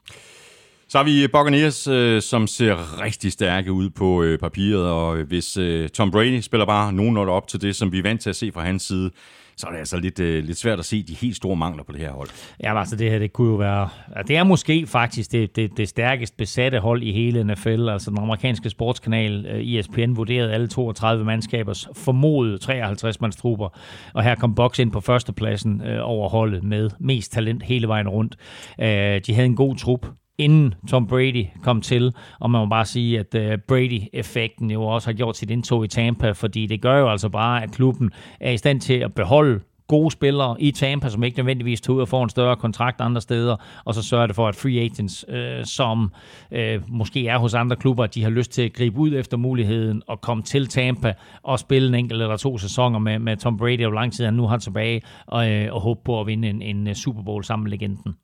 Så 0.92 0.98
har 0.98 1.04
vi 1.04 1.26
Buccaneers, 1.26 1.88
øh, 1.88 2.22
som 2.22 2.46
ser 2.46 3.02
rigtig 3.02 3.32
stærke 3.32 3.72
ud 3.72 3.90
på 3.90 4.22
øh, 4.22 4.38
papiret, 4.38 4.86
og 4.86 5.16
øh, 5.16 5.28
hvis 5.28 5.56
øh, 5.56 5.88
Tom 5.88 6.10
Brady 6.10 6.40
spiller 6.40 6.66
bare 6.66 6.92
nogenlunde 6.92 7.32
op 7.32 7.48
til 7.48 7.60
det, 7.60 7.76
som 7.76 7.92
vi 7.92 7.98
er 7.98 8.02
vant 8.02 8.20
til 8.20 8.30
at 8.30 8.36
se 8.36 8.52
fra 8.52 8.62
hans 8.62 8.82
side, 8.82 9.10
så 9.56 9.66
er 9.66 9.70
det 9.70 9.78
altså 9.78 9.96
lidt, 9.96 10.20
øh, 10.20 10.44
lidt 10.44 10.58
svært 10.58 10.78
at 10.78 10.84
se 10.84 11.02
de 11.02 11.14
helt 11.14 11.36
store 11.36 11.56
mangler 11.56 11.84
på 11.84 11.92
det 11.92 12.00
her 12.00 12.12
hold. 12.12 12.28
Ja, 12.62 12.78
altså 12.78 12.96
det 12.96 13.10
her, 13.10 13.18
det 13.18 13.32
kunne 13.32 13.48
jo 13.50 13.54
være... 13.54 13.88
Det 14.28 14.36
er 14.36 14.44
måske 14.44 14.86
faktisk 14.86 15.32
det, 15.32 15.56
det, 15.56 15.76
det 15.76 15.88
stærkest 15.88 16.36
besatte 16.36 16.78
hold 16.78 17.02
i 17.02 17.12
hele 17.12 17.44
NFL. 17.44 17.88
Altså 17.88 18.10
den 18.10 18.18
amerikanske 18.18 18.70
sportskanal 18.70 19.46
øh, 19.46 19.74
ESPN 19.74 20.16
vurderede 20.16 20.52
alle 20.52 20.68
32 20.68 21.24
mandskabers 21.24 21.88
formodede 21.96 22.58
53 22.58 23.20
mandstrupper, 23.20 23.68
og 24.14 24.22
her 24.22 24.34
kom 24.34 24.54
Box 24.54 24.78
ind 24.78 24.92
på 24.92 25.00
førstepladsen 25.00 25.82
øh, 25.86 25.98
over 26.02 26.28
holdet 26.28 26.64
med 26.64 26.90
mest 27.00 27.32
talent 27.32 27.62
hele 27.62 27.88
vejen 27.88 28.08
rundt. 28.08 28.36
Øh, 28.80 29.20
de 29.26 29.34
havde 29.34 29.46
en 29.46 29.56
god 29.56 29.76
trup, 29.76 30.06
inden 30.38 30.74
Tom 30.88 31.06
Brady 31.06 31.46
kom 31.62 31.80
til, 31.80 32.14
og 32.40 32.50
man 32.50 32.60
må 32.60 32.66
bare 32.66 32.84
sige, 32.84 33.18
at 33.18 33.34
uh, 33.34 33.58
Brady-effekten 33.68 34.70
jo 34.70 34.82
også 34.82 35.08
har 35.08 35.12
gjort 35.12 35.36
sit 35.36 35.50
indtog 35.50 35.84
i 35.84 35.88
Tampa, 35.88 36.30
fordi 36.30 36.66
det 36.66 36.82
gør 36.82 36.98
jo 36.98 37.10
altså 37.10 37.28
bare, 37.28 37.62
at 37.62 37.72
klubben 37.72 38.10
er 38.40 38.50
i 38.50 38.56
stand 38.56 38.80
til 38.80 38.94
at 38.94 39.14
beholde 39.14 39.60
gode 39.88 40.10
spillere 40.10 40.56
i 40.58 40.70
Tampa, 40.70 41.08
som 41.08 41.22
ikke 41.22 41.38
nødvendigvis 41.38 41.80
tager 41.80 41.96
ud 41.96 42.00
og 42.00 42.08
får 42.08 42.24
en 42.24 42.30
større 42.30 42.56
kontrakt 42.56 43.00
andre 43.00 43.20
steder, 43.20 43.56
og 43.84 43.94
så 43.94 44.02
sørger 44.02 44.26
det 44.26 44.36
for, 44.36 44.48
at 44.48 44.56
free 44.56 44.80
agents, 44.80 45.24
øh, 45.28 45.64
som 45.64 46.12
øh, 46.50 46.80
måske 46.88 47.28
er 47.28 47.38
hos 47.38 47.54
andre 47.54 47.76
klubber, 47.76 48.06
de 48.06 48.22
har 48.22 48.30
lyst 48.30 48.52
til 48.52 48.62
at 48.62 48.72
gribe 48.72 48.98
ud 48.98 49.14
efter 49.14 49.36
muligheden 49.36 50.02
og 50.06 50.20
komme 50.20 50.42
til 50.42 50.66
Tampa 50.66 51.14
og 51.42 51.58
spille 51.58 51.88
en 51.88 51.94
enkelt 51.94 52.22
eller 52.22 52.36
to 52.36 52.58
sæsoner 52.58 52.98
med, 52.98 53.18
med 53.18 53.36
Tom 53.36 53.56
Brady, 53.56 53.86
og 53.86 53.92
lang 53.92 54.12
tid 54.12 54.24
han 54.24 54.34
nu 54.34 54.46
har 54.46 54.56
tilbage, 54.56 55.02
og, 55.26 55.50
øh, 55.50 55.74
og 55.74 55.80
håbe 55.80 56.00
på 56.04 56.20
at 56.20 56.26
vinde 56.26 56.48
en, 56.48 56.62
en 56.62 56.94
Super 56.94 57.22
Bowl 57.22 57.44
sammen 57.44 57.64
med 57.64 57.70
legenden. 57.70 58.14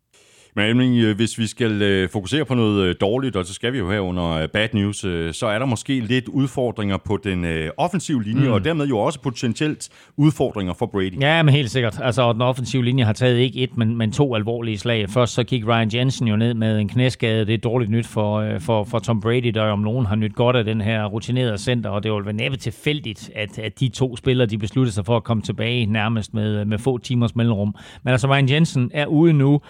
Men 0.58 0.66
Elming, 0.66 0.96
øh, 0.96 1.16
hvis 1.16 1.38
vi 1.38 1.46
skal 1.46 1.82
øh, 1.82 2.08
fokusere 2.08 2.44
på 2.44 2.54
noget 2.54 2.84
øh, 2.84 2.94
dårligt, 3.00 3.36
og 3.36 3.46
så 3.46 3.54
skal 3.54 3.72
vi 3.72 3.78
jo 3.78 3.90
her 3.90 4.00
under 4.00 4.46
bad 4.46 4.68
news, 4.72 4.96
så 5.36 5.46
er 5.46 5.58
der 5.58 5.66
måske 5.66 6.00
lidt 6.00 6.28
udfordringer 6.28 6.96
på 6.96 7.16
den 7.24 7.70
offensive 7.76 8.22
linje, 8.22 8.46
mm. 8.46 8.52
og 8.52 8.64
dermed 8.64 8.86
jo 8.86 8.98
også 8.98 9.20
potentielt 9.20 9.88
udfordringer 10.16 10.72
for 10.72 10.86
Brady. 10.86 11.20
Ja, 11.20 11.42
men 11.42 11.54
helt 11.54 11.70
sikkert. 11.70 12.00
Altså, 12.02 12.32
den 12.32 12.42
offensive 12.42 12.84
linje 12.84 13.04
har 13.04 13.12
taget 13.12 13.38
ikke 13.38 13.58
et, 13.58 13.76
men, 13.76 13.96
men 13.96 14.12
to 14.12 14.34
alvorlige 14.34 14.78
slag. 14.78 15.10
Først 15.10 15.34
så 15.34 15.44
gik 15.44 15.66
Ryan 15.66 15.90
Jensen 15.94 16.28
jo 16.28 16.36
ned 16.36 16.54
med 16.54 16.78
en 16.78 16.88
knæskade. 16.88 17.46
Det 17.46 17.54
er 17.54 17.58
dårligt 17.58 17.90
nyt 17.90 18.06
for, 18.06 18.58
for, 18.58 18.84
for 18.84 18.98
Tom 18.98 19.20
Brady, 19.20 19.48
der 19.48 19.62
om 19.62 19.78
nogen 19.78 20.06
har 20.06 20.16
nyt 20.16 20.34
godt 20.34 20.56
af 20.56 20.64
den 20.64 20.80
her 20.80 21.04
rutinerede 21.04 21.58
center, 21.58 21.90
og 21.90 22.02
det 22.02 22.12
var 22.12 22.20
vel 22.20 22.34
næppe 22.34 22.56
tilfældigt, 22.56 23.30
at, 23.34 23.58
at 23.58 23.80
de 23.80 23.88
to 23.88 24.16
spillere, 24.16 24.46
de 24.46 24.58
besluttede 24.58 24.94
sig 24.94 25.06
for 25.06 25.16
at 25.16 25.24
komme 25.24 25.42
tilbage 25.42 25.86
nærmest 25.86 26.34
med, 26.34 26.64
med 26.64 26.78
få 26.78 26.98
timers 26.98 27.36
mellemrum. 27.36 27.74
Men 28.02 28.12
altså, 28.12 28.26
Ryan 28.28 28.48
Jensen 28.50 28.90
er 28.94 29.06
ude 29.06 29.32
nu. 29.32 29.60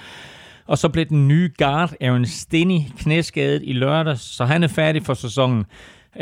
Og 0.69 0.79
så 0.79 0.89
blev 0.89 1.05
den 1.05 1.29
nye 1.29 1.51
guard, 1.59 1.93
Aaron 2.01 2.27
Stinney, 2.27 2.79
knæskadet 2.99 3.63
i 3.65 3.73
lørdag, 3.73 4.19
så 4.19 4.45
han 4.45 4.63
er 4.63 4.69
færdig 4.69 5.03
for 5.07 5.15
sæsonen. 5.15 5.65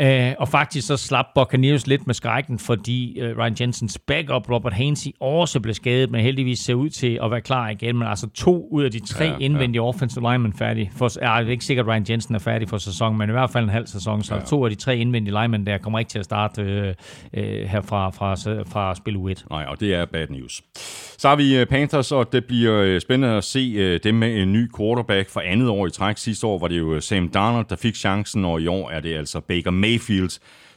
Uh, 0.01 0.33
og 0.37 0.47
faktisk 0.47 0.87
så 0.87 0.97
slap 0.97 1.25
Buccaneers 1.35 1.87
lidt 1.87 2.07
med 2.07 2.13
skrækken, 2.13 2.59
fordi 2.59 3.21
uh, 3.21 3.37
Ryan 3.37 3.55
Jensens 3.59 3.99
backup, 4.07 4.49
Robert 4.49 4.73
Hainsey, 4.73 5.11
også 5.19 5.59
blev 5.59 5.73
skadet, 5.73 6.11
men 6.11 6.21
heldigvis 6.21 6.59
ser 6.59 6.73
ud 6.73 6.89
til 6.89 7.19
at 7.23 7.31
være 7.31 7.41
klar 7.41 7.69
igen. 7.69 7.97
Men 7.97 8.07
altså 8.07 8.29
to 8.29 8.67
ud 8.71 8.83
af 8.83 8.91
de 8.91 8.99
tre 8.99 9.25
ja, 9.25 9.37
indvendige 9.39 9.81
ja. 9.81 9.87
offensive 9.87 10.31
linemen 10.31 10.53
færdige. 10.53 10.91
For, 10.97 11.19
er 11.21 11.43
det 11.43 11.49
ikke 11.49 11.65
sikkert, 11.65 11.85
at 11.85 11.89
Ryan 11.89 12.05
Jensen 12.09 12.35
er 12.35 12.39
færdig 12.39 12.69
for 12.69 12.77
sæsonen, 12.77 13.17
men 13.17 13.29
i 13.29 13.31
hvert 13.31 13.49
fald 13.49 13.63
en 13.63 13.69
halv 13.69 13.87
sæson. 13.87 14.23
Så 14.23 14.35
ja. 14.35 14.41
to 14.41 14.65
af 14.65 14.69
de 14.69 14.75
tre 14.75 14.97
indvendige 14.97 15.41
linemen 15.41 15.65
der 15.65 15.77
kommer 15.77 15.99
ikke 15.99 16.09
til 16.09 16.19
at 16.19 16.25
starte 16.25 16.61
uh, 16.61 17.39
uh, 17.39 17.43
her 17.43 17.81
fra, 17.81 18.09
fra, 18.09 18.33
fra 18.63 18.95
spil 18.95 19.15
U1. 19.15 19.45
Nej, 19.49 19.65
og 19.67 19.79
det 19.79 19.93
er 19.93 20.05
bad 20.05 20.27
news. 20.29 20.61
Så 21.19 21.29
har 21.29 21.35
vi 21.35 21.65
Panthers, 21.65 22.11
og 22.11 22.31
det 22.31 22.45
bliver 22.45 22.99
spændende 22.99 23.35
at 23.35 23.43
se 23.43 23.97
dem 23.97 24.15
med 24.15 24.41
en 24.41 24.53
ny 24.53 24.69
quarterback 24.77 25.29
for 25.29 25.39
andet 25.39 25.69
år 25.69 25.87
i 25.87 25.91
træk. 25.91 26.17
Sidste 26.17 26.47
år 26.47 26.59
var 26.59 26.67
det 26.67 26.79
jo 26.79 26.99
Sam 26.99 27.29
Darnold, 27.29 27.65
der 27.69 27.75
fik 27.75 27.95
chancen, 27.95 28.45
og 28.45 28.61
i 28.61 28.67
år 28.67 28.89
er 28.89 28.99
det 28.99 29.15
altså 29.15 29.39
Baker 29.39 29.71
Mayfield, 29.71 29.86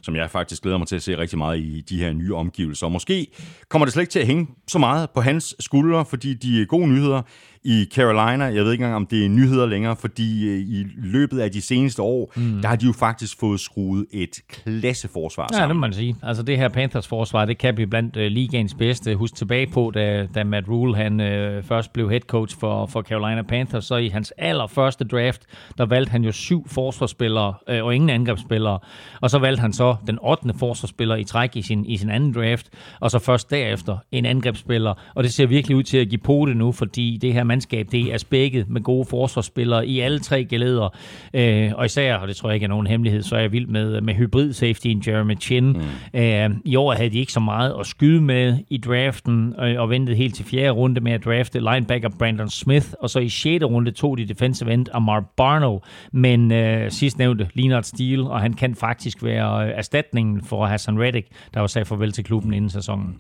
som 0.03 0.17
jeg 0.17 0.31
faktisk 0.31 0.63
glæder 0.63 0.79
mig 0.79 0.87
til 0.87 0.97
at 0.97 1.03
se 1.03 1.19
rigtig 1.19 1.39
meget 1.39 1.59
i 1.59 1.81
de 1.81 1.99
her 1.99 2.13
nye 2.13 2.35
omgivelser. 2.35 2.87
Og 2.87 2.93
måske 2.93 3.27
kommer 3.69 3.87
det 3.87 3.93
slet 3.93 4.03
ikke 4.03 4.11
til 4.11 4.19
at 4.19 4.27
hænge 4.27 4.49
så 4.69 4.79
meget 4.79 5.11
på 5.11 5.21
hans 5.21 5.55
skuldre, 5.61 6.05
fordi 6.05 6.35
de 6.35 6.67
gode 6.67 6.89
nyheder 6.89 7.23
i 7.65 7.87
Carolina. 7.95 8.45
Jeg 8.45 8.65
ved 8.65 8.73
ikke 8.73 8.85
engang, 8.85 8.97
om 8.97 9.07
det 9.07 9.25
er 9.25 9.29
nyheder 9.29 9.67
længere, 9.67 9.97
fordi 9.97 10.49
øh, 10.49 10.59
i 10.59 10.87
løbet 10.97 11.41
af 11.41 11.51
de 11.51 11.61
seneste 11.61 12.03
år, 12.03 12.33
mm. 12.37 12.61
der 12.63 12.69
har 12.69 12.77
de 12.77 12.87
jo 12.87 12.93
faktisk 12.93 13.41
fået 13.41 13.61
skruet 13.61 14.07
et 14.13 14.41
klasseforsvar 14.49 15.49
sammen. 15.53 15.63
Ja, 15.63 15.69
det 15.69 15.77
må 15.77 15.81
man 15.81 15.93
sige. 15.93 16.17
Altså 16.23 16.43
det 16.43 16.57
her 16.57 16.69
Panthers-forsvar, 16.69 17.45
det 17.45 17.59
kan 17.59 17.75
blive 17.75 17.87
blandt 17.87 18.17
uh, 18.17 18.23
ligaens 18.23 18.75
bedste. 18.75 19.15
Husk 19.15 19.35
tilbage 19.35 19.67
på, 19.67 19.91
da, 19.95 20.27
da 20.35 20.45
Matt 20.45 20.69
Rule 20.69 20.97
han 20.97 21.21
uh, 21.21 21.65
først 21.65 21.93
blev 21.93 22.11
head 22.11 22.21
coach 22.21 22.57
for, 22.59 22.87
for 22.87 23.03
Carolina 23.03 23.43
Panthers, 23.43 23.85
så 23.85 23.97
i 23.97 24.09
hans 24.09 24.31
allerførste 24.39 25.05
draft, 25.05 25.43
der 25.79 25.87
valgte 25.87 26.11
han 26.11 26.25
jo 26.25 26.33
syv 26.33 26.69
forsvarsspillere 26.69 27.55
uh, 27.71 27.85
og 27.87 27.95
ingen 27.95 28.11
angrebsspillere. 28.11 28.79
Og 29.21 29.31
så 29.31 29.39
valgte 29.39 29.61
han 29.61 29.73
så 29.73 29.97
den 30.07 30.19
8. 30.23 30.55
forsvarsspiller 30.59 31.17
i 31.17 31.25
træk 31.25 31.57
i 31.57 31.63
sin, 31.63 31.87
i 31.87 31.97
sin 31.97 32.11
anden 32.11 32.35
draft, 32.35 32.71
og 33.01 33.11
så 33.11 33.19
først 33.19 33.51
derefter 33.51 33.99
en 34.13 34.27
angrebsspiller. 34.27 34.95
Og 35.15 35.25
det 35.25 35.33
ser 35.33 35.47
virkelig 35.47 35.77
ud 35.77 35.83
til 35.83 35.99
at 35.99 36.09
give 36.09 36.21
på 36.25 36.45
det 36.49 36.57
nu, 36.57 36.73
fordi 36.73 37.19
det 37.23 37.33
her 37.33 37.50
mandskab, 37.51 37.87
det 37.93 38.15
er 38.15 38.19
spækket 38.19 38.69
med 38.69 38.81
gode 38.81 39.07
forsvarsspillere 39.11 39.87
i 39.87 40.01
alle 40.01 40.19
tre 40.19 40.45
geleder. 40.45 40.89
Øh, 41.35 41.71
og 41.75 41.87
især, 41.87 42.17
og 42.17 42.29
det 42.29 42.37
tror 42.37 42.49
jeg 42.49 42.55
ikke 42.55 42.65
er 42.65 42.69
nogen 42.69 42.87
hemmelighed, 42.87 43.23
så 43.23 43.37
er 43.37 43.41
jeg 43.41 43.53
vild 43.53 43.67
med, 43.67 44.01
med 44.01 44.15
hybrid 44.15 44.53
safety 44.53 44.87
i 44.87 45.03
Jeremy 45.07 45.41
Chin. 45.41 45.67
Mm. 45.67 46.21
Øh, 46.21 46.51
I 46.65 46.77
år 46.77 46.93
havde 46.93 47.11
de 47.11 47.19
ikke 47.19 47.33
så 47.33 47.41
meget 47.41 47.75
at 47.81 47.87
skyde 47.87 48.21
med 48.21 48.59
i 48.71 48.79
draften, 48.79 49.55
og, 49.59 49.69
og 49.69 49.91
ventede 49.91 50.17
helt 50.17 50.35
til 50.35 50.45
fjerde 50.45 50.71
runde 50.71 51.01
med 51.01 51.13
at 51.13 51.25
drafte 51.25 51.61
linebacker 51.61 52.09
Brandon 52.19 52.51
Smith, 52.51 52.87
og 53.01 53.11
så 53.11 53.19
i 53.19 53.29
sjette 53.29 53.67
runde 53.67 53.91
tog 53.91 54.19
de 54.19 54.25
defensive 54.25 54.73
end 54.73 54.87
Amar 54.93 55.25
Barno, 55.37 55.79
men 56.13 56.53
øh, 56.53 56.91
sidst 56.91 57.19
nævnte 57.19 57.49
Leonard 57.55 57.83
Steele, 57.83 58.31
og 58.31 58.41
han 58.41 58.53
kan 58.53 58.75
faktisk 58.75 59.25
være 59.25 59.67
øh, 59.67 59.73
erstatningen 59.77 60.45
for 60.45 60.67
Hassan 60.67 61.01
Reddick, 61.01 61.29
der 61.55 61.61
var 61.61 61.67
sagt 61.67 61.89
farvel 61.89 62.13
til 62.13 62.25
klubben 62.25 62.55
inden 62.55 62.71
sæsonen. 62.71 63.17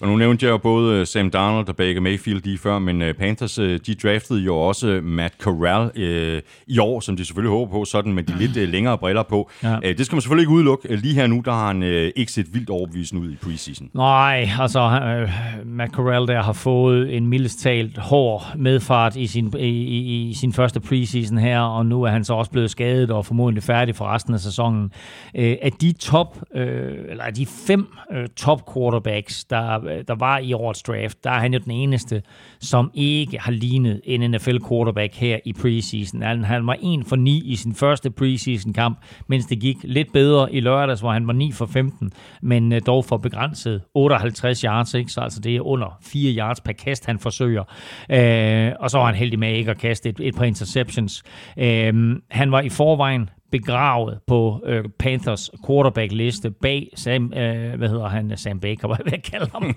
Og 0.00 0.08
nu 0.08 0.16
nævnte 0.16 0.46
jeg 0.46 0.52
jo 0.52 0.58
både 0.58 1.00
øh, 1.00 1.06
Sam 1.06 1.30
Darnold 1.30 1.68
og 1.68 1.76
Baker 1.76 2.00
Mayfield 2.00 2.42
lige 2.44 2.58
før, 2.58 2.78
men 2.78 3.02
øh, 3.02 3.14
Panthers 3.14 3.58
Øh, 3.64 3.80
de 3.86 3.94
draftede 3.94 4.40
jo 4.40 4.56
også 4.56 5.00
Matt 5.02 5.34
Corral 5.40 5.90
øh, 5.96 6.42
i 6.66 6.78
år, 6.78 7.00
som 7.00 7.16
de 7.16 7.24
selvfølgelig 7.24 7.50
håber 7.50 7.72
på, 7.72 7.84
sådan 7.84 8.12
med 8.12 8.22
de 8.22 8.38
lidt 8.46 8.56
øh, 8.56 8.68
længere 8.68 8.98
briller 8.98 9.22
på. 9.22 9.50
Ja. 9.62 9.76
Øh, 9.84 9.98
det 9.98 10.06
skal 10.06 10.16
man 10.16 10.22
selvfølgelig 10.22 10.42
ikke 10.42 10.52
udelukke. 10.52 10.88
Øh, 10.92 10.98
lige 10.98 11.14
her 11.14 11.26
nu, 11.26 11.42
der 11.44 11.52
har 11.52 11.66
han 11.66 11.82
øh, 11.82 12.12
ikke 12.16 12.32
set 12.32 12.54
vildt 12.54 12.70
overbevisende 12.70 13.22
ud 13.22 13.32
i 13.32 13.36
preseason. 13.36 13.90
Nej, 13.94 14.48
altså 14.60 14.80
øh, 14.80 15.30
Matt 15.66 15.92
Corral 15.92 16.26
der 16.26 16.42
har 16.42 16.52
fået 16.52 17.16
en 17.16 17.26
mildest 17.26 17.60
talt 17.60 17.98
hård 17.98 18.42
medfart 18.56 19.16
i 19.16 19.26
sin, 19.26 19.54
i, 19.58 19.66
i, 19.66 20.28
i 20.28 20.34
sin 20.34 20.52
første 20.52 20.80
preseason 20.80 21.38
her, 21.38 21.60
og 21.60 21.86
nu 21.86 22.02
er 22.02 22.10
han 22.10 22.24
så 22.24 22.34
også 22.34 22.50
blevet 22.50 22.70
skadet 22.70 23.10
og 23.10 23.26
formodentlig 23.26 23.62
færdig 23.62 23.96
for 23.96 24.04
resten 24.04 24.34
af 24.34 24.40
sæsonen. 24.40 24.92
Øh, 25.34 25.56
af 25.62 25.72
de 25.72 25.92
top, 25.92 26.38
øh, 26.54 26.94
eller 27.08 27.30
de 27.30 27.46
fem 27.46 27.88
øh, 28.12 28.28
top 28.36 28.74
quarterbacks, 28.74 29.44
der, 29.44 29.78
der 30.08 30.14
var 30.14 30.38
i 30.38 30.52
årets 30.52 30.82
draft, 30.82 31.24
der 31.24 31.30
er 31.30 31.40
han 31.40 31.52
jo 31.54 31.60
den 31.64 31.72
eneste, 31.72 32.22
som 32.60 32.90
ikke 32.94 33.38
har 33.38 33.52
lignet 33.54 34.00
en 34.04 34.30
NFL 34.30 34.56
quarterback 34.68 35.14
her 35.14 35.38
i 35.44 35.52
preseason. 35.52 36.22
Han 36.22 36.44
han 36.44 36.66
var 36.66 36.76
1 36.82 37.06
for 37.06 37.16
9 37.16 37.42
i 37.44 37.56
sin 37.56 37.74
første 37.74 38.10
preseason 38.10 38.72
kamp, 38.72 38.98
mens 39.26 39.46
det 39.46 39.60
gik 39.60 39.76
lidt 39.84 40.12
bedre 40.12 40.52
i 40.52 40.60
lørdags, 40.60 41.00
hvor 41.00 41.12
han 41.12 41.26
var 41.26 41.32
9 41.32 41.52
for 41.52 41.66
15, 41.66 42.12
men 42.42 42.72
øh, 42.72 42.80
dog 42.86 43.04
for 43.04 43.16
begrænset 43.16 43.82
58 43.94 44.60
yards, 44.60 44.94
ikke? 44.94 45.12
så 45.12 45.20
altså 45.20 45.40
det 45.40 45.56
er 45.56 45.60
under 45.60 45.98
4 46.02 46.34
yards 46.38 46.60
per 46.60 46.72
kast, 46.72 47.06
han 47.06 47.18
forsøger. 47.18 47.64
Øh, 48.10 48.72
og 48.80 48.90
så 48.90 48.98
var 48.98 49.06
han 49.06 49.14
heldig 49.14 49.38
med 49.38 49.52
ikke 49.52 49.70
at 49.70 49.78
kaste 49.78 50.08
et, 50.08 50.20
et 50.20 50.34
par 50.36 50.44
interceptions. 50.44 51.22
Øh, 51.58 52.16
han 52.30 52.52
var 52.52 52.60
i 52.60 52.68
forvejen 52.68 53.30
begravet 53.58 54.18
på 54.26 54.62
øh, 54.66 54.84
Panthers 54.98 55.50
quarterback-liste 55.66 56.50
bag 56.50 56.88
Sam, 56.94 57.32
øh, 57.32 57.74
hvad 57.74 57.88
hedder 57.88 58.08
han, 58.08 58.32
Sam 58.36 58.60
Baker, 58.60 58.88
hvad 59.02 59.12
jeg 59.12 59.22
kalde 59.22 59.50
ham? 59.52 59.62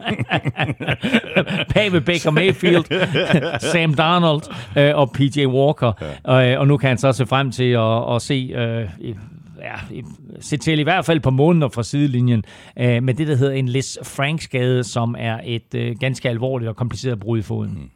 bag 1.74 1.92
ved 1.92 2.02
Baker 2.02 2.32
Mayfield, 2.32 2.86
Sam 3.72 3.94
Darnold 3.94 4.42
øh, 4.78 4.96
og 4.96 5.12
PJ 5.12 5.46
Walker. 5.46 5.92
Ja. 6.26 6.54
Øh, 6.54 6.60
og 6.60 6.68
nu 6.68 6.78
kan 6.78 6.88
han 6.88 6.98
så 6.98 7.12
se 7.12 7.26
frem 7.26 7.52
til 7.52 7.72
at, 7.72 8.16
at 8.16 8.22
se... 8.22 8.54
Øh, 8.56 9.16
ja, 9.62 10.02
se 10.40 10.58
til 10.58 10.80
i 10.80 10.84
hvert 10.84 11.06
fald 11.06 11.20
på 11.20 11.30
måneder 11.30 11.70
fra 11.70 11.84
sidelinjen 11.84 12.44
øh, 12.80 13.04
med 13.04 13.14
det, 13.14 13.28
der 13.28 13.36
hedder 13.36 13.54
en 13.54 13.70
Liz 13.70 13.98
Frank-skade, 14.04 14.84
som 14.84 15.16
er 15.20 15.40
et 15.44 15.76
øh, 15.76 15.96
ganske 16.00 16.30
alvorligt 16.30 16.70
og 16.70 16.76
kompliceret 16.76 17.20
brud 17.20 17.40
i 17.40 17.42
foden. 17.42 17.74
Mm. 17.74 17.90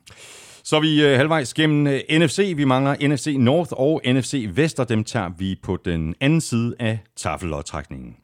Så 0.72 0.78
er 0.78 0.82
vi 0.82 1.06
øh, 1.06 1.18
halvvejs 1.18 1.54
gennem 1.54 1.88
øh, 1.88 2.00
NFC. 2.12 2.54
Vi 2.56 2.64
mangler 2.64 3.08
NFC 3.08 3.36
North 3.40 3.72
og 3.72 4.02
NFC 4.06 4.50
Vest, 4.54 4.80
og 4.80 4.90
dem 4.90 5.04
tager 5.04 5.30
vi 5.38 5.60
på 5.64 5.78
den 5.86 6.16
anden 6.22 6.42
side 6.42 6.76
af 6.80 7.00
taffelodtrækningen. 7.18 8.16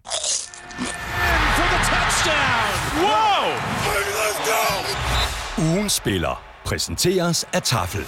Ugen 5.76 5.90
spiller 5.90 6.44
præsenteres 6.66 7.44
af 7.54 7.62
Tafel. 7.62 8.02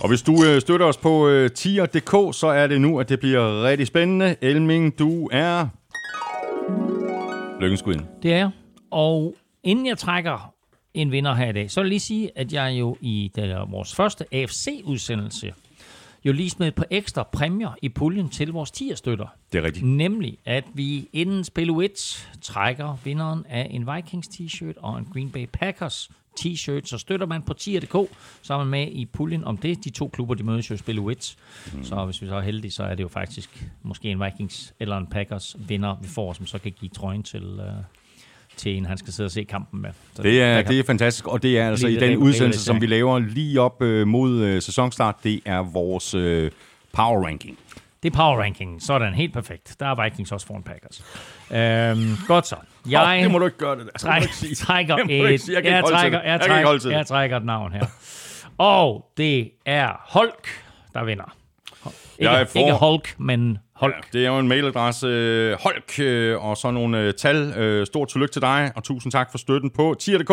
Og 0.00 0.08
hvis 0.08 0.22
du 0.22 0.44
øh, 0.44 0.60
støtter 0.60 0.86
os 0.86 0.96
på 0.96 1.28
øh, 1.28 1.50
tier.dk, 1.50 2.36
så 2.36 2.46
er 2.46 2.66
det 2.66 2.80
nu, 2.80 3.00
at 3.00 3.08
det 3.08 3.20
bliver 3.20 3.64
rigtig 3.64 3.86
spændende. 3.86 4.36
Elming, 4.40 4.98
du 4.98 5.28
er... 5.32 5.66
Lykkens 7.60 7.82
ind. 7.82 8.00
Det 8.22 8.32
er 8.32 8.36
jeg. 8.36 8.50
Og 8.90 9.34
inden 9.64 9.86
jeg 9.86 9.98
trækker 9.98 10.53
en 10.94 11.12
vinder 11.12 11.34
her 11.34 11.48
i 11.48 11.52
dag. 11.52 11.70
Så 11.70 11.80
vil 11.80 11.86
jeg 11.86 11.88
lige 11.88 12.00
sige, 12.00 12.30
at 12.38 12.52
jeg 12.52 12.78
jo 12.78 12.96
i 13.00 13.30
er 13.36 13.70
vores 13.70 13.94
første 13.94 14.24
AFC-udsendelse 14.32 15.52
jo 16.24 16.32
lige 16.32 16.50
smed 16.50 16.72
på 16.72 16.84
ekstra 16.90 17.22
præmier 17.22 17.76
i 17.82 17.88
puljen 17.88 18.28
til 18.28 18.52
vores 18.52 18.70
tierstøtter. 18.70 19.26
Det 19.52 19.58
er 19.58 19.62
rigtigt. 19.62 19.86
Nemlig, 19.86 20.38
at 20.44 20.64
vi 20.74 21.08
inden 21.12 21.44
spil 21.44 21.70
1 21.70 22.28
trækker 22.42 22.96
vinderen 23.04 23.46
af 23.48 23.68
en 23.70 23.94
Vikings 23.94 24.28
t-shirt 24.28 24.74
og 24.76 24.98
en 24.98 25.04
Green 25.12 25.30
Bay 25.30 25.46
Packers 25.52 26.10
t-shirt, 26.40 26.84
så 26.84 26.98
støtter 26.98 27.26
man 27.26 27.42
på 27.42 27.54
tier.dk, 27.54 28.10
så 28.42 28.54
er 28.54 28.58
man 28.58 28.66
med 28.66 28.88
i 28.92 29.06
puljen 29.06 29.44
om 29.44 29.56
det. 29.56 29.84
De 29.84 29.90
to 29.90 30.08
klubber, 30.08 30.34
de 30.34 30.42
mødes 30.42 30.70
jo 30.70 30.74
i 30.74 30.78
spil 30.78 30.98
1. 30.98 31.36
Mm. 31.72 31.84
Så 31.84 32.04
hvis 32.04 32.22
vi 32.22 32.26
så 32.26 32.34
er 32.34 32.40
heldige, 32.40 32.70
så 32.70 32.82
er 32.82 32.94
det 32.94 33.02
jo 33.02 33.08
faktisk 33.08 33.70
måske 33.82 34.10
en 34.10 34.20
Vikings 34.20 34.74
eller 34.80 34.96
en 34.96 35.06
Packers 35.06 35.56
vinder, 35.58 35.96
vi 36.02 36.08
får, 36.08 36.32
som 36.32 36.46
så 36.46 36.58
kan 36.58 36.72
give 36.72 36.88
trøjen 36.88 37.22
til, 37.22 37.44
uh, 37.44 37.84
til 38.56 38.76
en, 38.76 38.86
han 38.86 38.98
skal 38.98 39.12
sidde 39.12 39.26
og 39.26 39.30
se 39.30 39.44
kampen 39.44 39.82
med. 39.82 39.90
Så 40.14 40.22
det, 40.22 40.42
er, 40.42 40.62
det 40.62 40.78
er 40.78 40.84
fantastisk, 40.84 41.26
og 41.26 41.42
det 41.42 41.58
er 41.58 41.68
altså 41.68 41.86
i 41.86 41.96
den 41.96 42.18
udsendelse, 42.18 42.60
som 42.64 42.80
vi 42.80 42.86
laver 42.86 43.18
lige 43.18 43.60
op 43.60 43.82
øh, 43.82 44.06
mod 44.06 44.40
øh, 44.42 44.62
sæsonstart, 44.62 45.14
det 45.24 45.40
er 45.44 45.62
vores 45.62 46.14
øh, 46.14 46.50
power 46.92 47.26
ranking. 47.26 47.58
Det 48.02 48.12
er 48.12 48.16
power 48.16 48.42
ranking. 48.42 48.82
Sådan, 48.82 49.14
helt 49.14 49.32
perfekt. 49.32 49.76
Der 49.80 49.86
er 49.86 50.04
Vikings 50.04 50.32
også 50.32 50.46
foran 50.46 50.62
Packers. 50.62 51.04
Øhm, 51.50 52.16
godt 52.26 52.46
så. 52.46 52.56
Jeg 52.90 53.02
oh, 53.18 53.22
det 53.22 53.30
må 53.30 53.38
du 53.38 53.44
ikke 53.44 53.58
gøre, 53.58 53.76
det 53.78 53.86
der. 53.92 53.98
træk, 53.98 54.22
trækker 54.56 54.96
Det 54.96 55.34
et. 55.34 55.48
Jeg 55.48 55.64
jeg, 55.64 55.84
til 55.84 55.94
trækker, 55.94 56.20
jeg, 56.20 56.28
Jeg 56.30 56.40
trækker, 56.40 56.90
jeg 56.90 57.06
trækker 57.06 57.36
et 57.36 57.44
navn 57.44 57.72
her. 57.72 57.86
Og 58.58 59.10
det 59.16 59.50
er 59.66 59.88
Holk, 60.08 60.48
der 60.94 61.04
vinder. 61.04 61.36
Ikke, 62.18 62.32
Jeg 62.32 62.48
får- 62.48 62.60
ikke 62.60 62.72
Hulk, 62.72 63.14
men 63.18 63.58
Holk. 63.76 64.12
Det 64.12 64.24
er 64.24 64.28
jo 64.30 64.38
en 64.38 64.48
mailadresse, 64.48 65.06
Holk, 65.60 65.98
øh, 66.00 66.44
og 66.44 66.56
så 66.56 66.70
nogle 66.70 67.00
øh, 67.00 67.14
tal. 67.14 67.36
Øh, 67.36 67.86
stort 67.86 68.08
tillykke 68.08 68.32
til 68.32 68.42
dig, 68.42 68.72
og 68.76 68.84
tusind 68.84 69.12
tak 69.12 69.30
for 69.30 69.38
støtten 69.38 69.70
på 69.70 69.96
tier.dk. 69.98 70.32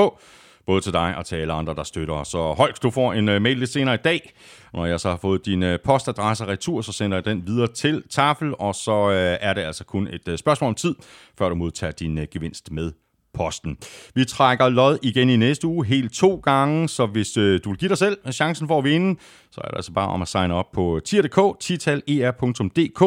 Både 0.65 0.81
til 0.81 0.93
dig 0.93 1.15
og 1.17 1.25
til 1.25 1.35
alle 1.35 1.53
andre, 1.53 1.75
der 1.75 1.83
støtter 1.83 2.13
os. 2.13 2.27
Så 2.27 2.53
Holk, 2.53 2.83
du 2.83 2.91
får 2.91 3.13
en 3.13 3.25
mail 3.25 3.57
lidt 3.57 3.69
senere 3.69 3.95
i 3.95 3.97
dag. 4.03 4.33
Når 4.73 4.85
jeg 4.85 4.99
så 4.99 5.09
har 5.09 5.17
fået 5.17 5.45
din 5.45 5.63
postadresse 5.83 6.47
retur, 6.47 6.81
så 6.81 6.91
sender 6.91 7.17
jeg 7.17 7.25
den 7.25 7.47
videre 7.47 7.67
til 7.67 8.03
Tafel, 8.09 8.53
og 8.59 8.75
så 8.75 8.93
er 9.41 9.53
det 9.53 9.61
altså 9.61 9.83
kun 9.83 10.07
et 10.07 10.39
spørgsmål 10.39 10.67
om 10.67 10.75
tid, 10.75 10.95
før 11.37 11.49
du 11.49 11.55
modtager 11.55 11.91
din 11.91 12.27
gevinst 12.31 12.71
med 12.71 12.91
posten. 13.33 13.77
Vi 14.15 14.25
trækker 14.25 14.69
lod 14.69 14.97
igen 15.01 15.29
i 15.29 15.35
næste 15.35 15.67
uge, 15.67 15.85
helt 15.85 16.13
to 16.13 16.35
gange, 16.35 16.89
så 16.89 17.05
hvis 17.05 17.37
øh, 17.37 17.59
du 17.63 17.69
vil 17.69 17.79
give 17.79 17.89
dig 17.89 17.97
selv 17.97 18.17
chancen 18.31 18.67
for 18.67 18.77
at 18.77 18.83
vinde, 18.83 19.19
så 19.51 19.61
er 19.63 19.67
det 19.67 19.75
altså 19.75 19.91
bare 19.91 20.07
om 20.07 20.21
at 20.21 20.27
signe 20.27 20.53
op 20.53 20.71
på 20.73 20.99
tier.dk, 21.05 21.59
titaler.dk. 21.59 22.99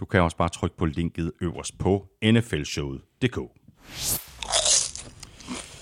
Du 0.00 0.04
kan 0.10 0.20
også 0.20 0.36
bare 0.36 0.48
trykke 0.48 0.76
på 0.76 0.84
linket 0.84 1.32
øverst 1.42 1.78
på 1.78 2.06
nflshowet.dk. 2.22 3.38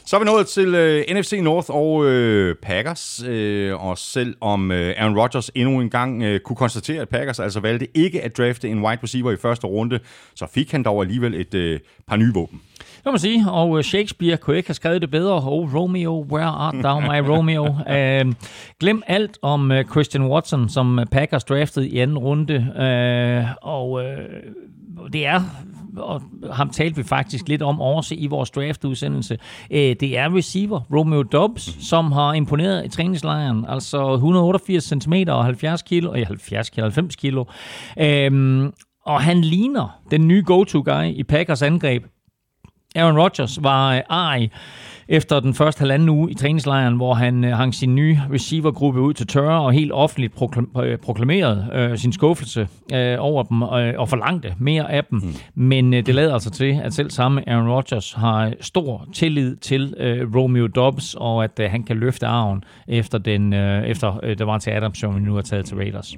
Så 0.09 0.17
er 0.17 0.21
vi 0.21 0.25
nået 0.25 0.47
til 0.47 0.75
øh, 0.75 1.05
NFC 1.11 1.39
North 1.43 1.71
og 1.71 2.07
øh, 2.07 2.57
Packers, 2.63 3.23
øh, 3.27 3.85
og 3.85 3.99
selvom 3.99 4.73
øh, 4.73 4.95
Aaron 4.97 5.19
Rodgers 5.19 5.51
endnu 5.55 5.81
en 5.81 5.91
gang 5.91 6.23
øh, 6.23 6.41
kunne 6.41 6.57
konstatere, 6.57 7.03
at 7.03 7.09
Packers 7.09 7.41
altså 7.41 7.61
valgte 7.61 7.89
ikke 7.95 8.23
at 8.23 8.37
drafte 8.37 8.69
en 8.69 8.85
wide 8.85 8.99
receiver 9.03 9.33
i 9.33 9.37
første 9.37 9.67
runde, 9.67 10.01
så 10.35 10.47
fik 10.55 10.73
han 10.73 10.83
dog 10.83 11.03
alligevel 11.03 11.35
et 11.35 11.55
øh, 11.55 11.81
par 12.07 12.17
nye 12.17 12.35
våben. 12.35 12.61
Må 13.09 13.13
man 13.13 13.19
sige, 13.19 13.51
og 13.51 13.79
øh, 13.79 13.85
Shakespeare 13.85 14.37
kunne 14.37 14.57
ikke 14.57 14.69
have 14.69 14.75
skrevet 14.75 15.03
det 15.03 15.11
bedre. 15.11 15.35
Oh, 15.35 15.75
Romeo, 15.75 16.27
where 16.31 16.47
art 16.47 16.75
thou, 16.75 17.01
my 17.01 17.29
Romeo? 17.31 17.65
uh, 17.65 18.33
glem 18.81 19.03
alt 19.07 19.39
om 19.43 19.71
uh, 19.71 19.83
Christian 19.91 20.27
Watson, 20.27 20.69
som 20.69 21.01
Packers 21.11 21.45
draftede 21.45 21.89
i 21.89 21.99
anden 21.99 22.19
runde. 22.19 22.55
Uh, 22.57 23.55
og 23.63 23.91
uh, 23.91 24.03
det 25.13 25.27
er, 25.27 25.41
og 25.97 26.23
ham 26.53 26.71
talte 26.71 26.97
vi 26.97 27.03
faktisk 27.03 27.49
lidt 27.49 27.63
om 27.63 27.81
også 27.81 28.15
i 28.19 28.27
vores 28.27 28.51
draftudsendelse, 28.51 29.39
det 29.71 30.19
er 30.19 30.37
receiver 30.37 30.81
Romeo 30.95 31.23
Dobbs, 31.23 31.89
som 31.89 32.13
har 32.13 32.33
imponeret 32.33 32.85
i 32.85 32.89
træningslejren. 32.89 33.65
Altså 33.69 34.15
188 34.15 34.85
cm 34.85 35.15
og 35.29 35.45
70 35.45 35.83
kilo, 35.83 36.11
og 36.11 36.27
70 36.27 36.71
kilo, 36.71 36.85
90 36.85 37.17
kilo. 37.17 37.45
Uh, 37.97 38.69
og 39.07 39.21
han 39.21 39.41
ligner 39.41 40.01
den 40.11 40.29
nye 40.29 40.43
go-to-guy 40.47 41.05
i 41.05 41.23
Packers 41.23 41.63
angreb. 41.63 42.05
Aaron 42.97 43.19
Rodgers 43.19 43.59
var 43.63 43.95
øh, 43.95 44.01
arg 44.09 44.51
efter 45.09 45.41
den 45.41 45.55
første 45.55 45.81
halvanden 45.81 46.09
uge 46.09 46.31
i 46.31 46.35
træningslejren, 46.35 46.97
hvor 46.97 47.15
han 47.15 47.45
øh, 47.45 47.57
hang 47.57 47.75
sin 47.75 47.95
nye 47.95 48.19
receivergruppe 48.33 49.01
ud 49.01 49.15
til 49.15 49.27
tørre 49.27 49.61
og 49.61 49.73
helt 49.73 49.93
offentligt 49.93 50.35
øh, 50.83 50.99
proklamerede 50.99 51.71
øh, 51.73 51.99
sin 51.99 52.13
skuffelse 52.13 52.69
øh, 52.93 53.17
over 53.19 53.43
dem 53.43 53.63
øh, 53.63 53.95
og 53.99 54.09
forlangte 54.09 54.55
mere 54.59 54.93
af 54.93 55.05
dem. 55.05 55.19
Mm. 55.19 55.35
Men 55.55 55.95
øh, 55.95 56.07
det 56.07 56.15
lader 56.15 56.33
altså 56.33 56.51
til, 56.51 56.81
at 56.85 56.95
selv 56.95 57.11
samme 57.11 57.49
Aaron 57.49 57.69
Rodgers 57.69 58.13
har 58.13 58.53
stor 58.61 59.09
tillid 59.13 59.57
til 59.57 59.95
øh, 59.99 60.35
Romeo 60.35 60.67
Dobbs, 60.67 61.15
og 61.15 61.45
at 61.45 61.61
øh, 61.61 61.71
han 61.71 61.83
kan 61.83 61.97
løfte 61.97 62.27
arven 62.27 62.65
efter, 62.89 63.19
den, 63.19 63.53
øh, 63.53 63.85
efter 63.85 64.21
øh, 64.23 64.39
der 64.39 64.45
var 64.45 64.59
til 64.59 64.71
Adams, 64.71 64.99
som 64.99 65.15
vi 65.15 65.21
nu 65.21 65.35
har 65.35 65.43
taget 65.43 65.67
til 65.67 65.77
Raiders. 65.77 66.15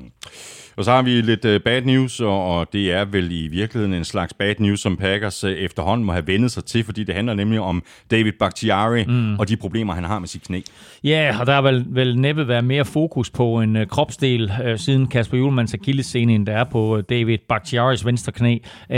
Og 0.77 0.85
så 0.85 0.93
har 0.93 1.03
vi 1.03 1.11
lidt 1.11 1.45
uh, 1.45 1.57
bad 1.65 1.83
news, 1.83 2.21
og, 2.21 2.59
og 2.59 2.73
det 2.73 2.93
er 2.93 3.05
vel 3.05 3.33
i 3.33 3.49
virkeligheden 3.49 3.95
en 3.95 4.05
slags 4.05 4.35
bad 4.35 4.55
news, 4.59 4.81
som 4.81 4.97
Packers 4.97 5.45
uh, 5.45 5.51
efterhånden 5.51 6.07
må 6.07 6.13
have 6.13 6.27
vendet 6.27 6.51
sig 6.51 6.65
til, 6.65 6.85
fordi 6.85 7.05
det 7.05 7.15
handler 7.15 7.35
nemlig 7.35 7.61
om 7.61 7.83
David 8.11 8.33
Bakhtiari 8.39 9.05
mm. 9.05 9.39
og 9.39 9.49
de 9.49 9.57
problemer, 9.57 9.95
han 9.95 10.05
har 10.05 10.19
med 10.19 10.29
sit 10.29 10.43
knæ. 10.43 10.61
Ja, 11.05 11.37
og 11.41 11.47
der 11.47 11.53
har 11.53 11.63
vel, 11.63 11.87
vel 11.89 12.19
næppe 12.19 12.49
været 12.49 12.65
mere 12.65 12.85
fokus 12.85 13.31
på 13.31 13.61
en 13.61 13.77
uh, 13.77 13.83
kropsdel 13.85 14.53
uh, 14.65 14.79
siden 14.79 15.07
Kasper 15.07 15.39
Julemands 15.39 15.75
akillescene, 15.75 16.35
end 16.35 16.47
der 16.47 16.53
er 16.53 16.65
på 16.65 16.97
uh, 16.97 17.03
David 17.11 17.39
Bakhtiaris 17.49 18.07
venstre 18.07 18.33
knæ. 18.33 18.59
Uh, 18.91 18.97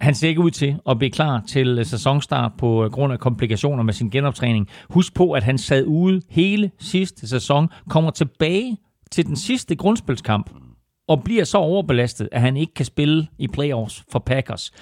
han 0.00 0.14
ser 0.14 0.28
ikke 0.28 0.40
ud 0.40 0.50
til 0.50 0.76
at 0.88 0.98
blive 0.98 1.10
klar 1.10 1.42
til 1.48 1.78
uh, 1.78 1.86
sæsonstart 1.86 2.52
på 2.58 2.84
uh, 2.84 2.90
grund 2.90 3.12
af 3.12 3.18
komplikationer 3.18 3.82
med 3.82 3.92
sin 3.92 4.10
genoptræning. 4.10 4.68
Husk 4.90 5.14
på, 5.14 5.32
at 5.32 5.42
han 5.42 5.58
sad 5.58 5.84
ude 5.86 6.22
hele 6.28 6.70
sidste 6.78 7.28
sæson, 7.28 7.68
kommer 7.88 8.10
tilbage 8.10 8.76
til 9.10 9.26
den 9.26 9.36
sidste 9.36 9.76
grundspilskamp, 9.76 10.50
og 11.10 11.24
bliver 11.24 11.44
så 11.44 11.58
overbelastet, 11.58 12.28
at 12.32 12.40
han 12.40 12.56
ikke 12.56 12.74
kan 12.74 12.84
spille 12.84 13.26
i 13.38 13.48
playoffs 13.48 14.04
for 14.12 14.18
Packers. 14.18 14.72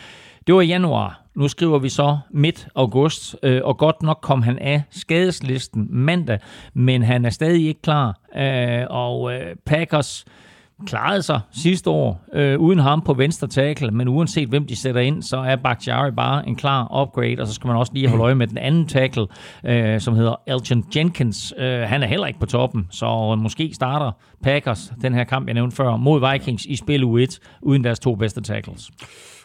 Det 0.47 0.55
var 0.55 0.61
i 0.61 0.67
januar. 0.67 1.23
Nu 1.35 1.49
skriver 1.49 1.79
vi 1.79 1.89
så 1.89 2.19
midt 2.31 2.69
august, 2.75 3.37
øh, 3.43 3.61
og 3.65 3.79
godt 3.79 4.03
nok 4.03 4.19
kom 4.23 4.43
han 4.43 4.59
af 4.59 4.83
skadeslisten 4.91 5.87
mandag, 5.91 6.39
men 6.75 7.03
han 7.03 7.25
er 7.25 7.31
stadig 7.31 7.69
ikke 7.69 7.83
klar. 7.83 8.21
Øh, 8.37 8.87
og 8.91 9.35
øh, 9.35 9.57
Packers 9.67 10.25
klarede 10.87 11.23
sig 11.23 11.41
sidste 11.53 11.91
år 11.91 12.25
øh, 12.33 12.59
uden 12.59 12.79
ham 12.79 13.01
på 13.01 13.15
venstre 13.15 13.47
tackle, 13.47 13.91
men 13.91 14.09
uanset 14.09 14.49
hvem 14.49 14.67
de 14.67 14.77
sætter 14.77 15.01
ind, 15.01 15.23
så 15.23 15.37
er 15.37 15.57
Bakhtiari 15.57 16.11
bare 16.11 16.49
en 16.49 16.57
klar 16.57 17.03
upgrade, 17.03 17.37
og 17.41 17.47
så 17.47 17.55
skal 17.55 17.69
man 17.69 17.77
også 17.77 17.93
lige 17.95 18.09
holde 18.09 18.25
øje 18.25 18.35
med 18.35 18.47
den 18.47 18.59
anden 18.59 18.87
tackle, 18.87 19.27
øh, 19.65 20.01
som 20.01 20.15
hedder 20.15 20.35
Elgin 20.47 20.85
Jenkins. 20.97 21.55
Øh, 21.59 21.81
han 21.81 22.03
er 22.03 22.07
heller 22.07 22.27
ikke 22.27 22.41
på 22.41 22.47
toppen, 22.47 22.87
så 22.91 23.35
måske 23.35 23.71
starter 23.75 24.13
Packers 24.43 24.93
den 25.03 25.15
her 25.15 25.25
kamp, 25.25 25.47
jeg 25.47 25.55
nævnte 25.55 25.77
før, 25.77 25.97
mod 25.97 26.33
Vikings 26.33 26.65
i 26.65 26.77
spil 26.77 27.05
U1, 27.05 27.39
uden 27.63 27.85
deres 27.85 27.99
to 27.99 28.15
bedste 28.15 28.41
tackles. 28.41 28.91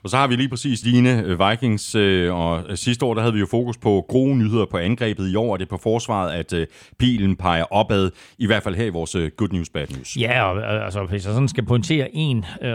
Og 0.04 0.10
så 0.10 0.18
har 0.18 0.28
vi 0.28 0.36
lige 0.36 0.50
præcis 0.50 0.86
Line 0.86 1.24
øh, 1.24 1.50
Vikings, 1.50 1.96
øh, 1.96 2.36
og 2.36 2.64
øh, 2.70 2.78
sidste 2.78 3.06
år 3.06 3.14
der 3.14 3.22
havde 3.22 3.34
vi 3.34 3.40
jo 3.40 3.46
fokus 3.46 3.78
på 3.78 4.06
gode 4.10 4.38
nyheder 4.38 4.66
på 4.66 4.78
angrebet. 4.78 5.30
I 5.30 5.36
år 5.36 5.54
er 5.54 5.58
det 5.58 5.70
på 5.70 5.78
forsvaret, 5.78 6.32
at 6.32 6.68
pilen 7.00 7.36
peger 7.36 7.74
opad, 7.74 8.12
i 8.38 8.46
hvert 8.46 8.64
fald 8.64 8.76
her 8.76 8.86
i 8.86 8.90
vores 8.90 9.16
Good 9.38 9.50
News, 9.50 9.70
Bad 9.70 9.88
News. 9.96 10.18
Ja, 10.18 10.44
og 10.44 10.86
altså, 10.86 11.04
hvis 11.04 11.26
jeg 11.26 11.34
sådan 11.34 11.48
skal 11.48 11.66
pointere 11.66 12.16
en 12.16 12.46
øh, 12.62 12.74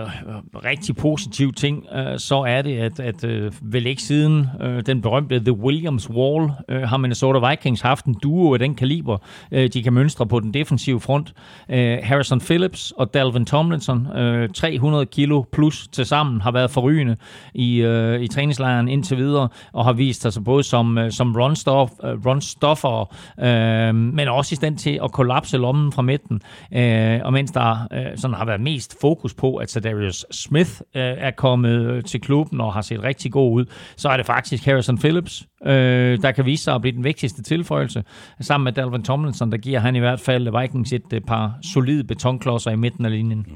rigtig 0.65 0.97
positiv 0.97 1.53
ting, 1.53 1.87
øh, 1.95 2.19
så 2.19 2.37
er 2.43 2.63
det, 2.63 2.79
at, 2.79 3.01
at 3.01 3.25
øh, 3.25 3.53
vel 3.63 3.87
ikke 3.87 4.03
siden 4.03 4.47
øh, 4.63 4.83
den 4.87 5.03
berømte 5.03 5.41
The 5.41 5.53
Williams 5.53 6.11
Wall 6.11 6.51
øh, 6.69 6.83
har 6.83 6.97
Minnesota 6.97 7.49
Vikings 7.49 7.81
haft 7.81 8.05
en 8.05 8.15
duo 8.23 8.53
af 8.53 8.59
den 8.59 8.75
kaliber, 8.75 9.19
øh, 9.53 9.69
de 9.73 9.83
kan 9.83 9.93
mønstre 9.93 10.27
på 10.27 10.41
den 10.41 10.55
defensive 10.55 11.01
front. 11.01 11.33
Øh, 11.71 11.99
Harrison 12.03 12.41
Phillips 12.41 12.93
og 12.97 13.15
Dalvin 13.15 13.47
Tomlinson, 13.47 14.17
øh, 14.17 14.49
300 14.55 15.07
kilo 15.07 15.45
plus 15.53 15.89
til 15.89 16.07
sammen, 16.07 16.41
har 16.41 16.51
været 16.51 16.71
forrygende 16.71 17.18
i, 17.55 17.77
øh, 17.77 18.21
i 18.21 18.29
træningslejren 18.29 18.89
indtil 18.89 19.17
videre, 19.17 19.49
og 19.73 19.85
har 19.85 19.93
vist 19.93 20.23
sig 20.23 20.29
altså 20.29 20.41
både 20.41 20.63
som, 20.63 20.99
øh, 20.99 21.13
som 21.13 21.37
runstoffer, 21.37 23.01
øh, 23.01 23.07
run 23.41 23.49
øh, 23.49 23.95
men 23.95 24.29
også 24.29 24.53
i 24.53 24.57
stand 24.57 24.79
til 24.79 25.01
at 25.05 25.13
kollapse 25.13 25.57
lommen 25.57 25.93
fra 25.93 26.03
midten. 26.03 26.41
Øh, 26.75 27.21
og 27.25 27.33
mens 27.33 27.51
der 27.51 27.89
øh, 27.93 28.19
sådan 28.19 28.35
har 28.35 28.45
været 28.45 28.61
mest 28.61 28.97
fokus 29.01 29.35
på, 29.35 29.57
at 29.57 29.71
Sadarius 29.71 30.27
Smith 30.31 30.71
øh, 30.95 31.03
er 31.03 31.31
kommet 31.31 32.05
til 32.05 32.21
klubben 32.21 32.61
og 32.61 32.73
har 32.73 32.81
set 32.81 33.03
rigtig 33.03 33.33
god 33.33 33.53
ud, 33.53 33.67
så 33.97 34.09
er 34.09 34.17
det 34.17 34.27
faktisk 34.27 34.65
Harrison 34.65 34.99
Phillips, 34.99 35.47
øh, 35.67 36.23
der 36.23 36.33
kan 36.33 36.45
vise 36.45 36.65
sig 36.65 36.75
at 36.75 36.81
blive 36.81 36.97
den 36.97 37.05
vigtigste 37.05 37.43
tilføjelse. 37.43 38.05
Sammen 38.41 38.65
med 38.65 38.73
Dalvin 38.73 39.03
Tomlinson, 39.03 39.53
der 39.53 39.59
giver 39.59 39.81
han 39.81 39.97
i 39.97 39.99
hvert 39.99 40.21
fald 40.21 40.61
Vikings 40.61 40.93
et 40.93 41.13
øh, 41.13 41.21
par 41.21 41.55
solide 41.63 42.05
betonklodser 42.05 42.71
i 42.71 42.77
midten 42.77 43.05
af 43.05 43.11
linjen. 43.11 43.47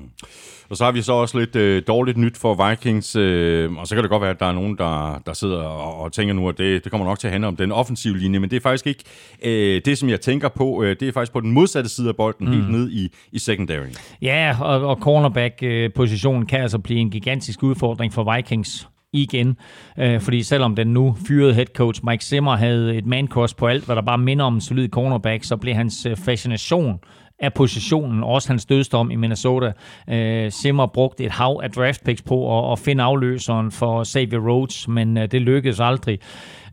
Og 0.70 0.76
så 0.76 0.84
har 0.84 0.92
vi 0.92 1.02
så 1.02 1.12
også 1.12 1.38
lidt 1.38 1.56
øh, 1.56 1.82
dårligt 1.86 2.18
nyt 2.18 2.36
for 2.36 2.68
Vikings, 2.68 3.16
øh, 3.16 3.72
og 3.72 3.86
så 3.86 3.94
kan 3.94 4.02
det 4.04 4.10
godt 4.10 4.22
være, 4.22 4.30
at 4.30 4.40
der 4.40 4.46
er 4.46 4.52
nogen, 4.52 4.78
der, 4.78 5.22
der 5.26 5.32
sidder 5.32 5.58
og, 5.58 6.00
og 6.00 6.12
tænker 6.12 6.34
nu, 6.34 6.48
at 6.48 6.58
det, 6.58 6.84
det 6.84 6.90
kommer 6.92 7.06
nok 7.06 7.18
til 7.18 7.26
at 7.26 7.32
handle 7.32 7.48
om 7.48 7.56
den 7.56 7.72
offensive 7.72 8.18
linje, 8.18 8.38
men 8.38 8.50
det 8.50 8.56
er 8.56 8.60
faktisk 8.60 8.86
ikke 8.86 9.04
øh, 9.42 9.80
det, 9.84 9.98
som 9.98 10.08
jeg 10.08 10.20
tænker 10.20 10.48
på. 10.48 10.82
Øh, 10.82 10.96
det 11.00 11.08
er 11.08 11.12
faktisk 11.12 11.32
på 11.32 11.40
den 11.40 11.52
modsatte 11.52 11.90
side 11.90 12.08
af 12.08 12.16
bolden, 12.16 12.46
mm. 12.46 12.52
helt 12.52 12.70
ned 12.70 12.90
i, 12.90 13.12
i 13.32 13.38
secondary. 13.38 13.86
Ja, 14.22 14.56
og, 14.60 14.88
og 14.88 14.96
cornerback-positionen 14.96 16.46
kan 16.46 16.60
altså 16.60 16.78
blive 16.78 17.00
en 17.00 17.10
gigantisk 17.10 17.62
udfordring 17.62 18.12
for 18.12 18.34
Vikings 18.36 18.88
igen. 19.12 19.56
Øh, 19.98 20.20
fordi 20.20 20.42
selvom 20.42 20.76
den 20.76 20.86
nu 20.86 21.16
fyrede 21.28 21.54
head 21.54 21.66
coach 21.66 22.00
Mike 22.04 22.24
Zimmer 22.24 22.56
havde 22.56 22.96
et 22.96 23.06
man 23.06 23.28
på 23.58 23.66
alt, 23.66 23.84
hvad 23.84 23.96
der 23.96 24.02
bare 24.02 24.18
minder 24.18 24.44
om 24.44 24.54
en 24.54 24.60
solid 24.60 24.88
cornerback, 24.88 25.44
så 25.44 25.56
blev 25.56 25.74
hans 25.74 26.06
øh, 26.06 26.16
fascination 26.16 27.00
af 27.42 27.54
positionen, 27.54 28.24
også 28.24 28.48
hans 28.48 28.64
dødsdom 28.64 29.10
i 29.10 29.16
Minnesota. 29.16 29.72
Øh, 30.10 30.50
Zimmer 30.50 30.86
brugte 30.86 31.24
et 31.24 31.30
hav 31.30 31.60
af 31.62 31.70
draft 31.70 32.04
picks 32.04 32.22
på 32.22 32.58
at, 32.58 32.72
at 32.72 32.78
finde 32.78 33.02
afløseren 33.02 33.70
for 33.70 34.04
Xavier 34.04 34.40
Rhodes, 34.40 34.88
men 34.88 35.16
øh, 35.18 35.28
det 35.30 35.42
lykkedes 35.42 35.80
aldrig. 35.80 36.18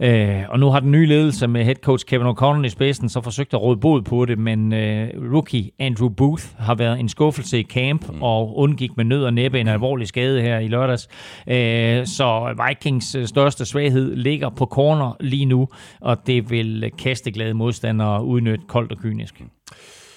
Øh, 0.02 0.44
og 0.50 0.60
nu 0.60 0.70
har 0.70 0.80
den 0.80 0.92
nye 0.92 1.06
ledelse 1.06 1.48
med 1.48 1.64
head 1.64 1.76
coach 1.76 2.06
Kevin 2.06 2.28
O'Connell 2.28 2.66
i 2.66 2.70
spidsen 2.70 3.10
så 3.10 3.22
forsøgt 3.22 3.54
at 3.54 3.62
råde 3.62 3.78
bod 3.78 4.02
på 4.02 4.26
det, 4.26 4.38
men 4.40 4.74
øh, 4.74 5.10
rookie 5.34 5.72
Andrew 5.80 6.10
Booth 6.10 6.44
har 6.58 6.76
været 6.76 7.00
en 7.00 7.10
skuffelse 7.10 7.60
i 7.60 7.64
camp 7.64 8.14
mm. 8.14 8.24
og 8.24 8.58
undgik 8.58 8.98
med 8.98 9.06
nød 9.06 9.24
og 9.24 9.34
næppe 9.34 9.60
en 9.60 9.68
alvorlig 9.68 10.08
skade 10.08 10.42
her 10.42 10.60
i 10.60 10.68
lørdags. 10.68 11.08
Øh, 11.48 12.06
så 12.06 12.56
Vikings 12.68 13.16
øh, 13.16 13.28
største 13.28 13.66
svaghed 13.66 14.16
ligger 14.16 14.50
på 14.50 14.66
corner 14.66 15.16
lige 15.20 15.46
nu, 15.46 15.68
og 16.02 16.18
det 16.28 16.50
vil 16.52 16.92
kasteglade 16.98 17.54
modstandere 17.54 18.24
udnytte 18.24 18.66
koldt 18.68 18.92
og 18.92 18.98
kynisk. 18.98 19.44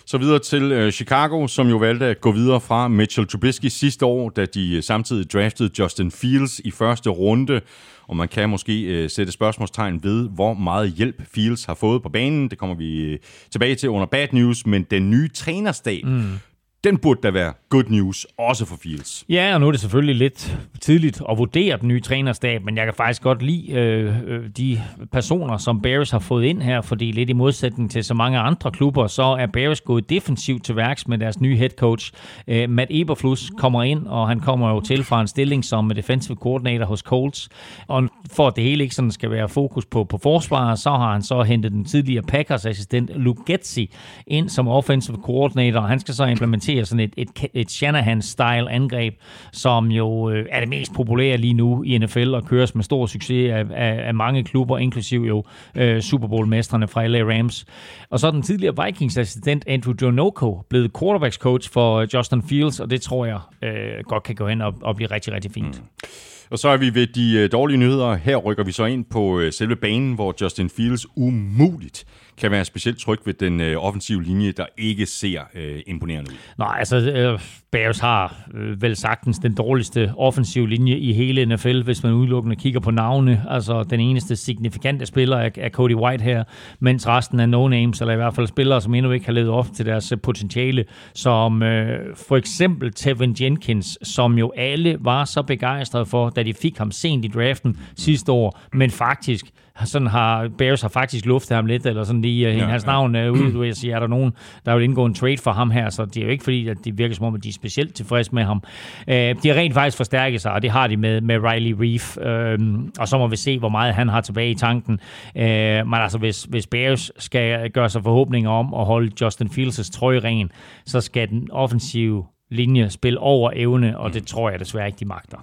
Så 0.05 0.19
videre 0.19 0.39
til 0.39 0.63
øh, 0.63 0.93
Chicago, 0.93 1.47
som 1.47 1.69
jo 1.69 1.77
valgte 1.77 2.07
at 2.07 2.21
gå 2.21 2.33
videre 2.33 2.61
fra 2.61 2.89
Mitchell 2.89 3.27
Trubisky 3.27 3.67
sidste 3.67 4.07
år, 4.07 4.31
da 4.31 4.45
de 4.45 4.77
øh, 4.77 4.83
samtidig 4.83 5.33
draftede 5.33 5.71
Justin 5.79 6.11
Fields 6.11 6.59
i 6.59 6.71
første 6.71 7.11
runde. 7.11 7.61
Og 8.09 8.17
man 8.17 8.29
kan 8.29 8.51
måske 8.51 8.83
øh, 8.83 9.11
sætte 9.11 9.33
spørgsmålstegn 9.33 10.05
ved, 10.05 10.29
hvor 10.29 10.55
meget 10.55 10.93
hjælp 10.93 11.23
Fields 11.35 11.65
har 11.65 11.75
fået 11.75 12.03
på 12.03 12.09
banen. 12.09 12.51
Det 12.51 12.59
kommer 12.59 12.77
vi 12.77 13.01
øh, 13.01 13.19
tilbage 13.51 13.75
til 13.75 13.89
under 13.89 14.07
Bad 14.07 14.29
News, 14.33 14.67
men 14.67 14.83
den 14.83 15.11
nye 15.11 15.29
trænerstab, 15.29 16.05
mm 16.05 16.39
den 16.85 16.99
burde 16.99 17.21
da 17.23 17.31
være 17.31 17.53
good 17.69 17.85
news, 17.89 18.27
også 18.39 18.67
for 18.67 18.77
Fields. 18.83 19.25
Ja, 19.29 19.55
og 19.55 19.61
nu 19.61 19.67
er 19.67 19.71
det 19.71 19.81
selvfølgelig 19.81 20.17
lidt 20.17 20.59
tidligt 20.81 21.23
at 21.31 21.39
vurdere 21.39 21.77
den 21.77 21.89
nye 21.89 22.01
trænerstab, 22.01 22.65
men 22.65 22.77
jeg 22.77 22.85
kan 22.85 22.95
faktisk 22.95 23.23
godt 23.23 23.43
lide 23.43 23.73
øh, 23.73 24.15
øh, 24.27 24.49
de 24.57 24.81
personer, 25.13 25.57
som 25.57 25.83
Bears 25.83 26.11
har 26.11 26.19
fået 26.19 26.45
ind 26.45 26.63
her, 26.63 26.81
fordi 26.81 27.13
lidt 27.13 27.31
i 27.31 27.33
modsætning 27.33 27.91
til 27.91 28.05
så 28.05 28.15
mange 28.15 28.39
andre 28.39 28.71
klubber, 28.71 29.07
så 29.07 29.23
er 29.23 29.47
Bears 29.47 29.81
gået 29.81 30.11
defensivt 30.11 30.65
til 30.65 30.77
værks 30.77 31.09
med 31.09 31.19
deres 31.19 31.41
nye 31.41 31.57
head 31.57 31.71
coach. 31.71 32.13
Øh, 32.49 32.71
Matt 32.71 32.91
Eberflus 32.91 33.51
kommer 33.59 33.83
ind, 33.83 34.07
og 34.07 34.29
han 34.29 34.41
kommer 34.41 34.71
jo 34.71 34.81
til 34.81 35.05
fra 35.05 35.21
en 35.21 35.29
stilling 35.29 35.65
som 35.65 35.91
defensive 35.91 36.37
coordinator 36.37 36.87
hos 36.87 37.01
Colts, 37.01 37.49
og 37.87 38.09
for 38.33 38.47
at 38.49 38.57
det 38.57 38.65
hele 38.65 38.83
ikke 38.83 38.95
sådan 38.95 39.11
skal 39.11 39.31
være 39.31 39.49
fokus 39.49 39.87
på, 39.87 40.05
på 40.05 40.19
forsvaret, 40.19 40.79
så 40.79 40.91
har 40.91 41.13
han 41.13 41.23
så 41.23 41.43
hentet 41.43 41.73
den 41.73 41.85
tidligere 41.85 42.23
Packers 42.23 42.67
assistent 42.67 43.11
Luke 43.15 43.43
Getzi 43.47 43.91
ind 44.27 44.49
som 44.49 44.69
offensive 44.69 45.17
coordinator, 45.25 45.81
og 45.81 45.89
han 45.89 46.01
skal 46.01 46.15
så 46.15 46.25
implementere 46.25 46.72
implementere 46.73 46.85
sådan 46.85 47.01
et, 47.01 47.15
et, 47.17 47.51
et 47.55 47.71
Shanahan-style 47.71 48.69
angreb, 48.71 49.15
som 49.53 49.91
jo 49.91 50.31
øh, 50.31 50.47
er 50.51 50.61
det 50.61 50.69
mest 50.69 50.93
populære 50.95 51.37
lige 51.37 51.55
nu 51.55 51.83
i 51.83 51.99
NFL 51.99 52.35
og 52.35 52.45
køres 52.47 52.75
med 52.75 52.85
stor 52.85 53.07
succes 53.07 53.53
af, 53.53 53.65
af, 53.71 54.07
af 54.07 54.15
mange 54.15 54.45
klubber, 54.45 54.79
inklusiv 54.79 55.21
jo 55.21 55.45
øh, 55.77 56.03
Super 56.03 56.29
Bowl-mestrene 56.29 56.89
fra 56.89 57.07
LA 57.07 57.23
Rams. 57.23 57.65
Og 58.11 58.19
så 58.19 58.27
er 58.27 58.31
den 58.31 58.43
tidligere 58.43 58.85
Vikings-assistent 58.85 59.65
Andrew 59.67 59.95
Jonoko 60.03 60.63
blevet 60.71 60.91
quarterbacks 60.99 61.37
coach 61.37 61.71
for 61.73 61.97
øh, 61.97 62.09
Justin 62.15 62.43
Fields, 62.43 62.81
og 62.81 62.91
det 62.91 63.03
tror 63.03 63.27
jeg 63.27 63.41
øh, 63.63 64.05
godt 64.05 64.23
kan 64.23 64.35
gå 64.35 64.49
hen 64.49 64.61
og, 64.61 64.75
og 64.83 64.97
blive 64.97 65.11
rigtig, 65.11 65.33
rigtig 65.33 65.51
fint. 65.51 65.81
Mm. 65.81 66.09
Og 66.51 66.59
så 66.59 66.69
er 66.69 66.77
vi 66.77 66.95
ved 66.95 67.07
de 67.07 67.35
øh, 67.39 67.53
dårlige 67.53 67.79
nyheder. 67.79 68.15
Her 68.15 68.37
rykker 68.37 68.65
vi 68.65 68.73
så 68.73 68.85
ind 68.85 69.05
på 69.05 69.41
øh, 69.41 69.53
selve 69.53 69.77
banen, 69.77 70.15
hvor 70.15 70.35
Justin 70.41 70.71
Fields 70.71 71.07
umuligt 71.17 72.05
kan 72.43 72.51
være 72.51 72.65
specielt 72.65 72.99
tryg 72.99 73.19
ved 73.25 73.35
den 73.35 73.61
øh, 73.61 73.85
offensive 73.85 74.23
linje, 74.23 74.53
der 74.53 74.67
ikke 74.79 75.07
ser 75.07 75.41
øh, 75.55 75.81
imponerende 75.87 76.31
ud. 76.31 76.37
Nej, 76.59 76.77
altså 76.79 76.97
øh, 76.97 77.41
Bears 77.73 77.99
har 77.99 78.37
øh, 78.55 78.83
vel 78.83 78.97
sagtens 78.97 79.39
den 79.39 79.55
dårligste 79.55 80.13
offensive 80.17 80.69
linje 80.69 80.97
i 80.97 81.13
hele 81.13 81.47
NFL, 81.47 81.83
hvis 81.83 82.03
man 82.03 82.13
udelukkende 82.13 82.57
kigger 82.57 82.81
på 82.81 82.91
navne. 82.91 83.45
Altså 83.49 83.83
den 83.83 84.01
eneste 84.01 84.37
signifikante 84.37 85.07
spiller 85.07 85.37
er, 85.37 85.51
er 85.57 85.69
Cody 85.69 85.95
White 85.95 86.25
her, 86.25 86.45
mens 86.81 87.09
resten 87.09 87.41
er 87.41 87.47
no-names, 87.47 88.01
eller 88.01 88.13
i 88.13 88.17
hvert 88.17 88.35
fald 88.35 88.47
spillere, 88.47 88.81
som 88.81 88.95
endnu 88.95 89.11
ikke 89.11 89.27
har 89.27 89.33
levet 89.33 89.51
op 89.51 89.67
til 89.77 89.87
deres 89.87 90.13
øh, 90.13 90.19
potentiale, 90.21 90.85
som 91.15 91.63
øh, 91.63 92.17
for 92.29 92.37
eksempel 92.37 92.93
Tevin 92.93 93.37
Jenkins, 93.41 93.99
som 94.03 94.39
jo 94.39 94.53
alle 94.57 94.97
var 95.01 95.25
så 95.25 95.43
begejstrede 95.43 96.07
for, 96.07 96.31
da 96.31 96.43
de 96.43 96.55
fik 96.55 96.79
ham 96.79 96.91
sent 96.91 97.25
i 97.25 97.29
draften 97.29 97.79
sidste 97.97 98.33
år, 98.33 98.61
men 98.73 98.91
faktisk 98.91 99.47
sådan 99.85 100.09
har 100.09 100.49
Bears 100.59 100.83
har 100.83 100.89
faktisk 100.89 101.27
luftet 101.27 101.55
ham 101.55 101.67
lidt, 101.67 101.87
eller 101.87 102.05
sådan 102.05 102.23
lige 102.23 102.49
uh, 102.49 102.57
ja, 102.57 102.65
hans 102.65 102.85
ja. 102.85 102.91
navn 102.91 103.17
uh, 103.17 103.33
ud, 103.33 103.53
du 103.53 103.75
sige, 103.75 103.93
er 103.93 104.01
der 104.01 104.07
nogen, 104.07 104.33
der 104.67 104.75
vil 104.75 104.85
indgå 104.85 105.05
en 105.05 105.15
trade 105.15 105.39
for 105.39 105.53
ham 105.53 105.71
her, 105.71 105.91
så 105.91 106.05
det 106.05 106.17
er 106.17 106.23
jo 106.23 106.29
ikke 106.29 106.45
fordi, 106.45 106.69
at 106.69 106.77
det 106.85 106.99
virker 106.99 107.15
som 107.15 107.27
om, 107.27 107.35
at 107.35 107.45
de 107.45 107.49
er 107.49 107.53
specielt 107.53 107.95
tilfredse 107.95 108.35
med 108.35 108.45
ham. 108.45 108.63
Uh, 109.09 109.15
de 109.15 109.49
har 109.49 109.55
rent 109.55 109.75
faktisk 109.75 109.97
forstærket 109.97 110.41
sig, 110.41 110.53
og 110.53 110.63
det 110.63 110.71
har 110.71 110.87
de 110.87 110.97
med, 110.97 111.21
med 111.21 111.39
Riley 111.39 111.75
Reef, 111.81 112.17
uh, 112.17 112.85
og 112.99 113.09
så 113.09 113.19
må 113.19 113.27
vi 113.27 113.37
se, 113.37 113.59
hvor 113.59 113.69
meget 113.69 113.95
han 113.95 114.09
har 114.09 114.21
tilbage 114.21 114.51
i 114.51 114.55
tanken. 114.55 115.01
Uh, 115.35 115.43
men 115.43 115.95
altså, 115.95 116.19
hvis, 116.19 116.43
hvis 116.43 116.67
Bears 116.67 117.11
skal 117.19 117.71
gøre 117.71 117.89
sig 117.89 118.03
forhåbninger 118.03 118.51
om 118.51 118.75
at 118.75 118.87
holde 118.87 119.13
Justin 119.21 119.47
Fields' 119.47 119.91
trøje 119.93 120.19
ren, 120.19 120.51
så 120.87 121.01
skal 121.01 121.29
den 121.29 121.49
offensive 121.51 122.25
linje 122.51 122.91
spille 122.91 123.19
over 123.19 123.51
evne, 123.55 123.99
og 123.99 124.15
det 124.15 124.27
tror 124.27 124.51
jeg 124.51 124.61
desværre 124.61 124.87
ikke, 124.87 125.01
de 125.01 125.05
magter. 125.05 125.39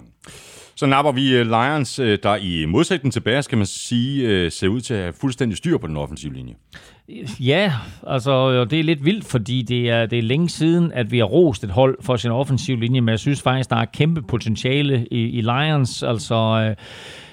Så 0.80 0.86
napper 0.86 1.12
vi 1.12 1.36
øh, 1.36 1.46
Lions, 1.46 1.98
øh, 1.98 2.18
der 2.22 2.36
i 2.36 2.64
modsætning 2.64 3.12
til 3.12 3.20
Bears, 3.20 3.46
kan 3.46 3.58
man 3.58 3.66
sige, 3.66 4.28
øh, 4.28 4.52
ser 4.52 4.68
ud 4.68 4.80
til 4.80 4.94
at 4.94 5.00
have 5.00 5.12
fuldstændig 5.12 5.58
styr 5.58 5.78
på 5.78 5.86
den 5.86 5.96
offensive 5.96 6.34
linje. 6.34 6.54
Ja, 7.40 7.72
altså 8.06 8.64
det 8.64 8.80
er 8.80 8.84
lidt 8.84 9.04
vildt, 9.04 9.24
fordi 9.24 9.62
det 9.62 9.90
er, 9.90 10.06
det 10.06 10.18
er 10.18 10.22
længe 10.22 10.48
siden, 10.48 10.92
at 10.92 11.12
vi 11.12 11.18
har 11.18 11.24
rost 11.24 11.64
et 11.64 11.70
hold 11.70 11.98
for 12.02 12.16
sin 12.16 12.30
offensive 12.30 12.80
linje, 12.80 13.00
men 13.00 13.08
jeg 13.08 13.18
synes 13.18 13.42
faktisk, 13.42 13.70
der 13.70 13.76
er 13.76 13.84
kæmpe 13.84 14.22
potentiale 14.22 15.06
i, 15.10 15.20
i 15.20 15.40
Lions. 15.40 16.02
Altså... 16.02 16.34
Øh, 16.34 16.76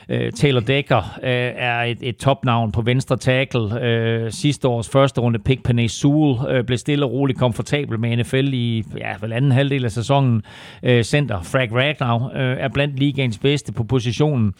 Øh, 0.10 0.32
Taylor 0.32 0.60
Decker 0.60 0.98
øh, 1.24 1.52
er 1.56 1.82
et, 1.82 1.98
et 2.02 2.18
topnavn 2.18 2.72
på 2.72 2.82
venstre 2.82 3.18
tackle. 3.18 3.82
Øh, 3.82 4.32
sidste 4.32 4.68
års 4.68 4.90
første 4.90 5.22
runde 5.22 5.40
pick, 5.40 5.64
Panay 5.64 5.88
Sewell, 5.88 6.38
øh, 6.50 6.64
blev 6.64 6.78
stille 6.78 7.06
og 7.06 7.12
roligt 7.12 7.40
komfortabel 7.40 8.00
med 8.00 8.18
NFL 8.18 8.54
i 8.54 8.84
ja, 8.98 9.14
vel 9.22 9.34
anden 9.34 9.52
halvdel 9.52 9.86
af 9.86 9.92
sæsonen. 9.92 10.42
Øh, 10.84 11.04
center 11.04 11.42
Frank 11.42 11.72
Ragnar 11.72 12.26
øh, 12.26 12.58
er 12.60 12.68
blandt 12.68 13.00
ligaens 13.00 13.38
bedste 13.38 13.74
på 13.74 13.84
positionen. 13.84 14.54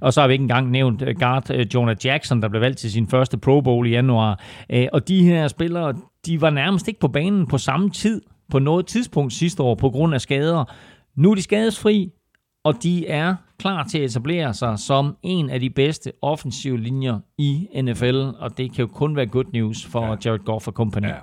Og 0.00 0.12
så 0.12 0.20
har 0.20 0.28
vi 0.28 0.32
ikke 0.32 0.42
engang 0.42 0.70
nævnt 0.70 1.02
øh, 1.02 1.14
guard 1.18 1.50
øh, 1.50 1.66
Jonah 1.74 1.96
Jackson, 2.04 2.42
der 2.42 2.48
blev 2.48 2.60
valgt 2.60 2.78
til 2.78 2.92
sin 2.92 3.08
første 3.08 3.38
Pro 3.38 3.60
Bowl 3.60 3.86
i 3.86 3.90
januar. 3.90 4.40
Øh, 4.70 4.86
og 4.92 5.08
de 5.08 5.24
her 5.24 5.48
spillere, 5.48 5.94
de 6.26 6.40
var 6.40 6.50
nærmest 6.50 6.88
ikke 6.88 7.00
på 7.00 7.08
banen 7.08 7.46
på 7.46 7.58
samme 7.58 7.90
tid 7.90 8.20
på 8.50 8.58
noget 8.58 8.86
tidspunkt 8.86 9.32
sidste 9.32 9.62
år 9.62 9.74
på 9.74 9.90
grund 9.90 10.14
af 10.14 10.20
skader. 10.20 10.64
Nu 11.16 11.30
er 11.30 11.34
de 11.34 11.42
skadesfri, 11.42 12.10
og 12.64 12.82
de 12.82 13.06
er 13.06 13.34
klar 13.58 13.84
til 13.84 13.98
at 13.98 14.04
etablere 14.04 14.54
sig 14.54 14.78
som 14.78 15.16
en 15.22 15.50
af 15.50 15.60
de 15.60 15.70
bedste 15.70 16.12
offensive 16.22 16.80
linjer 16.80 17.18
i 17.38 17.68
NFL, 17.82 18.16
og 18.16 18.58
det 18.58 18.74
kan 18.74 18.84
jo 18.84 18.86
kun 18.86 19.16
være 19.16 19.26
good 19.26 19.52
news 19.52 19.86
for 19.86 20.06
ja. 20.06 20.16
Jared 20.24 20.44
Goff 20.44 20.66
og 20.66 20.72
company. 20.72 21.08
Ja. 21.08 21.14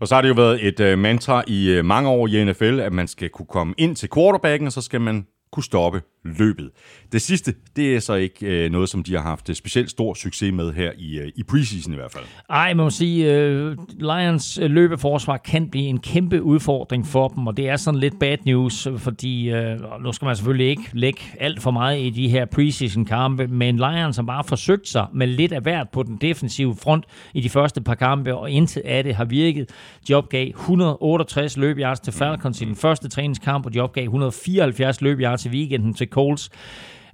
Og 0.00 0.08
så 0.08 0.14
har 0.14 0.22
det 0.22 0.28
jo 0.28 0.34
været 0.34 0.66
et 0.66 0.92
uh, 0.92 0.98
mantra 0.98 1.44
i 1.46 1.78
uh, 1.78 1.84
mange 1.84 2.08
år 2.10 2.28
i 2.28 2.44
NFL, 2.44 2.80
at 2.80 2.92
man 2.92 3.08
skal 3.08 3.28
kunne 3.28 3.46
komme 3.46 3.74
ind 3.78 3.96
til 3.96 4.08
quarterbacken, 4.14 4.66
og 4.66 4.72
så 4.72 4.80
skal 4.80 5.00
man 5.00 5.26
kunne 5.54 5.64
stoppe 5.64 6.02
løbet. 6.24 6.70
Det 7.12 7.22
sidste, 7.22 7.54
det 7.76 7.96
er 7.96 8.00
så 8.00 8.14
ikke 8.14 8.46
øh, 8.46 8.70
noget, 8.70 8.88
som 8.88 9.02
de 9.02 9.14
har 9.14 9.22
haft 9.22 9.50
øh, 9.50 9.56
specielt 9.56 9.90
stor 9.90 10.14
succes 10.14 10.52
med 10.52 10.72
her 10.72 10.92
i, 10.98 11.18
øh, 11.18 11.32
i 11.36 11.42
preseason 11.42 11.92
i 11.92 11.96
hvert 11.96 12.12
fald. 12.12 12.24
Ej, 12.50 12.74
man 12.74 12.84
må 12.84 12.90
sige, 12.90 13.34
øh, 13.34 13.76
Lions 13.98 14.58
øh, 14.58 14.70
løbeforsvar 14.70 15.36
kan 15.36 15.70
blive 15.70 15.84
en 15.84 15.98
kæmpe 15.98 16.42
udfordring 16.42 17.06
for 17.06 17.28
dem, 17.28 17.46
og 17.46 17.56
det 17.56 17.68
er 17.68 17.76
sådan 17.76 18.00
lidt 18.00 18.18
bad 18.20 18.36
news, 18.44 18.88
fordi 18.96 19.50
øh, 19.50 19.80
nu 20.02 20.12
skal 20.12 20.26
man 20.26 20.36
selvfølgelig 20.36 20.66
ikke 20.66 20.82
lægge 20.92 21.20
alt 21.40 21.62
for 21.62 21.70
meget 21.70 22.00
i 22.00 22.10
de 22.10 22.28
her 22.28 22.44
preseason-kampe, 22.44 23.46
men 23.46 23.76
Lions 23.76 24.16
har 24.16 24.22
bare 24.22 24.44
forsøgt 24.44 24.88
sig 24.88 25.06
med 25.12 25.26
lidt 25.26 25.52
af 25.52 25.60
hvert 25.60 25.88
på 25.92 26.02
den 26.02 26.16
defensive 26.16 26.76
front 26.82 27.04
i 27.34 27.40
de 27.40 27.48
første 27.48 27.80
par 27.80 27.94
kampe, 27.94 28.34
og 28.34 28.50
indtil 28.50 28.82
af 28.84 29.04
det 29.04 29.14
har 29.14 29.24
virket. 29.24 29.70
De 30.08 30.14
opgav 30.14 30.48
168 30.48 31.56
løbjards 31.56 32.00
til 32.00 32.12
Falcons 32.12 32.60
i 32.60 32.64
den 32.64 32.76
første 32.76 33.08
træningskamp, 33.08 33.66
og 33.66 33.74
de 33.74 33.80
opgav 33.80 34.04
174 34.04 35.00
løbjards 35.00 35.43
til 35.44 35.52
weekenden 35.52 35.94
til 35.94 36.08
Colts. 36.08 36.50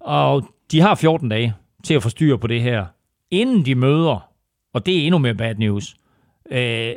Og 0.00 0.44
de 0.70 0.80
har 0.80 0.94
14 0.94 1.28
dage 1.28 1.54
til 1.84 1.94
at 1.94 2.02
få 2.02 2.08
styr 2.08 2.36
på 2.36 2.46
det 2.46 2.62
her, 2.62 2.86
inden 3.30 3.64
de 3.64 3.74
møder, 3.74 4.30
og 4.72 4.86
det 4.86 4.98
er 4.98 5.06
endnu 5.06 5.18
mere 5.18 5.34
bad 5.34 5.54
news, 5.54 5.96
øh, 6.50 6.92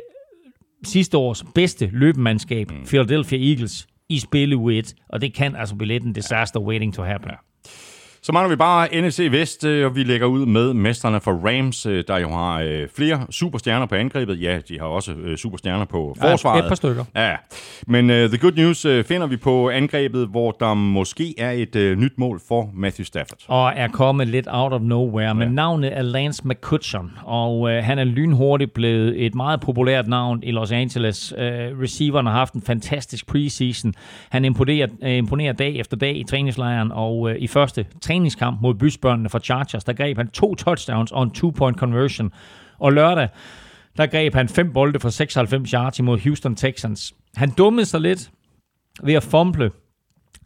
sidste 0.84 1.18
års 1.18 1.44
bedste 1.54 1.90
løbemandskab, 1.92 2.70
mm. 2.70 2.86
Philadelphia 2.86 3.50
Eagles, 3.50 3.86
i 4.08 4.18
spil 4.18 4.54
u 4.54 4.68
1, 4.68 4.94
og 5.08 5.20
det 5.20 5.34
kan 5.34 5.56
altså 5.56 5.74
blive 5.74 5.88
lidt 5.88 6.04
en 6.04 6.12
disaster 6.12 6.60
waiting 6.60 6.94
to 6.94 7.02
happen. 7.02 7.30
Ja. 7.30 7.36
Så 8.24 8.32
mangler 8.32 8.50
vi 8.50 8.56
bare 8.56 9.00
NFC 9.00 9.28
Vest, 9.30 9.64
øh, 9.64 9.86
og 9.86 9.96
vi 9.96 10.02
lægger 10.02 10.26
ud 10.26 10.46
med 10.46 10.74
mestrene 10.74 11.20
for 11.20 11.32
Rams, 11.32 11.86
øh, 11.86 12.04
der 12.08 12.18
jo 12.18 12.28
har 12.28 12.60
øh, 12.60 12.88
flere 12.96 13.26
superstjerner 13.30 13.86
på 13.86 13.94
angrebet. 13.94 14.42
Ja, 14.42 14.58
de 14.68 14.78
har 14.78 14.86
også 14.86 15.14
superstjerner 15.36 15.84
på 15.84 16.16
forsvaret. 16.20 16.58
Ja, 16.58 16.64
et 16.64 16.68
par 16.68 16.74
stykker. 16.74 17.04
Ja, 17.16 17.36
men 17.86 18.10
uh, 18.10 18.16
the 18.16 18.38
good 18.38 18.52
news 18.52 18.86
uh, 18.86 19.04
finder 19.04 19.26
vi 19.26 19.36
på 19.36 19.70
angrebet, 19.70 20.28
hvor 20.28 20.50
der 20.50 20.74
måske 20.74 21.34
er 21.38 21.50
et 21.50 21.76
uh, 21.76 21.98
nyt 21.98 22.12
mål 22.18 22.40
for 22.48 22.70
Matthew 22.74 23.04
Stafford. 23.04 23.38
Og 23.48 23.72
er 23.76 23.88
kommet 23.88 24.28
lidt 24.28 24.46
out 24.50 24.72
of 24.72 24.80
nowhere, 24.80 25.26
ja. 25.26 25.32
men 25.32 25.48
navnet 25.48 25.98
er 25.98 26.02
Lance 26.02 26.42
McCutcheon, 26.48 27.10
og 27.24 27.60
uh, 27.60 27.70
han 27.70 27.98
er 27.98 28.04
lynhurtigt 28.04 28.74
blevet 28.74 29.26
et 29.26 29.34
meget 29.34 29.60
populært 29.60 30.08
navn 30.08 30.42
i 30.42 30.50
Los 30.50 30.72
Angeles. 30.72 31.32
Uh, 31.32 31.40
receiveren 31.82 32.26
har 32.26 32.32
haft 32.32 32.54
en 32.54 32.62
fantastisk 32.62 33.26
preseason. 33.26 33.94
Han 34.28 34.44
imponerer, 34.44 34.86
uh, 35.02 35.10
imponerer 35.10 35.52
dag 35.52 35.76
efter 35.76 35.96
dag 35.96 36.16
i 36.16 36.24
træningslejren, 36.24 36.92
og 36.92 37.18
uh, 37.18 37.32
i 37.34 37.46
første 37.46 37.86
træningskamp 38.14 38.60
mod 38.62 38.74
bysbørnene 38.74 39.28
for 39.28 39.38
Chargers, 39.38 39.84
der 39.84 39.92
greb 39.92 40.16
han 40.16 40.28
to 40.28 40.54
touchdowns 40.54 41.12
og 41.12 41.22
en 41.22 41.30
two-point 41.30 41.78
conversion. 41.78 42.32
Og 42.78 42.92
lørdag, 42.92 43.28
der 43.96 44.06
greb 44.06 44.34
han 44.34 44.48
fem 44.48 44.72
bolde 44.72 45.00
for 45.00 45.08
96 45.08 45.70
yards 45.70 45.98
imod 45.98 46.18
Houston 46.18 46.56
Texans. 46.56 47.14
Han 47.36 47.50
dummede 47.50 47.86
sig 47.86 48.00
lidt 48.00 48.30
ved 49.02 49.14
at 49.14 49.22
fumble 49.22 49.70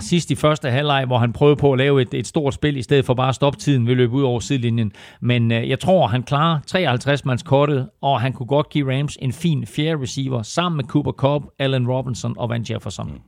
sidst 0.00 0.30
i 0.30 0.34
første 0.34 0.70
halvleg, 0.70 1.04
hvor 1.06 1.18
han 1.18 1.32
prøvede 1.32 1.56
på 1.56 1.72
at 1.72 1.78
lave 1.78 2.02
et, 2.02 2.14
et 2.14 2.26
stort 2.26 2.54
spil, 2.54 2.76
i 2.76 2.82
stedet 2.82 3.04
for 3.04 3.14
bare 3.14 3.28
at 3.28 3.34
stoppe 3.34 3.58
tiden 3.58 3.86
ved 3.86 3.92
at 3.92 3.96
løbe 3.96 4.12
ud 4.12 4.22
over 4.22 4.40
sidelinjen. 4.40 4.92
Men 5.20 5.52
øh, 5.52 5.68
jeg 5.68 5.78
tror, 5.78 6.06
han 6.06 6.22
klarer 6.22 6.60
53 6.66 7.24
mands 7.24 7.42
kortet, 7.42 7.88
og 8.00 8.20
han 8.20 8.32
kunne 8.32 8.46
godt 8.46 8.68
give 8.70 8.98
Rams 8.98 9.18
en 9.22 9.32
fin 9.32 9.66
fjerde 9.66 10.02
receiver, 10.02 10.42
sammen 10.42 10.76
med 10.76 10.84
Cooper 10.84 11.12
Cobb, 11.12 11.44
Allen 11.58 11.88
Robinson 11.88 12.34
og 12.38 12.48
Van 12.48 12.64
Jefferson. 12.70 13.06
Mm. 13.06 13.20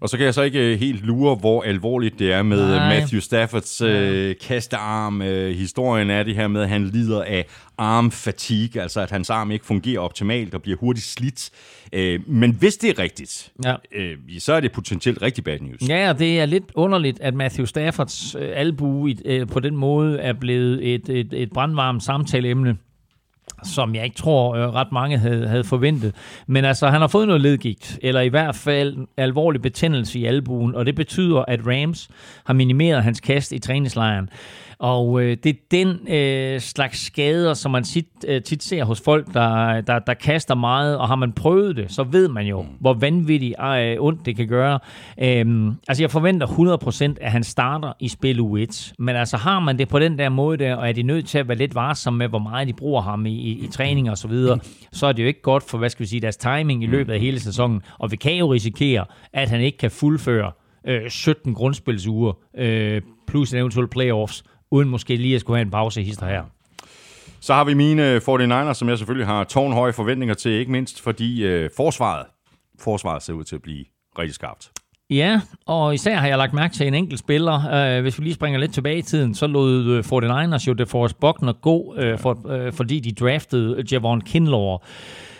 Og 0.00 0.08
så 0.08 0.16
kan 0.16 0.26
jeg 0.26 0.34
så 0.34 0.42
ikke 0.42 0.72
øh, 0.72 0.78
helt 0.78 1.04
lure, 1.06 1.34
hvor 1.34 1.62
alvorligt 1.62 2.18
det 2.18 2.32
er 2.32 2.42
med 2.42 2.68
Nej. 2.68 2.76
Nej. 2.88 3.00
Matthew 3.00 3.20
Staffords 3.20 3.80
øh, 3.80 4.34
kastearm. 4.42 5.22
Øh, 5.22 5.56
historien 5.56 6.10
er 6.10 6.22
det 6.22 6.34
her 6.34 6.48
med, 6.48 6.62
at 6.62 6.68
han 6.68 6.84
lider 6.84 7.22
af 7.22 7.44
arm 7.78 8.10
fatigue, 8.10 8.82
altså 8.82 9.00
at 9.00 9.10
hans 9.10 9.30
arm 9.30 9.50
ikke 9.50 9.66
fungerer 9.66 10.00
optimalt 10.00 10.54
og 10.54 10.62
bliver 10.62 10.78
hurtigt 10.78 11.06
slidt. 11.06 11.50
Øh, 11.92 12.20
men 12.26 12.50
hvis 12.52 12.76
det 12.76 12.90
er 12.90 12.98
rigtigt, 13.02 13.52
Ja. 13.64 13.74
øh, 13.94 14.16
så 14.38 14.52
er 14.52 14.60
det 14.60 14.72
potentielt 14.72 15.22
rigtig 15.22 15.44
bad 15.44 15.58
news. 15.60 15.88
Ja, 15.88 16.12
det 16.18 16.40
er 16.40 16.46
lidt 16.46 16.64
underligt, 16.74 17.20
at 17.20 17.34
Matthew 17.34 17.64
Staffords 17.66 18.34
øh, 18.34 18.48
albu 18.54 19.06
i, 19.06 19.16
øh, 19.24 19.46
på 19.46 19.60
den 19.60 19.76
måde 19.76 20.18
er 20.18 20.32
blevet 20.32 20.94
et, 20.94 21.08
et, 21.08 21.32
et 21.32 21.52
brandvarmt 21.52 22.02
samtaleemne 22.02 22.76
som 23.62 23.94
jeg 23.94 24.04
ikke 24.04 24.16
tror 24.16 24.54
øh, 24.54 24.68
ret 24.68 24.92
mange 24.92 25.18
havde, 25.18 25.48
havde 25.48 25.64
forventet. 25.64 26.14
Men 26.46 26.64
altså, 26.64 26.88
han 26.88 27.00
har 27.00 27.08
fået 27.08 27.26
noget 27.26 27.42
ledgigt, 27.42 27.98
eller 28.02 28.20
i 28.20 28.28
hvert 28.28 28.56
fald 28.56 28.96
alvorlig 29.16 29.62
betændelse 29.62 30.18
i 30.18 30.24
albuen, 30.24 30.74
og 30.74 30.86
det 30.86 30.94
betyder, 30.94 31.44
at 31.48 31.60
Rams 31.66 32.08
har 32.44 32.54
minimeret 32.54 33.02
hans 33.02 33.20
kast 33.20 33.52
i 33.52 33.58
træningslejren. 33.58 34.28
Og 34.78 35.22
øh, 35.22 35.36
det 35.44 35.50
er 35.50 35.60
den 35.70 36.08
øh, 36.08 36.60
slags 36.60 37.06
skader, 37.06 37.54
som 37.54 37.70
man 37.70 37.84
tit, 37.84 38.06
øh, 38.28 38.42
tit 38.42 38.62
ser 38.62 38.84
hos 38.84 39.00
folk, 39.00 39.34
der, 39.34 39.80
der, 39.80 39.98
der 39.98 40.14
kaster 40.14 40.54
meget, 40.54 40.98
og 40.98 41.08
har 41.08 41.16
man 41.16 41.32
prøvet 41.32 41.76
det, 41.76 41.92
så 41.92 42.02
ved 42.02 42.28
man 42.28 42.46
jo, 42.46 42.66
hvor 42.80 42.94
vanvittigt 42.94 43.54
øh, 43.60 43.96
ondt 43.98 44.26
det 44.26 44.36
kan 44.36 44.48
gøre. 44.48 44.78
Øhm, 45.22 45.74
altså 45.88 46.02
jeg 46.02 46.10
forventer 46.10 46.46
100% 47.16 47.24
at 47.24 47.32
han 47.32 47.44
starter 47.44 47.92
i 48.00 48.08
spil 48.08 48.40
u 48.40 48.56
1, 48.56 48.92
men 48.98 49.16
altså 49.16 49.36
har 49.36 49.60
man 49.60 49.78
det 49.78 49.88
på 49.88 49.98
den 49.98 50.18
der 50.18 50.28
måde 50.28 50.58
der, 50.58 50.74
og 50.74 50.88
er 50.88 50.92
de 50.92 51.02
nødt 51.02 51.28
til 51.28 51.38
at 51.38 51.48
være 51.48 51.58
lidt 51.58 51.74
varsomme 51.74 52.18
med, 52.18 52.28
hvor 52.28 52.38
meget 52.38 52.68
de 52.68 52.72
bruger 52.72 53.02
ham 53.02 53.26
i, 53.26 53.34
i, 53.34 53.64
i 53.64 53.68
træning 53.68 54.10
og 54.10 54.18
så 54.18 54.28
videre, 54.28 54.58
så 54.92 55.06
er 55.06 55.12
det 55.12 55.22
jo 55.22 55.28
ikke 55.28 55.42
godt 55.42 55.62
for, 55.62 55.78
hvad 55.78 55.90
skal 55.90 56.02
vi 56.02 56.08
sige, 56.08 56.20
deres 56.20 56.36
timing 56.36 56.82
i 56.82 56.86
løbet 56.86 57.12
af 57.12 57.20
hele 57.20 57.40
sæsonen, 57.40 57.82
og 57.98 58.10
vi 58.10 58.16
kan 58.16 58.34
jo 58.34 58.52
risikere, 58.52 59.04
at 59.32 59.50
han 59.50 59.60
ikke 59.60 59.78
kan 59.78 59.90
fuldføre 59.90 60.52
øh, 60.86 61.10
17 61.10 61.54
grundspilsuger, 61.54 62.32
øh, 62.58 63.02
plus 63.26 63.52
en 63.52 63.58
eventuel 63.58 63.88
playoffs, 63.88 64.44
uden 64.70 64.88
måske 64.88 65.16
lige 65.16 65.34
at 65.34 65.40
skulle 65.40 65.56
have 65.56 65.64
en 65.64 65.70
pause 65.70 66.02
hister 66.02 66.26
her. 66.26 66.42
Så 67.40 67.54
har 67.54 67.64
vi 67.64 67.74
mine 67.74 68.16
49ers, 68.16 68.74
som 68.74 68.88
jeg 68.88 68.98
selvfølgelig 68.98 69.26
har 69.26 69.44
tårnhøje 69.44 69.92
forventninger 69.92 70.34
til, 70.34 70.52
ikke 70.52 70.72
mindst 70.72 71.00
fordi 71.00 71.44
øh, 71.44 71.70
forsvaret, 71.76 72.26
forsvaret 72.78 73.22
ser 73.22 73.32
ud 73.32 73.44
til 73.44 73.56
at 73.56 73.62
blive 73.62 73.84
rigtig 74.18 74.34
skarpt. 74.34 74.70
Ja, 75.10 75.40
og 75.66 75.94
især 75.94 76.16
har 76.16 76.28
jeg 76.28 76.38
lagt 76.38 76.52
mærke 76.52 76.74
til 76.74 76.86
en 76.86 76.94
enkelt 76.94 77.18
spiller. 77.18 77.96
Uh, 77.96 78.02
hvis 78.02 78.18
vi 78.18 78.24
lige 78.24 78.34
springer 78.34 78.60
lidt 78.60 78.74
tilbage 78.74 78.98
i 78.98 79.02
tiden, 79.02 79.34
så 79.34 79.46
lod 79.46 79.84
øh, 79.84 80.04
49ers 80.04 80.66
jo 80.68 80.72
DeForest 80.72 81.20
Buckner 81.20 81.52
gå, 81.52 81.94
uh, 81.94 82.18
for, 82.18 82.38
uh, 82.44 82.72
fordi 82.72 83.00
de 83.00 83.12
draftede 83.12 83.84
Javon 83.92 84.20
Kinlaw. 84.20 84.78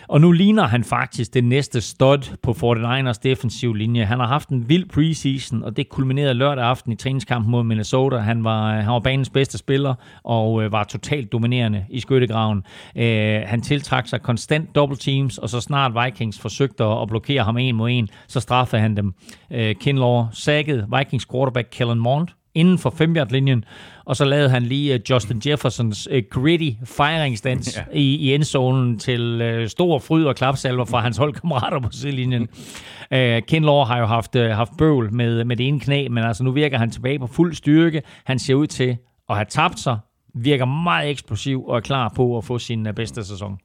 Og 0.09 0.21
nu 0.21 0.31
ligner 0.31 0.63
han 0.63 0.83
faktisk 0.83 1.33
det 1.33 1.43
næste 1.43 1.81
stud 1.81 2.37
på 2.43 2.51
49ers 2.51 3.19
defensiv 3.23 3.73
linje. 3.73 4.05
Han 4.05 4.19
har 4.19 4.27
haft 4.27 4.49
en 4.49 4.69
vild 4.69 4.89
preseason, 4.89 5.63
og 5.63 5.77
det 5.77 5.89
kulminerede 5.89 6.33
lørdag 6.33 6.65
aften 6.65 6.91
i 6.91 6.95
træningskampen 6.95 7.51
mod 7.51 7.63
Minnesota. 7.63 8.17
Han 8.17 8.43
var, 8.43 8.71
øh, 8.71 8.83
han 8.83 8.93
var 8.93 8.99
banens 8.99 9.29
bedste 9.29 9.57
spiller 9.57 9.95
og 10.23 10.63
øh, 10.63 10.71
var 10.71 10.83
totalt 10.83 11.31
dominerende 11.31 11.85
i 11.89 11.99
skyttegraven. 11.99 12.63
Øh, 12.95 13.41
han 13.45 13.61
tiltrak 13.61 14.07
sig 14.07 14.21
konstant 14.21 14.75
double 14.75 14.97
teams, 14.97 15.37
og 15.37 15.49
så 15.49 15.61
snart 15.61 16.05
Vikings 16.05 16.39
forsøgte 16.39 16.83
at 16.83 17.07
blokere 17.07 17.43
ham 17.43 17.57
en 17.57 17.75
mod 17.75 17.89
en, 17.89 18.09
så 18.27 18.39
straffede 18.39 18.81
han 18.81 18.97
dem. 18.97 19.13
Øh, 19.51 19.75
Kinlaw 19.75 20.25
sækkede 20.31 20.87
Vikings 20.97 21.25
quarterback 21.31 21.67
Kellen 21.71 21.99
Mond 21.99 22.27
inden 22.57 22.77
for 22.77 22.89
5 22.89 23.15
linjen 23.29 23.63
og 24.07 24.15
så 24.15 24.25
lavede 24.25 24.49
han 24.49 24.63
lige 24.63 24.95
uh, 24.95 24.99
Justin 25.09 25.41
Jeffersons 25.45 26.07
uh, 26.11 26.17
gritty 26.31 26.69
fejringsdans 26.85 27.77
ja. 27.77 27.83
i, 27.93 28.15
i 28.15 28.33
endzonen 28.33 28.99
til 28.99 29.41
uh, 29.61 29.67
stor 29.67 29.99
fryd 29.99 30.25
og 30.25 30.35
klapsalver 30.35 30.85
fra 30.85 31.01
hans 31.01 31.17
holdkammerater 31.17 31.79
på 31.79 31.89
sidelinjen. 31.91 32.41
uh, 33.15 33.17
Kinlaw 33.47 33.83
har 33.83 33.99
jo 33.99 34.05
haft, 34.05 34.35
uh, 34.35 34.41
haft 34.41 34.71
bøvl 34.77 35.13
med, 35.13 35.43
med 35.43 35.55
det 35.55 35.67
ene 35.67 35.79
knæ, 35.79 36.07
men 36.07 36.23
altså 36.23 36.43
nu 36.43 36.51
virker 36.51 36.77
han 36.77 36.91
tilbage 36.91 37.19
på 37.19 37.27
fuld 37.27 37.53
styrke. 37.53 38.01
Han 38.25 38.39
ser 38.39 38.55
ud 38.55 38.67
til 38.67 38.97
at 39.29 39.35
have 39.35 39.45
tabt 39.49 39.79
sig, 39.79 39.97
virker 40.35 40.65
meget 40.65 41.09
eksplosiv 41.09 41.65
og 41.65 41.75
er 41.75 41.81
klar 41.81 42.13
på 42.15 42.37
at 42.37 42.43
få 42.43 42.59
sin 42.59 42.87
uh, 42.87 42.93
bedste 42.93 43.25
sæson. 43.25 43.59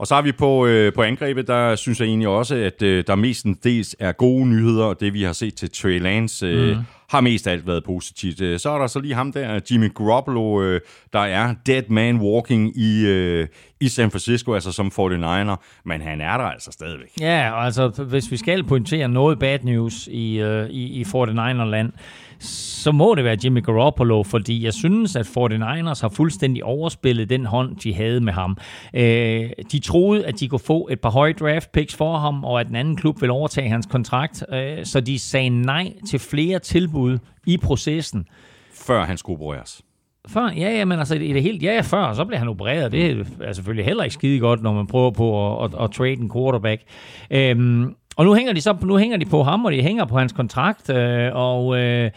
Og 0.00 0.06
så 0.06 0.14
har 0.14 0.22
vi 0.22 0.32
på, 0.32 0.66
øh, 0.66 0.92
på 0.92 1.02
angrebet, 1.02 1.46
der 1.46 1.76
synes 1.76 2.00
jeg 2.00 2.06
egentlig 2.06 2.28
også, 2.28 2.54
at 2.54 2.82
øh, 2.82 3.04
der 3.06 3.14
mestendels 3.14 3.96
er 3.98 4.12
gode 4.12 4.46
nyheder, 4.46 4.84
og 4.84 5.00
det 5.00 5.14
vi 5.14 5.22
har 5.22 5.32
set 5.32 5.54
til 5.54 5.70
Trey 5.70 6.00
Lance 6.00 6.46
øh, 6.46 6.76
mm. 6.76 6.82
har 7.10 7.20
mest 7.20 7.46
af 7.46 7.52
alt 7.52 7.66
været 7.66 7.84
positivt. 7.84 8.40
Øh, 8.40 8.58
Så 8.58 8.70
er 8.70 8.78
der 8.78 8.86
så 8.86 9.00
lige 9.00 9.14
ham 9.14 9.32
der, 9.32 9.60
Jimmy 9.70 9.94
Garoppolo, 9.94 10.62
øh, 10.62 10.80
der 11.12 11.18
er 11.20 11.54
dead 11.66 11.82
man 11.88 12.16
walking 12.16 12.76
i, 12.76 13.06
øh, 13.06 13.46
i 13.80 13.88
San 13.88 14.10
Francisco, 14.10 14.54
altså 14.54 14.72
som 14.72 14.86
49er, 14.86 15.56
men 15.84 16.00
han 16.00 16.20
er 16.20 16.36
der 16.36 16.44
altså 16.44 16.70
stadigvæk. 16.72 17.10
Ja, 17.20 17.50
og 17.50 17.64
altså 17.64 17.88
hvis 17.88 18.30
vi 18.30 18.36
skal 18.36 18.64
pointere 18.64 19.08
noget 19.08 19.38
bad 19.38 19.58
news 19.62 20.06
i, 20.06 20.40
øh, 20.40 20.70
i, 20.70 21.00
i 21.00 21.02
49er-land, 21.02 21.92
så 22.40 22.92
må 22.92 23.14
det 23.14 23.24
være 23.24 23.36
Jimmy 23.44 23.62
Garoppolo, 23.62 24.22
fordi 24.22 24.64
jeg 24.64 24.74
synes, 24.74 25.16
at 25.16 25.26
49ers 25.26 26.00
har 26.00 26.12
fuldstændig 26.16 26.64
overspillet 26.64 27.30
den 27.30 27.46
hånd, 27.46 27.76
de 27.76 27.94
havde 27.94 28.20
med 28.20 28.32
ham. 28.32 28.56
Øh, 28.94 29.50
de 29.72 29.78
troede, 29.78 30.26
at 30.26 30.40
de 30.40 30.48
kunne 30.48 30.58
få 30.58 30.88
et 30.90 31.00
par 31.00 31.10
høje 31.10 31.32
draft 31.32 31.72
picks 31.72 31.94
for 31.94 32.18
ham, 32.18 32.44
og 32.44 32.60
at 32.60 32.66
den 32.66 32.76
anden 32.76 32.96
klub 32.96 33.20
ville 33.20 33.32
overtage 33.32 33.68
hans 33.68 33.86
kontrakt, 33.86 34.44
øh, 34.52 34.84
så 34.84 35.00
de 35.00 35.18
sagde 35.18 35.48
nej 35.48 35.92
til 36.08 36.18
flere 36.18 36.58
tilbud 36.58 37.18
i 37.46 37.56
processen. 37.56 38.26
Før 38.74 39.04
han 39.04 39.16
skulle 39.16 39.40
opereres. 39.40 39.82
Før, 40.28 40.50
ja, 40.56 40.76
ja, 40.78 40.84
men 40.84 40.98
altså 40.98 41.14
i 41.14 41.32
det 41.32 41.42
helt, 41.42 41.62
ja, 41.62 41.74
ja, 41.74 41.80
før, 41.80 42.12
så 42.12 42.24
blev 42.24 42.38
han 42.38 42.48
opereret. 42.48 42.92
Det 42.92 43.26
er 43.40 43.52
selvfølgelig 43.52 43.84
heller 43.84 44.04
ikke 44.04 44.14
skide 44.14 44.40
godt, 44.40 44.62
når 44.62 44.72
man 44.72 44.86
prøver 44.86 45.10
på 45.10 45.58
at, 45.64 45.74
at, 45.74 45.84
at 45.84 45.90
trade 45.90 46.12
en 46.12 46.30
quarterback. 46.32 46.82
Øhm, 47.30 47.94
og 48.16 48.24
nu 48.24 48.34
hænger 48.34 48.52
de 48.52 48.60
så 48.60 48.76
nu 48.82 48.96
hænger 48.96 49.16
de 49.16 49.24
på 49.24 49.42
ham, 49.42 49.64
og 49.64 49.72
de 49.72 49.82
hænger 49.82 50.04
på 50.04 50.18
hans 50.18 50.32
kontrakt, 50.32 50.90
øh, 50.90 51.30
og 51.34 51.78
øh, 51.78 52.10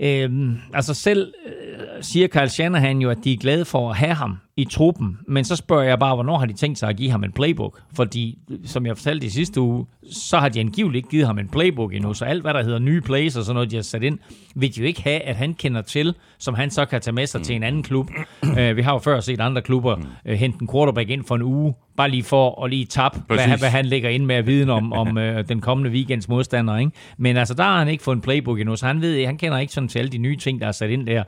øh, 0.00 0.30
altså 0.74 0.94
selv 0.94 1.32
øh, 1.46 1.52
siger 2.00 2.28
Kyle 2.28 2.48
Shanahan 2.48 2.98
jo, 2.98 3.10
at 3.10 3.18
de 3.24 3.32
er 3.32 3.36
glade 3.36 3.64
for 3.64 3.90
at 3.90 3.96
have 3.96 4.14
ham 4.14 4.38
i 4.56 4.64
truppen, 4.64 5.18
men 5.28 5.44
så 5.44 5.56
spørger 5.56 5.82
jeg 5.82 5.98
bare, 5.98 6.14
hvornår 6.14 6.38
har 6.38 6.46
de 6.46 6.52
tænkt 6.52 6.78
sig 6.78 6.88
at 6.88 6.96
give 6.96 7.10
ham 7.10 7.24
en 7.24 7.32
playbook? 7.32 7.80
Fordi, 7.94 8.38
som 8.64 8.86
jeg 8.86 8.96
fortalte 8.96 9.26
i 9.26 9.28
sidste 9.28 9.60
uge, 9.60 9.86
så 10.10 10.38
har 10.38 10.48
de 10.48 10.60
angiveligt 10.60 10.96
ikke 10.96 11.08
givet 11.08 11.26
ham 11.26 11.38
en 11.38 11.48
playbook 11.48 11.94
endnu, 11.94 12.14
så 12.14 12.24
alt 12.24 12.42
hvad 12.42 12.54
der 12.54 12.62
hedder 12.62 12.78
nye 12.78 13.00
plays 13.00 13.36
og 13.36 13.44
sådan 13.44 13.54
noget, 13.54 13.70
de 13.70 13.76
har 13.76 13.82
sat 13.82 14.02
ind, 14.02 14.18
vil 14.54 14.74
de 14.74 14.80
jo 14.80 14.86
ikke 14.86 15.02
have, 15.02 15.20
at 15.20 15.36
han 15.36 15.54
kender 15.54 15.82
til, 15.82 16.14
som 16.38 16.54
han 16.54 16.70
så 16.70 16.84
kan 16.84 17.00
tage 17.00 17.14
med 17.14 17.26
sig 17.26 17.42
til 17.42 17.56
en 17.56 17.62
anden 17.62 17.82
klub. 17.82 18.10
Uh, 18.42 18.76
vi 18.76 18.82
har 18.82 18.92
jo 18.92 18.98
før 18.98 19.20
set 19.20 19.40
andre 19.40 19.62
klubber 19.62 19.96
uh, 19.96 20.32
hente 20.32 20.58
en 20.60 20.68
quarterback 20.72 21.10
ind 21.10 21.24
for 21.24 21.34
en 21.34 21.42
uge, 21.42 21.74
bare 21.96 22.10
lige 22.10 22.22
for 22.22 22.64
at 22.64 22.70
lige 22.70 22.84
tabe, 22.84 23.22
hvad, 23.26 23.58
hvad 23.58 23.70
han 23.70 23.84
lægger 23.84 24.08
ind 24.08 24.24
med 24.24 24.34
at 24.34 24.46
viden 24.46 24.70
om, 24.70 24.92
om 24.92 25.16
uh, 25.16 25.22
den 25.48 25.60
kommende 25.60 25.90
weekends 25.90 26.28
modstander. 26.28 26.76
Ikke? 26.76 26.92
Men 27.18 27.36
altså, 27.36 27.54
der 27.54 27.62
har 27.62 27.78
han 27.78 27.88
ikke 27.88 28.04
fået 28.04 28.16
en 28.16 28.22
playbook 28.22 28.60
endnu, 28.60 28.76
så 28.76 28.86
han 28.86 29.00
ved, 29.00 29.26
han 29.26 29.38
kender 29.38 29.58
ikke 29.58 29.72
sådan 29.72 29.87
til 29.88 29.98
alle 29.98 30.10
de 30.10 30.18
nye 30.18 30.36
ting, 30.36 30.60
der 30.60 30.66
er 30.66 30.72
sat 30.72 30.90
ind 30.90 31.06
der. 31.06 31.20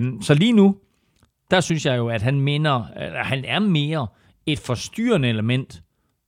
Uh, 0.00 0.22
så 0.22 0.34
lige 0.34 0.52
nu, 0.52 0.76
der 1.50 1.60
synes 1.60 1.86
jeg 1.86 1.96
jo, 1.96 2.08
at 2.08 2.22
han 2.22 2.40
minder, 2.40 2.82
at 2.96 3.26
han 3.26 3.44
er 3.44 3.58
mere 3.58 4.06
et 4.46 4.58
forstyrrende 4.58 5.28
element 5.28 5.80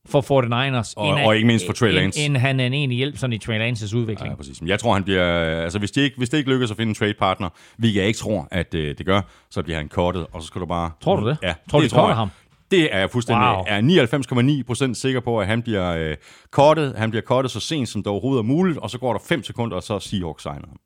for 0.09 0.21
49ers, 0.21 0.93
Og- 0.97 1.09
end, 1.19 1.27
og 1.27 1.35
ikke 1.37 1.47
mindst 1.47 1.67
for 1.67 1.73
Trey 1.73 1.93
Lance. 1.93 2.21
End, 2.21 2.27
end 2.27 2.37
han 2.37 2.61
er 2.61 2.67
en 2.67 2.73
egentlig 2.75 2.97
hjælp 2.97 3.17
sådan 3.17 3.33
i 3.33 3.39
Trey 3.39 3.59
Lances 3.59 3.95
udvikling. 3.95 4.31
Ja, 4.31 4.37
præcis. 4.37 4.61
Men 4.61 4.69
jeg 4.69 4.79
tror, 4.81 4.93
han 4.95 5.05
bliver... 5.05 5.25
Altså, 5.63 5.79
hvis 5.79 5.91
det 5.91 6.03
ikke, 6.03 6.17
hvis 6.17 6.29
det 6.29 6.39
ikke 6.39 6.51
lykkes 6.51 6.71
at 6.71 6.77
finde 6.77 6.91
en 6.91 6.95
trade 6.95 7.15
partner, 7.15 7.49
hvilket 7.79 7.99
jeg 8.01 8.07
ikke 8.07 8.19
tror, 8.19 8.49
at 8.51 8.75
øh, 8.75 8.99
det 8.99 9.07
gør, 9.07 9.21
så 9.51 9.63
bliver 9.63 9.77
han 9.77 9.89
kortet, 9.89 10.27
og 10.33 10.43
så 10.43 10.47
skal 10.47 10.61
du 10.61 10.67
bare... 10.67 10.91
Tror 11.01 11.17
du 11.17 11.29
det? 11.29 11.37
Ja, 11.43 11.55
Tror 11.71 11.79
du, 11.79 11.85
det 11.85 11.93
de 11.93 12.01
jeg. 12.07 12.17
ham? 12.17 12.29
Det 12.71 12.95
er 12.95 12.99
jeg 12.99 13.11
fuldstændig... 13.11 13.47
Wow. 13.47 13.65
Er 13.67 14.87
99,9% 14.89 14.95
sikker 14.95 15.21
på, 15.21 15.41
at 15.41 15.47
han 15.47 15.63
bliver 15.63 15.97
øh, 15.97 16.17
kortet. 16.51 16.95
Han 16.97 17.11
bliver 17.11 17.23
kortet 17.23 17.51
så 17.51 17.61
sent, 17.61 17.89
som 17.89 18.03
det 18.03 18.07
overhovedet 18.11 18.39
er 18.43 18.47
muligt, 18.47 18.79
og 18.79 18.91
så 18.91 18.99
går 18.99 19.13
der 19.13 19.21
5 19.29 19.43
sekunder, 19.43 19.77
og 19.77 19.83
så 19.83 19.99
Seahawks 19.99 20.43
signer 20.43 20.67
ham. 20.69 20.77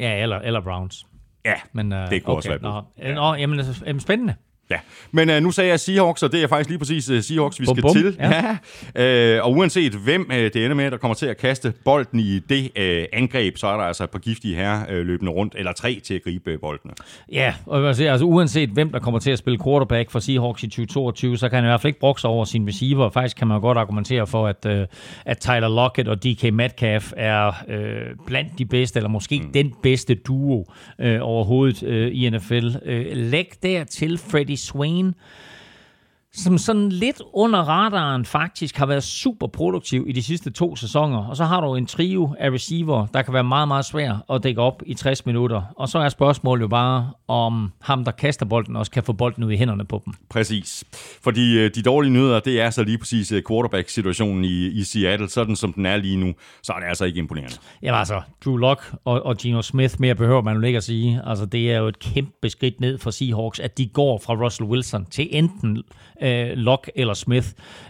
Ja, 0.00 0.22
eller, 0.22 0.38
eller 0.38 0.60
Browns. 0.60 1.06
Ja, 1.44 1.54
Men, 1.72 1.92
uh, 1.92 1.98
Det 2.10 2.24
kunne 2.24 2.36
også 2.36 2.48
være 2.48 2.62
Nå. 2.62 3.14
Nå, 3.14 3.34
jamen, 3.34 3.58
altså, 3.58 3.84
jamen, 3.86 4.00
spændende. 4.00 4.34
Ja, 4.70 4.76
men 5.12 5.30
øh, 5.30 5.42
nu 5.42 5.50
sagde 5.50 5.70
jeg 5.70 5.80
Seahawks, 5.80 6.22
og 6.22 6.32
det 6.32 6.42
er 6.42 6.48
faktisk 6.48 6.68
lige 6.68 6.78
præcis 6.78 7.10
øh, 7.10 7.22
Seahawks, 7.22 7.60
vi 7.60 7.64
Bum, 7.64 7.76
skal 7.76 7.82
bum. 7.82 7.92
til. 7.92 8.16
Ja. 8.18 8.56
Ja. 8.96 9.36
Øh, 9.36 9.44
og 9.44 9.52
uanset 9.52 9.92
hvem 9.92 10.30
øh, 10.32 10.38
det 10.38 10.56
ender 10.56 10.74
med, 10.74 10.90
der 10.90 10.96
kommer 10.96 11.14
til 11.14 11.26
at 11.26 11.36
kaste 11.36 11.72
bolden 11.84 12.20
i 12.20 12.38
det 12.38 12.70
øh, 12.76 13.04
angreb, 13.12 13.58
så 13.58 13.66
er 13.66 13.76
der 13.76 13.84
altså 13.84 14.04
et 14.04 14.10
par 14.10 14.18
giftige 14.18 14.56
herrer 14.56 14.84
øh, 14.90 15.06
løbende 15.06 15.32
rundt, 15.32 15.54
eller 15.58 15.72
tre 15.72 16.00
til 16.04 16.14
at 16.14 16.22
gribe 16.22 16.50
øh, 16.50 16.60
boldene. 16.60 16.94
Ja, 17.32 17.54
og 17.66 17.96
sige, 17.96 18.10
altså, 18.10 18.24
uanset 18.24 18.68
hvem 18.68 18.90
der 18.90 18.98
kommer 18.98 19.20
til 19.20 19.30
at 19.30 19.38
spille 19.38 19.58
quarterback 19.64 20.10
for 20.10 20.18
Seahawks 20.18 20.62
i 20.62 20.66
2022, 20.66 21.36
så 21.36 21.48
kan 21.48 21.56
han 21.56 21.64
i 21.64 21.68
hvert 21.68 21.80
fald 21.80 21.88
ikke 21.88 22.00
brokse 22.00 22.28
over 22.28 22.44
sin 22.44 22.68
receiver. 22.68 23.10
Faktisk 23.10 23.36
kan 23.36 23.48
man 23.48 23.60
godt 23.60 23.78
argumentere 23.78 24.26
for, 24.26 24.46
at, 24.46 24.66
øh, 24.66 24.86
at 25.24 25.38
Tyler 25.38 25.68
Lockett 25.68 26.08
og 26.08 26.24
DK 26.24 26.52
Metcalf 26.52 27.12
er 27.16 27.52
øh, 27.68 28.16
blandt 28.26 28.58
de 28.58 28.64
bedste, 28.64 28.98
eller 28.98 29.10
måske 29.10 29.40
mm. 29.40 29.52
den 29.52 29.74
bedste 29.82 30.14
duo 30.14 30.64
øh, 31.00 31.18
overhovedet 31.22 31.82
øh, 31.82 32.10
i 32.12 32.30
NFL. 32.30 32.68
Øh, 32.84 33.06
læg 33.16 33.52
dertil 33.62 34.18
Freddie 34.18 34.53
Swain, 34.56 35.14
som 36.34 36.58
sådan 36.58 36.88
lidt 36.88 37.22
under 37.32 37.58
radaren 37.58 38.24
faktisk 38.24 38.76
har 38.76 38.86
været 38.86 39.02
super 39.02 39.46
produktiv 39.46 40.04
i 40.08 40.12
de 40.12 40.22
sidste 40.22 40.50
to 40.50 40.76
sæsoner. 40.76 41.18
Og 41.18 41.36
så 41.36 41.44
har 41.44 41.60
du 41.60 41.74
en 41.74 41.86
trio 41.86 42.34
af 42.38 42.50
receiver, 42.50 43.06
der 43.06 43.22
kan 43.22 43.34
være 43.34 43.44
meget, 43.44 43.68
meget 43.68 43.84
svær 43.84 44.24
at 44.30 44.42
dække 44.42 44.60
op 44.60 44.82
i 44.86 44.94
60 44.94 45.26
minutter. 45.26 45.62
Og 45.76 45.88
så 45.88 45.98
er 45.98 46.08
spørgsmålet 46.08 46.62
jo 46.62 46.68
bare, 46.68 47.10
om 47.28 47.72
ham, 47.82 48.04
der 48.04 48.12
kaster 48.12 48.46
bolden, 48.46 48.76
også 48.76 48.90
kan 48.90 49.02
få 49.02 49.12
bolden 49.12 49.44
ud 49.44 49.52
i 49.52 49.56
hænderne 49.56 49.84
på 49.84 50.02
dem. 50.04 50.14
Præcis. 50.30 50.84
Fordi 51.22 51.58
øh, 51.58 51.70
de 51.74 51.82
dårlige 51.82 52.12
nyheder, 52.12 52.40
det 52.40 52.60
er 52.60 52.70
så 52.70 52.84
lige 52.84 52.98
præcis 52.98 53.32
øh, 53.32 53.42
quarterback-situationen 53.48 54.44
i, 54.44 54.66
i 54.66 54.82
Seattle. 54.82 55.28
Sådan 55.28 55.56
som 55.56 55.72
den 55.72 55.86
er 55.86 55.96
lige 55.96 56.16
nu, 56.16 56.34
så 56.62 56.72
er 56.72 56.80
det 56.80 56.86
altså 56.86 57.04
ikke 57.04 57.18
imponerende. 57.18 57.56
Jamen 57.82 57.98
altså, 57.98 58.20
Drew 58.44 58.56
Lock 58.56 58.94
og, 59.04 59.26
og 59.26 59.36
Geno 59.36 59.62
Smith, 59.62 59.94
mere 59.98 60.14
behøver 60.14 60.42
man 60.42 60.56
jo 60.56 60.62
ikke 60.62 60.76
at 60.76 60.84
sige. 60.84 61.20
Altså, 61.26 61.46
det 61.46 61.72
er 61.72 61.78
jo 61.78 61.88
et 61.88 61.98
kæmpe 61.98 62.50
skridt 62.50 62.80
ned 62.80 62.98
for 62.98 63.10
Seahawks, 63.10 63.60
at 63.60 63.78
de 63.78 63.86
går 63.86 64.18
fra 64.18 64.34
Russell 64.34 64.68
Wilson 64.68 65.06
til 65.10 65.28
enten 65.30 65.82
øh, 66.24 66.56
Lock 66.56 66.90
eller 66.94 67.14
Smith. 67.14 67.46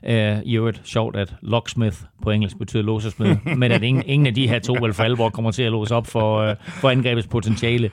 Øh, 0.07 0.39
I 0.45 0.57
øvrigt 0.57 0.81
sjovt, 0.85 1.17
at 1.17 1.35
Locksmith 1.43 1.97
på 2.23 2.31
engelsk 2.31 2.59
betyder 2.59 2.83
låsesmed, 2.83 3.37
men 3.57 3.73
at 3.73 3.83
ingen, 3.83 4.05
ingen 4.07 4.27
af 4.27 4.35
de 4.35 4.49
her 4.49 4.59
to 4.59 4.77
vel 4.81 4.95
for 4.95 5.03
alvor 5.03 5.29
kommer 5.31 5.51
til 5.51 5.63
at 5.63 5.73
låse 5.73 5.95
op 5.95 6.07
for, 6.07 6.39
øh, 6.39 6.57
for 6.61 6.91
angrebets 6.91 7.27
potentiale. 7.27 7.91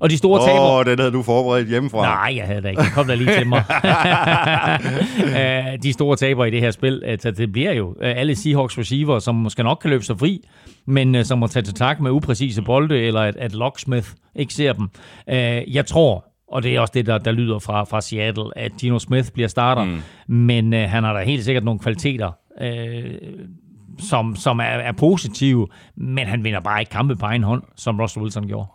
Og 0.00 0.10
de 0.10 0.16
store 0.18 0.40
Åh, 0.40 0.46
taber... 0.46 0.60
oh, 0.60 0.84
den 0.84 0.98
havde 0.98 1.12
du 1.12 1.22
forberedt 1.22 1.68
hjemmefra. 1.68 2.02
Nej, 2.02 2.36
jeg 2.36 2.46
havde 2.46 2.62
da 2.62 2.68
ikke. 2.68 2.82
Kom 2.94 3.06
der 3.06 3.14
lige 3.14 3.38
til 3.38 3.46
mig. 3.46 3.64
Øh, 5.22 5.82
de 5.82 5.92
store 5.92 6.16
taber 6.16 6.44
i 6.44 6.50
det 6.50 6.60
her 6.60 6.70
spil, 6.70 7.02
altså, 7.04 7.30
det 7.30 7.52
bliver 7.52 7.72
jo 7.72 7.96
øh, 8.00 8.16
alle 8.16 8.36
Seahawks 8.36 8.78
receiver, 8.78 9.18
som 9.18 9.34
måske 9.34 9.62
nok 9.62 9.78
kan 9.80 9.90
løbe 9.90 10.04
sig 10.04 10.18
fri, 10.18 10.40
men 10.86 11.24
som 11.24 11.38
må 11.38 11.46
tage 11.46 11.62
til 11.62 11.74
tak 11.74 12.00
med 12.00 12.10
upræcise 12.10 12.62
bolde, 12.62 12.98
eller 12.98 13.20
at, 13.20 13.36
at 13.36 13.54
Locksmith 13.54 14.08
ikke 14.36 14.54
ser 14.54 14.72
dem. 14.72 14.88
Jeg 15.72 15.86
tror, 15.86 16.31
og 16.52 16.62
det 16.62 16.74
er 16.76 16.80
også 16.80 16.92
det, 16.94 17.06
der, 17.06 17.18
der 17.18 17.32
lyder 17.32 17.58
fra, 17.58 17.84
fra 17.84 18.00
Seattle, 18.00 18.58
at 18.58 18.72
Gino 18.80 18.98
Smith 18.98 19.32
bliver 19.32 19.48
starter. 19.48 19.84
Mm. 19.84 19.98
Men 20.26 20.74
øh, 20.74 20.90
han 20.90 21.04
har 21.04 21.12
da 21.12 21.22
helt 21.24 21.44
sikkert 21.44 21.64
nogle 21.64 21.80
kvaliteter, 21.80 22.30
øh, 22.60 23.14
som, 23.98 24.36
som 24.36 24.58
er, 24.58 24.62
er 24.62 24.92
positive, 24.92 25.68
men 25.96 26.26
han 26.26 26.44
vinder 26.44 26.60
bare 26.60 26.80
ikke 26.80 26.90
kampe 26.90 27.16
på 27.16 27.26
egen 27.26 27.42
hånd, 27.42 27.62
som 27.76 28.00
Russell 28.00 28.22
Wilson 28.22 28.46
gjorde. 28.46 28.68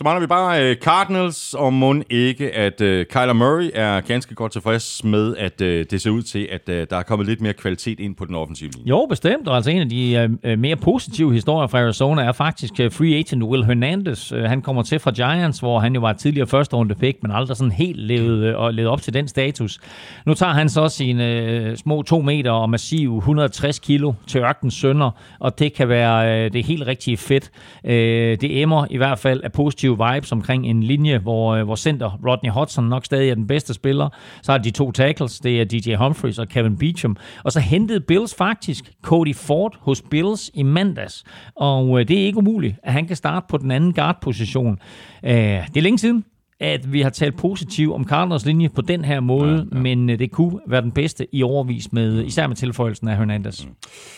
Så 0.00 0.04
mangler 0.04 0.20
vi 0.20 0.26
bare 0.26 0.64
øh, 0.64 0.76
Cardinals, 0.76 1.54
og 1.54 1.72
må 1.72 1.94
ikke, 2.10 2.50
at 2.52 2.80
øh, 2.80 3.06
Kyler 3.06 3.32
Murray 3.32 3.70
er 3.74 4.00
ganske 4.00 4.34
godt 4.34 4.52
tilfreds 4.52 5.04
med, 5.04 5.36
at 5.36 5.60
øh, 5.60 5.86
det 5.90 6.00
ser 6.02 6.10
ud 6.10 6.22
til, 6.22 6.48
at 6.52 6.68
øh, 6.68 6.86
der 6.90 6.96
er 6.96 7.02
kommet 7.02 7.28
lidt 7.28 7.40
mere 7.40 7.52
kvalitet 7.52 8.00
ind 8.00 8.16
på 8.16 8.24
den 8.24 8.34
offensive 8.34 8.70
linje. 8.70 8.88
Jo, 8.88 9.06
bestemt. 9.08 9.48
Og 9.48 9.56
altså 9.56 9.70
en 9.70 9.80
af 9.80 9.88
de 9.88 10.14
øh, 10.14 10.52
øh, 10.52 10.58
mere 10.58 10.76
positive 10.76 11.32
historier 11.32 11.66
fra 11.66 11.78
Arizona 11.78 12.22
er 12.22 12.32
faktisk 12.32 12.80
øh, 12.80 12.92
free 12.92 13.14
agent 13.14 13.42
Will 13.42 13.64
Hernandez. 13.64 14.32
Øh, 14.32 14.42
han 14.44 14.62
kommer 14.62 14.82
til 14.82 14.98
fra 14.98 15.10
Giants, 15.10 15.58
hvor 15.58 15.78
han 15.78 15.94
jo 15.94 16.00
var 16.00 16.12
tidligere 16.12 16.46
første 16.46 16.76
runde 16.76 16.94
pick, 16.94 17.18
men 17.22 17.32
aldrig 17.32 17.56
sådan 17.56 17.72
helt 17.72 18.00
levet, 18.00 18.44
øh, 18.44 18.58
og 18.58 18.74
levet 18.74 18.90
op 18.90 19.02
til 19.02 19.14
den 19.14 19.28
status. 19.28 19.80
Nu 20.26 20.34
tager 20.34 20.52
han 20.52 20.68
så 20.68 20.88
sine 20.88 21.36
øh, 21.36 21.76
små 21.76 22.02
to 22.02 22.20
meter 22.20 22.50
og 22.50 22.70
massive 22.70 23.16
160 23.16 23.78
kilo 23.78 24.12
til 24.26 24.40
ørkens 24.40 24.74
sønder, 24.74 25.10
og 25.40 25.58
det 25.58 25.72
kan 25.72 25.88
være 25.88 26.44
øh, 26.44 26.52
det 26.52 26.64
helt 26.64 26.86
rigtige 26.86 27.16
fedt. 27.16 27.50
Øh, 27.84 27.92
det 28.40 28.62
emmer 28.62 28.86
i 28.90 28.96
hvert 28.96 29.18
fald 29.18 29.40
af 29.44 29.52
positive 29.52 29.89
positive 29.90 30.14
vibes 30.14 30.32
omkring 30.32 30.66
en 30.66 30.82
linje, 30.82 31.18
hvor, 31.18 31.54
øh, 31.54 31.64
hvor 31.64 31.74
center 31.74 32.18
Rodney 32.26 32.50
Hudson 32.50 32.84
nok 32.84 33.04
stadig 33.04 33.30
er 33.30 33.34
den 33.34 33.46
bedste 33.46 33.74
spiller. 33.74 34.08
Så 34.42 34.52
har 34.52 34.58
de 34.58 34.70
to 34.70 34.92
tackles, 34.92 35.40
det 35.40 35.60
er 35.60 35.64
DJ 35.64 35.94
Humphries 35.94 36.38
og 36.38 36.48
Kevin 36.48 36.76
Beecham. 36.76 37.16
Og 37.44 37.52
så 37.52 37.60
hentede 37.60 38.00
Bills 38.00 38.34
faktisk 38.34 38.92
Cody 39.02 39.34
Ford 39.34 39.76
hos 39.80 40.02
Bills 40.10 40.50
i 40.54 40.62
mandags. 40.62 41.24
Og 41.56 42.00
øh, 42.00 42.08
det 42.08 42.20
er 42.20 42.26
ikke 42.26 42.38
umuligt, 42.38 42.76
at 42.82 42.92
han 42.92 43.06
kan 43.06 43.16
starte 43.16 43.46
på 43.48 43.56
den 43.56 43.70
anden 43.70 43.92
guard-position. 43.92 44.78
Øh, 45.24 45.32
det 45.32 45.76
er 45.76 45.80
længe 45.80 45.98
siden, 45.98 46.24
at 46.60 46.92
vi 46.92 47.00
har 47.00 47.10
talt 47.10 47.36
positivt 47.36 47.94
om 47.94 48.04
Cardinals 48.08 48.46
linje 48.46 48.68
på 48.68 48.80
den 48.80 49.04
her 49.04 49.20
måde, 49.20 49.68
ja, 49.72 49.76
ja. 49.76 49.82
men 49.82 50.08
det 50.08 50.30
kunne 50.30 50.60
være 50.66 50.82
den 50.82 50.92
bedste 50.92 51.26
i 51.32 51.42
overvis, 51.42 51.92
med, 51.92 52.24
især 52.24 52.46
med 52.46 52.56
tilføjelsen 52.56 53.08
af 53.08 53.16
Hernandez. 53.16 53.64
Mm. 53.64 53.70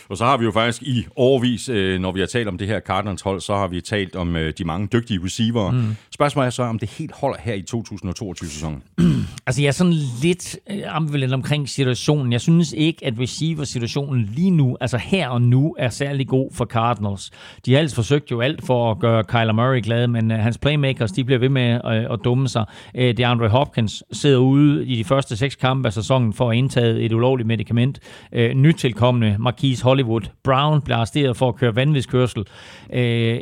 Og 0.09 0.16
så 0.16 0.24
har 0.24 0.36
vi 0.36 0.45
jo 0.45 0.51
faktisk 0.51 0.82
i 0.82 1.07
overvis, 1.16 1.68
når 2.01 2.12
vi 2.12 2.20
har 2.20 2.26
talt 2.26 2.49
om 2.49 2.59
det 2.59 2.66
her 2.66 2.80
Cardinals 2.80 3.22
hold, 3.22 3.40
så 3.40 3.55
har 3.55 3.66
vi 3.66 3.80
talt 3.80 4.16
om 4.16 4.36
de 4.59 4.64
mange 4.64 4.88
dygtige 4.93 5.20
receiver. 5.24 5.70
Mm. 5.70 5.97
Spørgsmålet 6.14 6.47
er 6.47 6.51
så, 6.51 6.62
om 6.62 6.78
det 6.78 6.90
helt 6.90 7.12
holder 7.14 7.38
her 7.40 7.55
i 7.55 7.64
2022-sæsonen. 7.74 8.82
altså 9.47 9.62
jeg 9.62 9.68
er 9.68 9.72
sådan 9.72 9.95
lidt 10.22 10.57
ambivalent 10.86 11.34
omkring 11.34 11.68
situationen. 11.68 12.32
Jeg 12.32 12.40
synes 12.40 12.72
ikke, 12.72 13.07
at 13.07 13.14
receiver-situationen 13.18 14.30
lige 14.34 14.51
nu, 14.51 14.76
altså 14.80 14.99
her 14.99 15.28
og 15.28 15.43
nu, 15.43 15.76
er 15.78 15.88
særlig 15.88 16.28
god 16.28 16.51
for 16.53 16.64
Cardinals. 16.64 17.30
De 17.66 17.72
har 17.72 17.78
ellers 17.78 17.95
forsøgt 17.95 18.30
jo 18.30 18.40
alt 18.40 18.66
for 18.66 18.90
at 18.90 18.99
gøre 18.99 19.24
Kyler 19.24 19.53
Murray 19.53 19.82
glad, 19.82 20.07
men 20.07 20.30
hans 20.30 20.59
playmakers, 20.59 21.12
de 21.12 21.24
bliver 21.24 21.38
ved 21.38 21.49
med 21.49 21.80
at, 21.84 22.12
at 22.12 22.24
dumme 22.33 22.49
sig. 22.49 22.64
Øh, 22.95 23.16
DeAndre 23.16 23.49
Hopkins 23.49 24.03
sidder 24.12 24.39
ude 24.39 24.87
i 24.87 24.97
de 24.97 25.05
første 25.05 25.37
seks 25.37 25.57
kampe 25.57 25.89
af 25.89 25.93
sæsonen 25.93 26.33
for 26.33 26.51
at 26.51 26.57
indtage 26.57 27.01
et 27.01 27.12
ulovligt 27.12 27.47
medicament. 27.47 28.01
Øh, 28.33 28.55
nytilkommende 28.55 29.37
Marquise 29.39 29.85
Hollywood 29.85 30.22
Brown 30.45 30.83
bliver 30.83 30.97
arresteret 30.97 31.37
for 31.37 31.49
at 31.49 31.57
køre 31.57 31.76
vanvidskørsel. 31.76 32.45
Øh, 32.93 33.41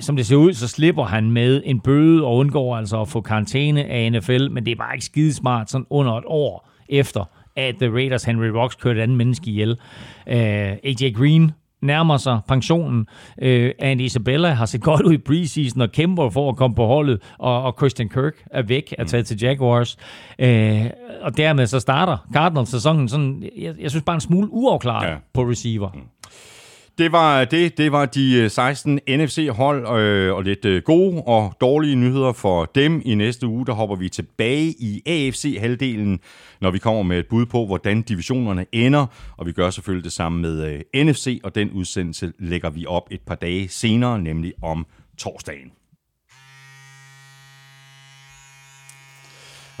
som 0.00 0.16
det 0.16 0.26
ser 0.26 0.36
ud, 0.36 0.52
så 0.52 0.68
slipper 0.68 1.04
han 1.04 1.30
med 1.30 1.62
en 1.64 1.80
bøde 1.80 2.24
og 2.24 2.36
undgår 2.36 2.76
altså 2.76 3.00
at 3.00 3.08
få 3.08 3.20
karantæne 3.20 3.84
af 3.84 4.12
NFL, 4.12 4.50
men 4.50 4.66
det 4.66 4.72
er 4.72 4.76
bare 4.76 4.94
ikke 4.94 5.04
skidesmart 5.04 5.70
sådan 5.70 5.86
under 5.90 6.12
et 6.12 6.24
år 6.26 6.68
efter, 6.88 7.24
at 7.56 7.74
The 7.76 7.92
Raiders 7.92 8.24
Henry 8.24 8.46
Rocks 8.46 8.74
kørte 8.74 9.00
et 9.00 9.02
andet 9.02 9.16
menneske 9.16 9.50
ihjel. 9.50 9.70
Øh, 10.26 10.36
uh, 10.36 10.40
AJ 10.84 11.12
Green 11.14 11.52
nærmer 11.82 12.16
sig 12.16 12.40
pensionen. 12.48 13.06
Uh, 13.42 13.68
Andy 13.78 14.00
Isabella 14.00 14.48
har 14.48 14.66
set 14.66 14.82
godt 14.82 15.02
ud 15.02 15.12
i 15.12 15.18
preseason 15.18 15.80
og 15.80 15.92
kæmper 15.92 16.30
for 16.30 16.48
at 16.48 16.56
komme 16.56 16.76
på 16.76 16.86
holdet, 16.86 17.22
og, 17.38 17.62
og 17.62 17.74
Christian 17.78 18.08
Kirk 18.08 18.34
er 18.50 18.62
væk, 18.62 18.94
er 18.98 19.04
taget 19.04 19.26
til 19.26 19.38
Jaguars. 19.42 19.96
Uh, 20.42 20.46
og 21.22 21.36
dermed 21.36 21.66
så 21.66 21.80
starter 21.80 22.16
Cardinals-sæsonen 22.34 23.08
sådan, 23.08 23.50
jeg, 23.58 23.74
jeg 23.80 23.90
synes 23.90 24.04
bare 24.04 24.14
en 24.14 24.20
smule 24.20 24.48
uafklaret 24.50 25.08
ja. 25.08 25.16
på 25.34 25.42
receiver. 25.42 25.90
Mm. 25.94 26.00
Det 26.98 27.12
var 27.12 27.40
øh, 27.40 27.46
det. 27.50 27.78
Det 27.78 27.92
var 27.92 28.06
de 28.06 28.34
øh, 28.34 28.50
16 28.50 29.00
NFC-hold 29.08 30.00
øh, 30.00 30.34
og 30.34 30.42
lidt 30.42 30.64
øh, 30.64 30.82
gode 30.82 31.22
og 31.22 31.54
dårlige 31.60 31.96
nyheder 31.96 32.32
for 32.32 32.64
dem. 32.64 33.02
I 33.04 33.14
næste 33.14 33.46
uge, 33.46 33.66
der 33.66 33.72
hopper 33.72 33.96
vi 33.96 34.08
tilbage 34.08 34.74
i 34.78 35.02
AFC-halvdelen, 35.06 36.20
når 36.60 36.70
vi 36.70 36.78
kommer 36.78 37.02
med 37.02 37.18
et 37.18 37.26
bud 37.26 37.46
på, 37.46 37.66
hvordan 37.66 38.02
divisionerne 38.02 38.66
ender. 38.72 39.06
Og 39.36 39.46
vi 39.46 39.52
gør 39.52 39.70
selvfølgelig 39.70 40.04
det 40.04 40.12
samme 40.12 40.40
med 40.40 40.84
øh, 40.94 41.04
NFC, 41.04 41.40
og 41.44 41.54
den 41.54 41.70
udsendelse 41.70 42.32
lægger 42.38 42.70
vi 42.70 42.86
op 42.86 43.08
et 43.10 43.20
par 43.26 43.34
dage 43.34 43.68
senere, 43.68 44.18
nemlig 44.18 44.52
om 44.62 44.86
torsdagen. 45.18 45.72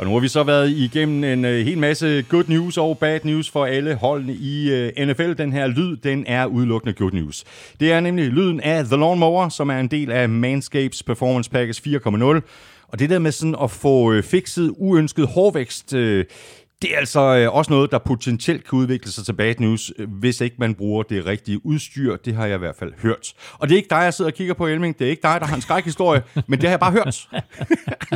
Og 0.00 0.06
nu 0.06 0.12
har 0.12 0.20
vi 0.20 0.28
så 0.28 0.42
været 0.42 0.70
igennem 0.70 1.24
en 1.24 1.44
uh, 1.44 1.50
hel 1.50 1.78
masse 1.78 2.22
good 2.28 2.44
news 2.48 2.78
og 2.78 2.98
bad 2.98 3.20
news 3.24 3.50
for 3.50 3.66
alle 3.66 3.94
holdene 3.94 4.32
i 4.34 4.70
øh, 4.70 4.92
uh, 5.00 5.06
NFL. 5.06 5.32
Den 5.32 5.52
her 5.52 5.66
lyd, 5.66 5.96
den 5.96 6.24
er 6.26 6.46
udelukkende 6.46 6.94
good 6.94 7.12
news. 7.12 7.44
Det 7.80 7.92
er 7.92 8.00
nemlig 8.00 8.28
lyden 8.28 8.60
af 8.60 8.84
The 8.84 8.96
Lawnmower, 8.96 9.48
som 9.48 9.70
er 9.70 9.78
en 9.80 9.88
del 9.88 10.10
af 10.10 10.28
Manscapes 10.28 11.02
Performance 11.02 11.50
Package 11.50 11.98
4.0. 11.98 12.24
Og 12.88 12.98
det 12.98 13.10
der 13.10 13.18
med 13.18 13.32
sådan 13.32 13.56
at 13.62 13.70
få 13.70 14.12
uh, 14.12 14.22
fikset 14.22 14.74
uønsket 14.76 15.26
hårvækst, 15.26 15.94
uh, 15.94 16.20
det 16.82 16.94
er 16.94 16.98
altså 16.98 17.36
øh, 17.36 17.54
også 17.54 17.72
noget, 17.72 17.90
der 17.90 17.98
potentielt 17.98 18.68
kan 18.68 18.78
udvikle 18.78 19.12
sig 19.12 19.24
til 19.24 19.32
bad 19.32 19.54
news, 19.58 19.92
øh, 19.98 20.10
hvis 20.10 20.40
ikke 20.40 20.56
man 20.58 20.74
bruger 20.74 21.02
det 21.02 21.26
rigtige 21.26 21.66
udstyr. 21.66 22.16
Det 22.16 22.34
har 22.34 22.46
jeg 22.46 22.54
i 22.54 22.58
hvert 22.58 22.76
fald 22.78 22.92
hørt. 23.02 23.32
Og 23.58 23.68
det 23.68 23.74
er 23.74 23.76
ikke 23.76 23.90
dig, 23.90 23.96
jeg 23.96 24.14
sidder 24.14 24.30
og 24.30 24.34
kigger 24.34 24.54
på, 24.54 24.66
Elming. 24.66 24.98
Det 24.98 25.06
er 25.06 25.10
ikke 25.10 25.22
dig, 25.22 25.40
der 25.40 25.46
har 25.46 25.56
en 25.56 25.62
skrækhistorie, 25.62 26.22
men 26.48 26.60
det 26.60 26.68
har 26.68 26.70
jeg 26.72 26.80
bare 26.80 26.92
hørt. 26.92 27.28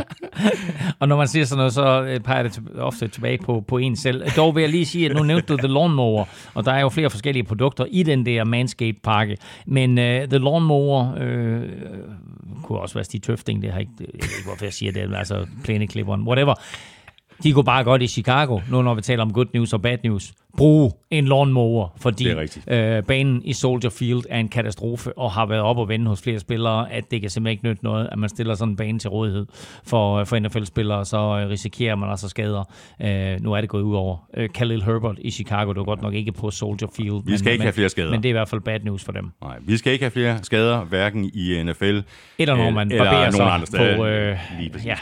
og 1.01 1.09
når 1.09 1.17
man 1.17 1.29
siger 1.29 1.45
sådan 1.45 1.59
noget, 1.59 1.73
så 1.73 2.03
øh, 2.03 2.21
peger 2.21 2.43
det 2.43 2.63
ofte 2.79 3.09
tilbage 3.09 3.39
på, 3.39 3.65
på 3.69 3.79
en 3.79 3.97
selv. 3.97 4.31
Dog 4.37 4.55
vil 4.55 4.61
jeg 4.61 4.71
lige 4.71 4.87
sige, 4.87 5.11
at 5.11 5.17
nu 5.17 5.23
nævnte 5.23 5.47
du 5.47 5.57
The 5.57 5.69
Lawnmower, 5.69 6.25
og 6.55 6.65
der 6.65 6.73
er 6.73 6.81
jo 6.81 6.89
flere 6.89 7.11
forskellige 7.11 7.45
produkter 7.45 7.85
i 7.91 8.03
den 8.03 8.27
der 8.27 8.45
Manscaped-pakke. 8.45 9.37
Men 9.67 9.91
uh, 9.91 10.05
The 10.05 10.39
Lawnmower 10.39 11.13
uh, 11.13 12.63
kunne 12.63 12.79
også 12.79 12.95
være 12.95 13.05
Stig 13.05 13.23
Tøfting, 13.23 13.63
det 13.63 13.73
har 13.73 13.79
ikke, 13.79 13.93
jeg 14.01 14.09
ikke, 14.15 14.27
hvorfor 14.45 14.65
jeg 14.65 14.73
siger 14.73 14.93
det, 14.93 15.17
altså 15.17 15.47
plæneklipperen, 15.65 16.23
whatever. 16.23 16.55
De 17.43 17.53
går 17.53 17.63
bare 17.63 17.85
godt 17.85 18.03
i 18.03 18.07
Chicago, 18.07 18.61
nu 18.71 18.83
når 18.83 18.95
vi 18.95 19.01
taler 19.01 19.23
om 19.23 19.33
good 19.33 19.47
news 19.55 19.73
og 19.73 19.83
bad 19.83 19.99
news 20.05 20.33
bruge 20.57 20.91
en 21.11 21.25
lawnmower, 21.25 21.89
fordi 22.01 22.29
øh, 22.69 23.03
banen 23.03 23.43
i 23.45 23.53
Soldier 23.53 23.91
Field 23.91 24.23
er 24.31 24.39
en 24.39 24.49
katastrofe, 24.49 25.19
og 25.19 25.33
har 25.33 25.47
været 25.47 25.63
op 25.63 25.79
og 25.79 25.89
vende 25.89 26.07
hos 26.07 26.23
flere 26.23 26.39
spillere, 26.39 26.93
at 26.93 27.11
det 27.11 27.21
kan 27.21 27.31
simpelthen 27.31 27.53
ikke 27.53 27.69
nytte 27.69 27.85
noget, 27.85 28.09
at 28.13 28.19
man 28.19 28.29
stiller 28.29 28.55
sådan 28.55 28.73
en 28.73 28.77
bane 28.77 28.99
til 28.99 29.11
rådighed 29.11 29.47
for, 29.87 30.17
øh, 30.17 30.27
for 30.27 30.39
NFL-spillere, 30.39 31.05
så 31.05 31.17
øh, 31.17 31.49
risikerer 31.49 31.97
man 31.97 32.11
altså 32.11 32.29
skader. 32.29 32.65
Øh, 33.03 33.43
nu 33.43 33.53
er 33.53 33.61
det 33.61 33.71
gået 33.71 33.83
ud 33.83 33.95
over 33.95 34.17
øh, 34.37 34.49
Khalil 34.49 34.83
Herbert 34.83 35.19
i 35.19 35.31
Chicago, 35.31 35.69
det 35.69 35.77
var 35.77 35.85
godt 35.85 36.03
nok 36.03 36.15
ikke 36.15 36.33
på 36.33 36.51
Soldier 36.51 36.89
Field. 36.97 37.23
Vi 37.25 37.39
skal 37.39 37.45
men, 37.45 37.53
ikke 37.53 37.59
men, 37.59 37.61
have 37.61 37.73
flere 37.73 37.89
skader. 37.89 38.11
Men 38.11 38.23
det 38.23 38.29
er 38.29 38.31
i 38.31 38.33
hvert 38.33 38.49
fald 38.49 38.61
bad 38.61 38.81
news 38.81 39.05
for 39.05 39.13
dem. 39.13 39.31
Nej, 39.43 39.57
vi 39.61 39.77
skal 39.77 39.93
ikke 39.93 40.03
have 40.03 40.11
flere 40.11 40.39
skader, 40.43 40.85
hverken 40.85 41.31
i 41.35 41.63
NFL 41.63 41.99
eller 42.39 42.57
når 42.57 42.71
man 42.71 42.93
eller 42.93 43.05
barberer 43.05 43.31
sig 43.31 43.53
andre 43.53 43.67
steder. 43.67 43.97
på 43.97 44.07
øh, 44.07 44.37
ja, 44.87 44.93
øh, 44.93 44.99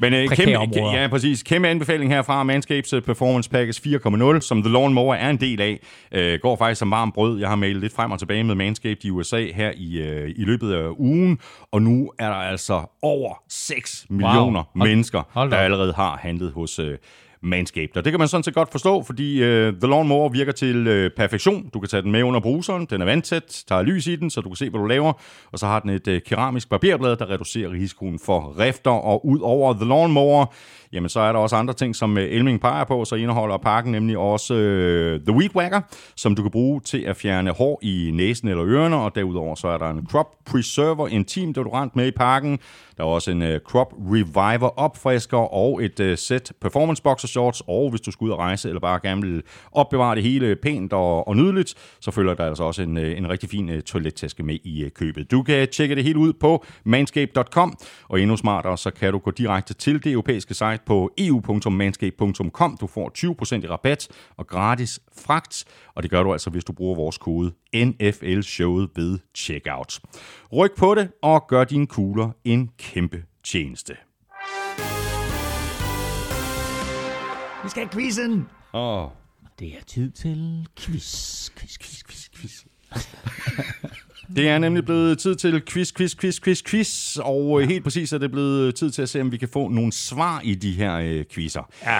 men, 0.00 0.14
øh, 0.14 0.28
kæmpe, 0.28 0.78
ja, 0.78 1.08
præcis. 1.08 1.42
Kæmpe 1.42 1.69
anbefaling 1.70 2.12
her 2.12 2.22
fra 2.22 2.42
Manscapes 2.42 2.94
Performance 3.06 3.50
Package 3.50 3.98
4.0, 4.34 4.40
som 4.40 4.62
The 4.62 4.72
Lawnmower 4.72 5.14
er 5.14 5.30
en 5.30 5.40
del 5.40 5.60
af. 5.60 5.80
Øh, 6.12 6.38
går 6.42 6.56
faktisk 6.56 6.78
som 6.78 6.90
varm 6.90 7.12
brød. 7.12 7.38
Jeg 7.38 7.48
har 7.48 7.56
mailet 7.56 7.80
lidt 7.80 7.92
frem 7.92 8.10
og 8.10 8.18
tilbage 8.18 8.44
med 8.44 8.54
Manscaped 8.54 9.04
i 9.04 9.10
USA 9.10 9.46
her 9.54 9.72
i, 9.76 9.98
øh, 9.98 10.30
i 10.36 10.44
løbet 10.44 10.72
af 10.72 10.88
ugen, 10.98 11.38
og 11.72 11.82
nu 11.82 12.12
er 12.18 12.28
der 12.28 12.36
altså 12.36 12.82
over 13.02 13.34
6 13.48 14.06
millioner 14.10 14.64
wow. 14.76 14.86
Mennesker, 14.86 15.22
hold 15.30 15.50
der 15.50 15.56
allerede 15.56 15.92
har 15.92 16.16
handlet 16.22 16.52
hos 16.52 16.78
øh, 16.78 16.98
Manscaped. 17.42 17.96
Og 17.96 18.04
det 18.04 18.12
kan 18.12 18.18
man 18.20 18.28
sådan 18.28 18.44
set 18.44 18.54
godt 18.54 18.72
forstå, 18.72 19.02
fordi 19.02 19.42
øh, 19.42 19.72
The 19.72 19.90
Lawnmower 19.90 20.28
virker 20.28 20.52
til 20.52 20.86
øh, 20.86 21.10
perfektion. 21.16 21.68
Du 21.74 21.80
kan 21.80 21.88
tage 21.88 22.02
den 22.02 22.12
med 22.12 22.22
under 22.22 22.40
bruseren, 22.40 22.86
den 22.90 23.00
er 23.00 23.04
vandtæt, 23.04 23.64
der 23.68 23.74
er 23.74 23.82
lys 23.82 24.06
i 24.06 24.16
den, 24.16 24.30
så 24.30 24.40
du 24.40 24.48
kan 24.48 24.56
se, 24.56 24.70
hvad 24.70 24.80
du 24.80 24.86
laver. 24.86 25.12
Og 25.52 25.58
så 25.58 25.66
har 25.66 25.80
den 25.80 25.90
et 25.90 26.08
øh, 26.08 26.20
keramisk 26.26 26.68
barberblad, 26.68 27.16
der 27.16 27.30
reducerer 27.30 27.72
risikoen 27.72 28.18
for 28.18 28.58
rifter. 28.58 28.90
Og 28.90 29.26
ud 29.26 29.40
over 29.40 29.72
The 29.72 29.84
Lawnmower, 29.84 30.46
jamen 30.92 31.08
så 31.08 31.20
er 31.20 31.32
der 31.32 31.38
også 31.38 31.56
andre 31.56 31.74
ting, 31.74 31.96
som 31.96 32.18
øh, 32.18 32.24
Elming 32.24 32.60
peger 32.60 32.84
på. 32.84 33.04
Så 33.04 33.14
indeholder 33.14 33.56
pakken 33.56 33.92
nemlig 33.92 34.18
også 34.18 34.54
øh, 34.54 35.20
The 35.20 35.32
Weed 35.36 35.56
Whacker, 35.56 35.80
som 36.16 36.34
du 36.34 36.42
kan 36.42 36.50
bruge 36.50 36.80
til 36.80 36.98
at 36.98 37.16
fjerne 37.16 37.50
hår 37.50 37.78
i 37.82 38.10
næsen 38.14 38.48
eller 38.48 38.64
ørerne. 38.66 38.96
Og 38.96 39.14
derudover 39.14 39.54
så 39.54 39.68
er 39.68 39.78
der 39.78 39.90
en 39.90 40.06
Crop 40.10 40.26
Preserver 40.44 41.08
Intim 41.08 41.54
deodorant 41.54 41.96
med 41.96 42.06
i 42.06 42.10
pakken. 42.10 42.58
Der 42.96 43.06
er 43.06 43.08
også 43.08 43.30
en 43.30 43.42
øh, 43.42 43.60
Crop 43.60 43.92
Reviver 43.92 44.78
opfrisker 44.78 45.54
og 45.54 45.84
et 45.84 46.00
øh, 46.00 46.18
sæt 46.18 46.52
Performance 46.60 47.02
Boxer 47.02 47.28
Shorts. 47.28 47.62
Og 47.66 47.90
hvis 47.90 48.00
du 48.00 48.10
skal 48.10 48.24
ud 48.24 48.30
og 48.30 48.38
rejse 48.38 48.68
eller 48.68 48.80
bare 48.80 49.00
gerne 49.02 49.22
vil 49.22 49.42
opbevare 49.72 50.14
det 50.14 50.22
hele 50.22 50.56
pænt 50.56 50.92
og, 50.92 51.28
og 51.28 51.36
nydeligt, 51.36 51.74
så 52.00 52.10
følger 52.10 52.34
der 52.34 52.46
altså 52.46 52.64
også 52.64 52.82
en, 52.82 52.96
øh, 52.98 53.18
en 53.18 53.28
rigtig 53.28 53.48
fin 53.48 53.68
øh, 53.68 53.82
toilettaske 53.82 54.42
med 54.42 54.58
i 54.64 54.84
øh, 54.84 54.90
købet. 54.90 55.30
Du 55.30 55.42
kan 55.42 55.68
tjekke 55.68 55.94
det 55.94 56.04
hele 56.04 56.18
ud 56.18 56.32
på 56.32 56.64
manscape.com, 56.84 57.78
og 58.08 58.20
endnu 58.20 58.36
smartere, 58.36 58.78
så 58.78 58.90
kan 58.90 59.12
du 59.12 59.18
gå 59.18 59.30
direkte 59.30 59.74
til 59.74 60.04
det 60.04 60.12
europæiske 60.12 60.54
site 60.54 60.79
på 60.86 61.10
eu.manscape.com. 61.18 62.76
Du 62.80 62.86
får 62.86 63.12
20% 63.18 63.64
i 63.64 63.66
rabat 63.66 64.08
og 64.36 64.46
gratis 64.46 65.00
fragt, 65.16 65.64
og 65.94 66.02
det 66.02 66.10
gør 66.10 66.22
du 66.22 66.32
altså, 66.32 66.50
hvis 66.50 66.64
du 66.64 66.72
bruger 66.72 66.96
vores 66.96 67.18
kode 67.18 67.52
NFL-showet 67.76 68.90
ved 68.96 69.18
checkout. 69.34 70.00
Ryk 70.52 70.76
på 70.78 70.94
det 70.94 71.10
og 71.22 71.46
gør 71.48 71.64
dine 71.64 71.86
kugler 71.86 72.30
en 72.44 72.70
kæmpe 72.78 73.24
tjeneste. 73.44 73.96
Vi 77.62 77.68
skal 77.68 77.82
have 77.82 77.92
quizzen. 77.92 78.46
Åh, 78.74 79.04
oh. 79.04 79.10
Det 79.58 79.68
er 79.68 79.84
tid 79.86 80.10
til 80.10 80.68
quiz, 80.76 81.50
quiz, 81.50 81.78
quiz, 81.78 82.02
quiz, 82.04 82.28
quiz. 82.36 82.64
Det 84.36 84.48
er 84.48 84.58
nemlig 84.58 84.84
blevet 84.84 85.18
tid 85.18 85.36
til 85.36 85.62
quiz, 85.66 85.92
quiz, 85.92 86.16
quiz, 86.16 86.40
quiz, 86.40 86.62
quiz, 86.62 87.16
og 87.16 87.62
øh, 87.62 87.68
helt 87.68 87.84
præcis 87.84 88.12
er 88.12 88.18
det 88.18 88.30
blevet 88.30 88.74
tid 88.74 88.90
til 88.90 89.02
at 89.02 89.08
se, 89.08 89.20
om 89.20 89.32
vi 89.32 89.36
kan 89.36 89.48
få 89.52 89.68
nogle 89.68 89.92
svar 89.92 90.40
i 90.44 90.54
de 90.54 90.72
her 90.72 90.96
øh, 90.96 91.24
quizzer. 91.34 91.68
Ja, 91.86 91.96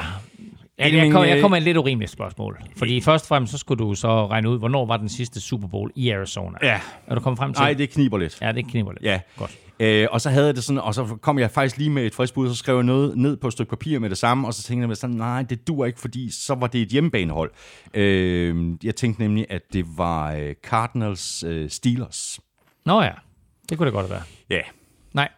jeg, 0.78 0.92
jeg, 0.92 1.12
kom, 1.12 1.24
jeg 1.24 1.40
kommer 1.40 1.56
med 1.56 1.58
et 1.58 1.64
lidt 1.64 1.76
urimeligt 1.76 2.12
spørgsmål. 2.12 2.60
Fordi 2.76 3.00
først 3.00 3.24
og 3.24 3.28
fremmest, 3.28 3.52
så 3.52 3.58
skulle 3.58 3.84
du 3.84 3.94
så 3.94 4.26
regne 4.26 4.50
ud, 4.50 4.58
hvornår 4.58 4.86
var 4.86 4.96
den 4.96 5.08
sidste 5.08 5.40
Super 5.40 5.68
Bowl 5.68 5.90
i 5.94 6.10
Arizona. 6.10 6.58
Ja. 6.62 6.80
Er 7.06 7.14
du 7.14 7.20
kommet 7.20 7.38
frem 7.38 7.54
til? 7.54 7.60
Nej, 7.60 7.72
det 7.72 7.90
kniber 7.90 8.18
lidt. 8.18 8.38
Ja, 8.42 8.52
det 8.52 8.66
kniber 8.66 8.92
lidt. 8.92 9.02
Ja. 9.02 9.20
Godt. 9.36 9.58
Øh, 9.80 10.08
og 10.10 10.20
så 10.20 10.30
havde 10.30 10.46
jeg 10.46 10.56
det 10.56 10.64
sådan, 10.64 10.80
og 10.80 10.94
så 10.94 11.04
kom 11.04 11.38
jeg 11.38 11.50
faktisk 11.50 11.76
lige 11.76 11.90
med 11.90 12.06
et 12.06 12.14
frisk 12.14 12.34
bud, 12.34 12.46
og 12.48 12.54
så 12.54 12.58
skrev 12.58 12.74
jeg 12.74 12.84
noget 12.84 13.16
ned 13.16 13.36
på 13.36 13.46
et 13.46 13.52
stykke 13.52 13.70
papir 13.70 13.98
med 13.98 14.10
det 14.10 14.18
samme, 14.18 14.46
og 14.46 14.54
så 14.54 14.62
tænkte 14.62 14.88
jeg 14.88 14.96
sådan, 14.96 15.16
nej, 15.16 15.42
det 15.42 15.68
dur 15.68 15.86
ikke, 15.86 16.00
fordi 16.00 16.30
så 16.30 16.54
var 16.54 16.66
det 16.66 16.82
et 16.82 16.88
hjemmebanehold. 16.88 17.50
Øh, 17.94 18.76
jeg 18.82 18.96
tænkte 18.96 19.22
nemlig, 19.22 19.46
at 19.48 19.62
det 19.72 19.86
var 19.96 20.32
øh, 20.32 20.54
Cardinals 20.62 21.42
øh, 21.42 21.70
Steelers. 21.70 22.40
Nå 22.84 23.02
ja, 23.02 23.12
det 23.68 23.78
kunne 23.78 23.86
det 23.86 23.94
godt 23.94 24.10
være. 24.10 24.22
Ja, 24.50 24.60
Nej. 25.12 25.28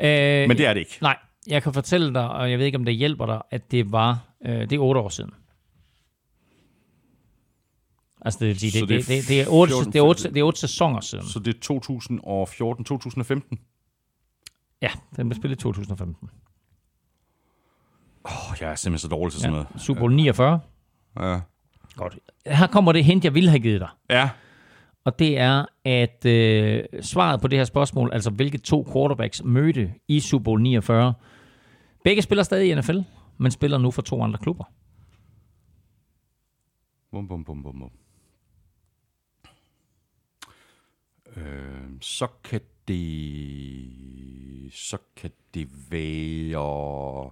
Øh, 0.00 0.48
men 0.48 0.58
det 0.58 0.66
er 0.66 0.72
det 0.72 0.80
ikke. 0.80 0.98
Nej, 1.00 1.16
jeg 1.46 1.62
kan 1.62 1.74
fortælle 1.74 2.14
dig, 2.14 2.30
og 2.30 2.50
jeg 2.50 2.58
ved 2.58 2.66
ikke, 2.66 2.78
om 2.78 2.84
det 2.84 2.94
hjælper 2.94 3.26
dig, 3.26 3.42
at 3.50 3.70
det 3.70 3.92
var, 3.92 4.18
øh, 4.46 4.60
det 4.60 4.72
er 4.72 4.78
otte 4.78 5.00
år 5.00 5.08
siden. 5.08 5.30
Altså, 8.20 8.38
det, 8.40 8.48
vil 8.48 8.58
sige, 8.58 8.80
det, 8.80 8.88
det 8.88 8.96
er 8.96 9.02
det, 9.02 9.28
det, 9.28 9.40
er 9.40 9.46
otte, 9.48 9.72
14, 9.72 9.92
det, 9.92 9.98
er 9.98 10.02
otte, 10.02 10.28
det 10.28 10.36
er 10.36 10.44
otte 10.44 10.60
sæsoner 10.60 11.00
siden. 11.00 11.24
Så 11.26 11.38
det 11.38 11.54
er 11.54 13.40
2014-2015. 13.52 13.56
Ja, 14.82 14.90
den 15.16 15.28
blev 15.28 15.36
spillet 15.36 15.56
i 15.58 15.62
2015. 15.62 16.30
Åh, 18.24 18.50
oh, 18.50 18.56
jeg 18.60 18.70
er 18.70 18.74
simpelthen 18.74 19.10
så 19.10 19.16
dårlig 19.16 19.32
til 19.32 19.40
sådan 19.40 19.54
Ja. 19.54 19.62
noget. 19.62 19.80
Super 19.82 20.00
Bowl 20.00 20.14
49. 20.14 20.60
Ja. 21.20 21.40
Godt. 21.96 22.18
Her 22.46 22.66
kommer 22.66 22.92
det 22.92 23.04
hint, 23.04 23.24
jeg 23.24 23.34
ville 23.34 23.50
have 23.50 23.60
givet 23.60 23.80
dig. 23.80 23.88
ja. 24.10 24.30
Og 25.04 25.18
det 25.18 25.38
er, 25.38 25.64
at 25.84 26.24
øh, 26.26 26.84
svaret 27.02 27.40
på 27.40 27.48
det 27.48 27.58
her 27.58 27.64
spørgsmål, 27.64 28.10
altså 28.12 28.30
hvilke 28.30 28.58
to 28.58 28.88
quarterbacks 28.92 29.42
mødte 29.44 29.94
i 30.08 30.20
Super 30.20 30.44
Bowl 30.44 30.60
49, 30.62 31.14
begge 32.04 32.22
spiller 32.22 32.42
stadig 32.42 32.70
i 32.70 32.74
NFL, 32.74 32.98
men 33.38 33.50
spiller 33.50 33.78
nu 33.78 33.90
for 33.90 34.02
to 34.02 34.22
andre 34.22 34.38
klubber. 34.38 34.64
Bum, 37.12 37.28
bum, 37.28 37.44
bum, 37.44 37.62
bum, 37.62 37.78
bum. 37.78 37.90
Øh, 41.36 41.90
så 42.00 42.26
kan 42.44 42.60
det... 42.88 44.72
Så 44.72 44.96
kan 45.16 45.30
det 45.54 45.68
være... 45.90 47.30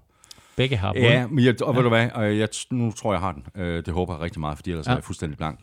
Begge 0.56 0.76
har. 0.76 0.92
Ja, 0.96 1.26
men 1.26 1.44
jeg, 1.44 1.62
og 1.62 1.76
ved 1.76 1.82
du 1.82 1.88
hvad, 1.88 2.08
jeg, 2.22 2.48
nu 2.70 2.92
tror 2.92 3.12
jeg, 3.12 3.20
jeg 3.20 3.26
har 3.26 3.32
den. 3.32 3.62
Øh, 3.62 3.84
det 3.86 3.94
håber 3.94 4.14
jeg 4.14 4.22
rigtig 4.22 4.40
meget, 4.40 4.58
fordi 4.58 4.70
ellers 4.70 4.86
ja. 4.86 4.90
Ja. 4.90 4.94
er 4.94 4.98
jeg 4.98 5.04
fuldstændig 5.04 5.38
blank. 5.38 5.60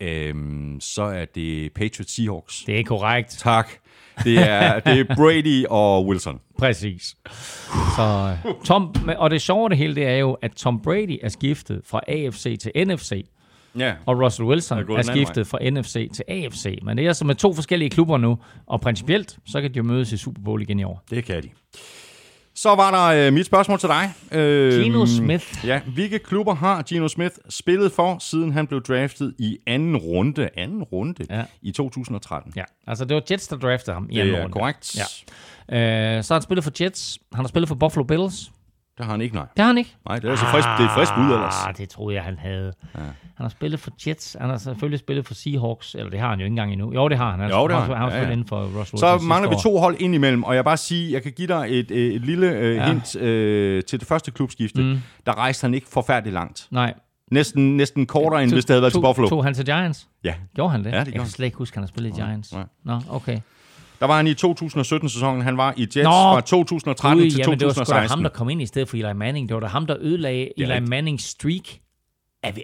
Øhm, 0.00 0.80
så 0.80 1.02
er 1.02 1.24
det 1.24 1.72
Patriots 1.72 2.14
Seahawks. 2.14 2.64
Det 2.66 2.80
er 2.80 2.84
korrekt. 2.84 3.30
Tak. 3.38 3.68
Det 4.24 4.38
er, 4.38 4.80
det 4.80 5.00
er 5.00 5.14
Brady 5.16 5.64
og 5.70 6.06
Wilson. 6.06 6.40
Præcis. 6.58 7.16
Så, 7.96 8.36
øh, 8.46 8.54
Tom, 8.64 8.94
og 9.18 9.30
det 9.30 9.42
sjove 9.42 9.68
det 9.68 9.78
hele, 9.78 9.94
det 9.94 10.06
er 10.06 10.16
jo, 10.16 10.32
at 10.32 10.52
Tom 10.52 10.82
Brady 10.82 11.18
er 11.22 11.28
skiftet 11.28 11.80
fra 11.84 12.00
AFC 12.08 12.58
til 12.60 12.72
NFC, 12.86 13.12
Ja. 13.78 13.94
og 14.06 14.20
Russell 14.20 14.48
Wilson 14.48 14.78
Er 14.78 14.96
er, 14.98 15.02
skiftet 15.02 15.46
fra 15.46 15.58
NFC 15.70 16.10
til 16.14 16.24
AFC. 16.28 16.78
Men 16.82 16.96
det 16.96 17.04
er 17.04 17.08
altså 17.10 17.24
med 17.24 17.34
to 17.34 17.54
forskellige 17.54 17.90
klubber 17.90 18.18
nu, 18.18 18.38
og 18.66 18.80
principielt, 18.80 19.38
så 19.46 19.60
kan 19.60 19.70
de 19.70 19.76
jo 19.76 19.82
mødes 19.82 20.12
i 20.12 20.16
Super 20.16 20.40
Bowl 20.44 20.62
igen 20.62 20.80
i 20.80 20.84
år. 20.84 21.02
Det 21.10 21.24
kan 21.24 21.42
de. 21.42 21.48
Så 22.56 22.68
var 22.74 22.90
der 23.10 23.26
øh, 23.26 23.32
mit 23.32 23.46
spørgsmål 23.46 23.78
til 23.78 23.88
dig. 23.88 24.10
Øh, 24.32 24.82
Geno 24.84 25.06
Smith. 25.06 25.66
Ja, 25.66 25.80
hvilke 25.94 26.18
klubber 26.18 26.54
har 26.54 26.82
Geno 26.88 27.08
Smith 27.08 27.34
spillet 27.50 27.92
for, 27.92 28.16
siden 28.20 28.52
han 28.52 28.66
blev 28.66 28.82
draftet 28.82 29.34
i 29.38 29.58
anden 29.66 29.96
runde, 29.96 30.48
anden 30.56 30.82
runde 30.82 31.26
Ja. 31.30 31.42
i 31.62 31.72
2013? 31.72 32.52
Ja, 32.56 32.62
altså 32.86 33.04
det 33.04 33.14
var 33.14 33.22
Jets, 33.30 33.48
der 33.48 33.56
draftede 33.56 33.94
ham 33.94 34.06
i 34.10 34.14
det 34.14 34.20
anden 34.20 34.34
er 34.34 34.40
runde. 34.42 34.52
korrekt. 34.52 34.96
Ja. 35.70 36.16
Øh, 36.16 36.24
så 36.24 36.34
har 36.34 36.38
han 36.38 36.42
spillet 36.42 36.64
for 36.64 36.72
Jets. 36.80 37.18
Han 37.34 37.44
har 37.44 37.48
spillet 37.48 37.68
for 37.68 37.74
Buffalo 37.74 38.04
Bills. 38.04 38.50
Det 38.98 39.04
har 39.04 39.12
han 39.12 39.20
ikke, 39.20 39.34
nej. 39.34 39.46
Det 39.56 39.58
har 39.62 39.66
han 39.66 39.78
ikke. 39.78 39.96
Nej, 40.08 40.16
det 40.18 40.24
er 40.24 40.30
altså 40.30 40.46
frisk, 40.46 40.68
det 40.78 40.84
er 40.84 40.94
frisk 40.94 41.12
bud 41.16 41.24
ellers. 41.24 41.54
Ah, 41.66 41.76
det 41.76 41.88
troede 41.88 42.14
jeg, 42.16 42.24
han 42.24 42.38
havde. 42.38 42.72
Ja. 42.94 43.00
Han 43.00 43.44
har 43.44 43.48
spillet 43.48 43.80
for 43.80 43.90
Jets. 44.06 44.36
Han 44.40 44.50
har 44.50 44.56
selvfølgelig 44.58 44.98
spillet 44.98 45.26
for 45.26 45.34
Seahawks. 45.34 45.94
Eller 45.94 46.10
det 46.10 46.20
har 46.20 46.28
han 46.28 46.38
jo 46.38 46.44
ikke 46.44 46.52
engang 46.52 46.72
endnu. 46.72 46.92
Jo, 46.94 47.08
det 47.08 47.16
har 47.18 47.30
han. 47.30 47.40
Han, 47.40 47.50
Jo, 47.50 47.68
det 47.68 47.74
har 47.76 47.80
han. 47.82 47.90
han. 47.90 47.98
Har 47.98 48.04
Ja, 48.04 48.10
spillet 48.10 48.26
ja. 48.26 48.32
inden 48.32 48.46
for 48.48 48.80
Russell 48.80 48.98
Så 48.98 49.18
mangler 49.22 49.50
vi 49.50 49.56
to 49.62 49.78
hold 49.78 49.96
ind 50.00 50.14
imellem, 50.14 50.44
og 50.44 50.54
jeg 50.54 50.64
bare 50.64 50.76
sige, 50.76 51.12
jeg 51.12 51.22
kan 51.22 51.32
give 51.32 51.48
dig 51.48 51.66
et, 51.70 51.90
øh, 51.90 52.14
et 52.14 52.20
lille 52.22 52.50
øh, 52.50 52.74
Ja. 52.76 52.86
hint 52.92 53.16
øh, 53.16 53.82
til 53.82 54.00
det 54.00 54.08
første 54.08 54.30
klubskifte. 54.30 54.82
Mm. 54.82 54.98
Der 55.26 55.38
rejste 55.38 55.64
han 55.64 55.74
ikke 55.74 55.86
forfærdeligt 55.88 56.34
langt. 56.34 56.66
Nej. 56.70 56.94
Næsten, 57.30 57.76
næsten 57.76 58.06
kortere, 58.06 58.42
end 58.42 58.50
To- 58.50 58.54
hvis 58.54 58.64
det 58.64 58.70
havde 58.74 58.82
været 58.82 58.92
til 58.92 59.02
to- 59.02 59.08
Buffalo. 59.08 59.28
Tog 59.28 59.44
han 59.44 59.54
til 59.54 59.64
Giants? 59.64 60.08
Ja, 60.24 60.34
Gjorde 60.54 60.70
han 60.70 60.84
det? 60.84 60.86
Ja, 60.86 60.90
det 60.90 60.96
jeg 60.96 61.04
gjorde 61.04 61.12
kan 61.12 61.20
han. 61.20 61.30
slet 61.30 61.46
ikke 61.46 61.58
huske, 61.58 61.72
at 61.74 61.76
han 61.76 61.82
har 61.82 61.88
spillet 61.88 62.10
i 62.18 62.20
Giants. 62.20 62.52
nej. 62.52 62.64
Nå, 62.84 63.00
okay. 63.10 63.38
Der 64.04 64.08
var 64.08 64.16
han 64.16 64.26
i 64.26 64.32
2017-sæsonen. 64.32 65.42
Han 65.42 65.56
var 65.56 65.74
i 65.76 65.80
Jets 65.82 65.96
Nå! 65.96 66.10
fra 66.10 66.40
2013 66.40 67.22
Ui, 67.22 67.30
til 67.30 67.38
jamen, 67.38 67.58
det 67.60 67.66
var 67.66 67.72
sgu 67.72 67.78
da 67.80 67.84
2016. 67.84 68.10
ham, 68.18 68.22
der 68.22 68.30
kom 68.30 68.50
ind 68.50 68.62
i 68.62 68.66
stedet 68.66 68.88
for 68.88 68.96
Eli 68.96 69.12
Manning. 69.14 69.48
Det 69.48 69.54
var 69.54 69.60
da 69.60 69.66
ham, 69.66 69.86
der 69.86 69.96
ødelagde 70.00 70.50
Eli 70.58 70.66
rigtigt. 70.72 70.88
Mannings 70.90 71.24
streak. 71.24 71.68
Er 72.42 72.52
vi, 72.52 72.62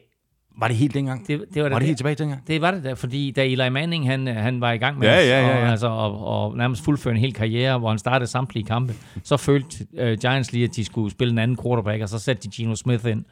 var 0.58 0.68
det 0.68 0.76
helt 0.76 0.94
dengang? 0.94 1.26
Det, 1.26 1.44
det 1.54 1.62
var, 1.62 1.68
var 1.68 1.68
det 1.68 1.80
det- 1.80 1.86
helt 1.86 1.96
tilbage 1.98 2.14
dengang? 2.14 2.46
Det 2.46 2.60
var 2.60 2.70
det 2.70 2.84
da, 2.84 2.92
fordi 2.92 3.30
da 3.30 3.44
Eli 3.46 3.68
Manning 3.68 4.06
han, 4.06 4.26
han 4.26 4.60
var 4.60 4.72
i 4.72 4.76
gang 4.76 4.98
med 4.98 5.08
Ja, 5.08 5.14
at- 5.20 5.28
ja, 5.28 5.40
ja, 5.40 5.56
ja. 5.58 5.64
Og, 5.64 5.70
altså, 5.70 5.86
og, 5.86 6.24
og 6.26 6.56
nærmest 6.56 6.84
fuldføre 6.84 7.14
en 7.14 7.20
hel 7.20 7.32
karriere, 7.34 7.78
hvor 7.78 7.88
han 7.88 7.98
startede 7.98 8.30
samtlige 8.30 8.64
kampe, 8.64 8.94
så 9.24 9.36
følte 9.36 9.86
uh, 9.92 10.12
Giants 10.12 10.52
lige, 10.52 10.64
at 10.64 10.76
de 10.76 10.84
skulle 10.84 11.10
spille 11.10 11.32
en 11.32 11.38
anden 11.38 11.58
quarterback, 11.62 12.02
og 12.02 12.08
så 12.08 12.18
satte 12.18 12.42
de 12.48 12.56
Geno 12.62 12.74
Smith 12.74 13.06
ind. 13.08 13.24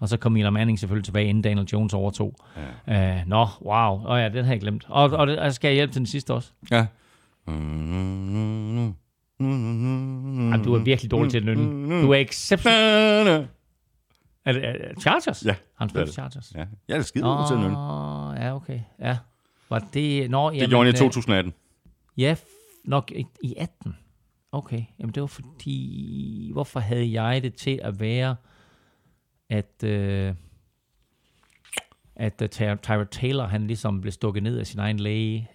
Og 0.00 0.08
så 0.08 0.16
kom 0.16 0.36
Eli 0.36 0.50
Manning 0.50 0.78
selvfølgelig 0.78 1.04
tilbage, 1.04 1.26
inden 1.28 1.42
Daniel 1.42 1.66
Jones 1.72 1.94
overtog. 1.94 2.34
Ja. 2.88 3.20
Uh, 3.20 3.28
nå, 3.28 3.46
wow. 3.64 4.04
Og 4.04 4.20
ja, 4.20 4.28
den 4.28 4.44
har 4.44 4.52
jeg 4.52 4.60
glemt. 4.60 4.84
Og, 4.88 5.10
og, 5.10 5.26
det, 5.26 5.38
og 5.38 5.52
skal 5.54 5.68
jeg 5.68 5.74
hjælpe 5.74 5.92
til 5.92 5.98
den 5.98 6.06
sidste 6.06 6.34
også? 6.34 6.48
Ja. 6.70 6.86
Jamen, 9.40 10.62
du 10.64 10.74
er 10.74 10.78
virkelig 10.78 11.10
dårlig 11.10 11.30
til 11.30 11.38
at 11.38 11.44
nynne. 11.44 12.02
Du 12.02 12.10
er 12.10 12.16
exceptionel. 12.16 13.48
Er 14.44 14.52
det, 14.52 14.64
er 14.64 14.72
det 14.94 15.02
Chargers? 15.02 15.44
Ja, 15.44 15.54
Han 15.78 15.88
spiller 15.88 16.06
er. 16.06 16.12
Chargers. 16.12 16.52
Ja, 16.54 16.64
jeg 16.88 16.96
er 16.98 17.02
skide 17.02 17.24
god 17.24 17.46
til 17.48 17.54
at 17.54 17.60
nynne. 17.60 17.78
Ja, 18.44 18.54
okay. 18.56 18.80
Ja. 19.00 19.18
Var 19.70 19.78
det... 19.94 20.30
Nå, 20.30 20.50
Det 20.50 20.68
gjorde 20.68 20.86
han 20.86 20.94
i 20.94 20.98
2018. 20.98 21.52
Ja, 22.16 22.36
f- 22.38 22.82
nok 22.84 23.10
i, 23.16 23.26
i 23.42 23.54
18. 23.58 23.96
Okay, 24.52 24.82
jamen 24.98 25.14
det 25.14 25.20
var 25.20 25.26
fordi... 25.26 26.50
Hvorfor 26.52 26.80
havde 26.80 27.22
jeg 27.22 27.42
det 27.42 27.54
til 27.54 27.80
at 27.82 28.00
være, 28.00 28.36
at... 29.50 29.84
Øh, 29.84 30.34
at 32.16 32.42
uh, 32.42 32.48
Ty- 32.48 32.76
Tyra 32.82 33.04
Taylor, 33.04 33.46
han 33.46 33.66
ligesom 33.66 34.00
blev 34.00 34.12
stukket 34.12 34.42
ned 34.42 34.58
af 34.58 34.66
sin 34.66 34.78
egen 34.78 35.00
læge, 35.00 35.48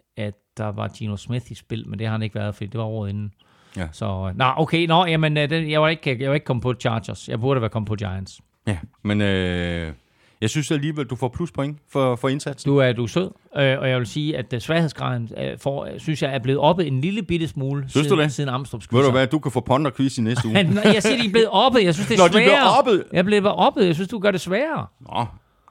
der 0.58 0.72
var 0.72 0.90
Geno 1.00 1.18
Smith 1.18 1.52
i 1.52 1.56
spil, 1.56 1.88
men 1.88 2.00
det 2.00 2.08
har 2.08 2.12
han 2.12 2.22
ikke 2.22 2.36
været, 2.36 2.56
fordi 2.56 2.68
det 2.70 2.78
var 2.80 2.86
året 2.86 3.10
inden. 3.10 3.34
Ja. 3.78 3.88
Så, 3.92 4.32
nå, 4.36 4.46
okay, 4.58 4.86
nå, 4.88 5.06
jamen, 5.06 5.38
øh, 5.38 5.50
den, 5.50 5.70
jeg, 5.72 5.82
var 5.82 5.88
ikke, 5.88 6.18
jeg 6.22 6.30
var 6.30 6.34
ikke 6.36 6.46
kommet 6.46 6.62
på 6.64 6.74
Chargers. 6.74 7.30
Jeg 7.30 7.40
burde 7.40 7.62
være 7.62 7.70
kommet 7.70 7.88
på 7.88 7.96
Giants. 7.96 8.42
Ja, 8.68 8.78
men 9.04 9.22
øh, 9.22 9.94
Jeg 10.42 10.50
synes 10.50 10.72
alligevel, 10.72 11.06
du 11.06 11.16
får 11.16 11.28
pluspoint 11.28 11.78
for, 11.92 12.16
for 12.16 12.30
indsatsen. 12.30 12.72
Du 12.72 12.78
er, 12.78 12.92
du 12.94 13.04
er 13.04 13.08
sød, 13.08 13.32
øh, 13.58 13.80
og 13.80 13.90
jeg 13.90 13.98
vil 14.00 14.08
sige, 14.08 14.38
at 14.38 14.54
øh, 14.54 14.62
sværhedsgraden 14.62 15.30
øh, 15.38 15.58
for, 15.60 15.88
synes 15.98 16.22
jeg 16.22 16.36
er 16.36 16.40
blevet 16.40 16.60
oppe 16.62 16.86
en 16.86 17.02
lille 17.02 17.24
bitte 17.24 17.48
smule 17.48 17.82
Synes 17.90 17.94
siden, 17.94 18.18
du 18.18 18.24
det? 18.24 18.32
siden 18.34 18.50
Amstrup's 18.50 18.88
Ved 18.92 19.04
du 19.06 19.12
hvad, 19.12 19.28
du 19.28 19.40
kan 19.40 19.52
få 19.52 19.60
ponder-quiz 19.60 20.18
i 20.18 20.22
næste 20.22 20.48
uge. 20.48 20.58
Jeg 20.84 21.04
siger, 21.04 21.22
de 21.22 21.28
er 21.28 21.32
blevet 21.32 21.50
oppe. 21.52 21.80
Jeg 21.84 21.94
synes, 21.94 22.08
det 22.08 22.16
er 22.16 22.22
Nå, 22.24 22.28
de 22.28 22.32
sværere. 22.34 22.46
bliver 22.46 22.78
oppe? 22.80 23.04
Jeg 23.14 23.26
blev 23.26 23.44
oppe. 23.46 23.80
Jeg 23.82 23.96
synes, 23.96 24.10
du 24.10 24.20
gør 24.20 24.32
det 24.32 24.42
sværere. 24.42 24.88
Nå, 25.00 25.26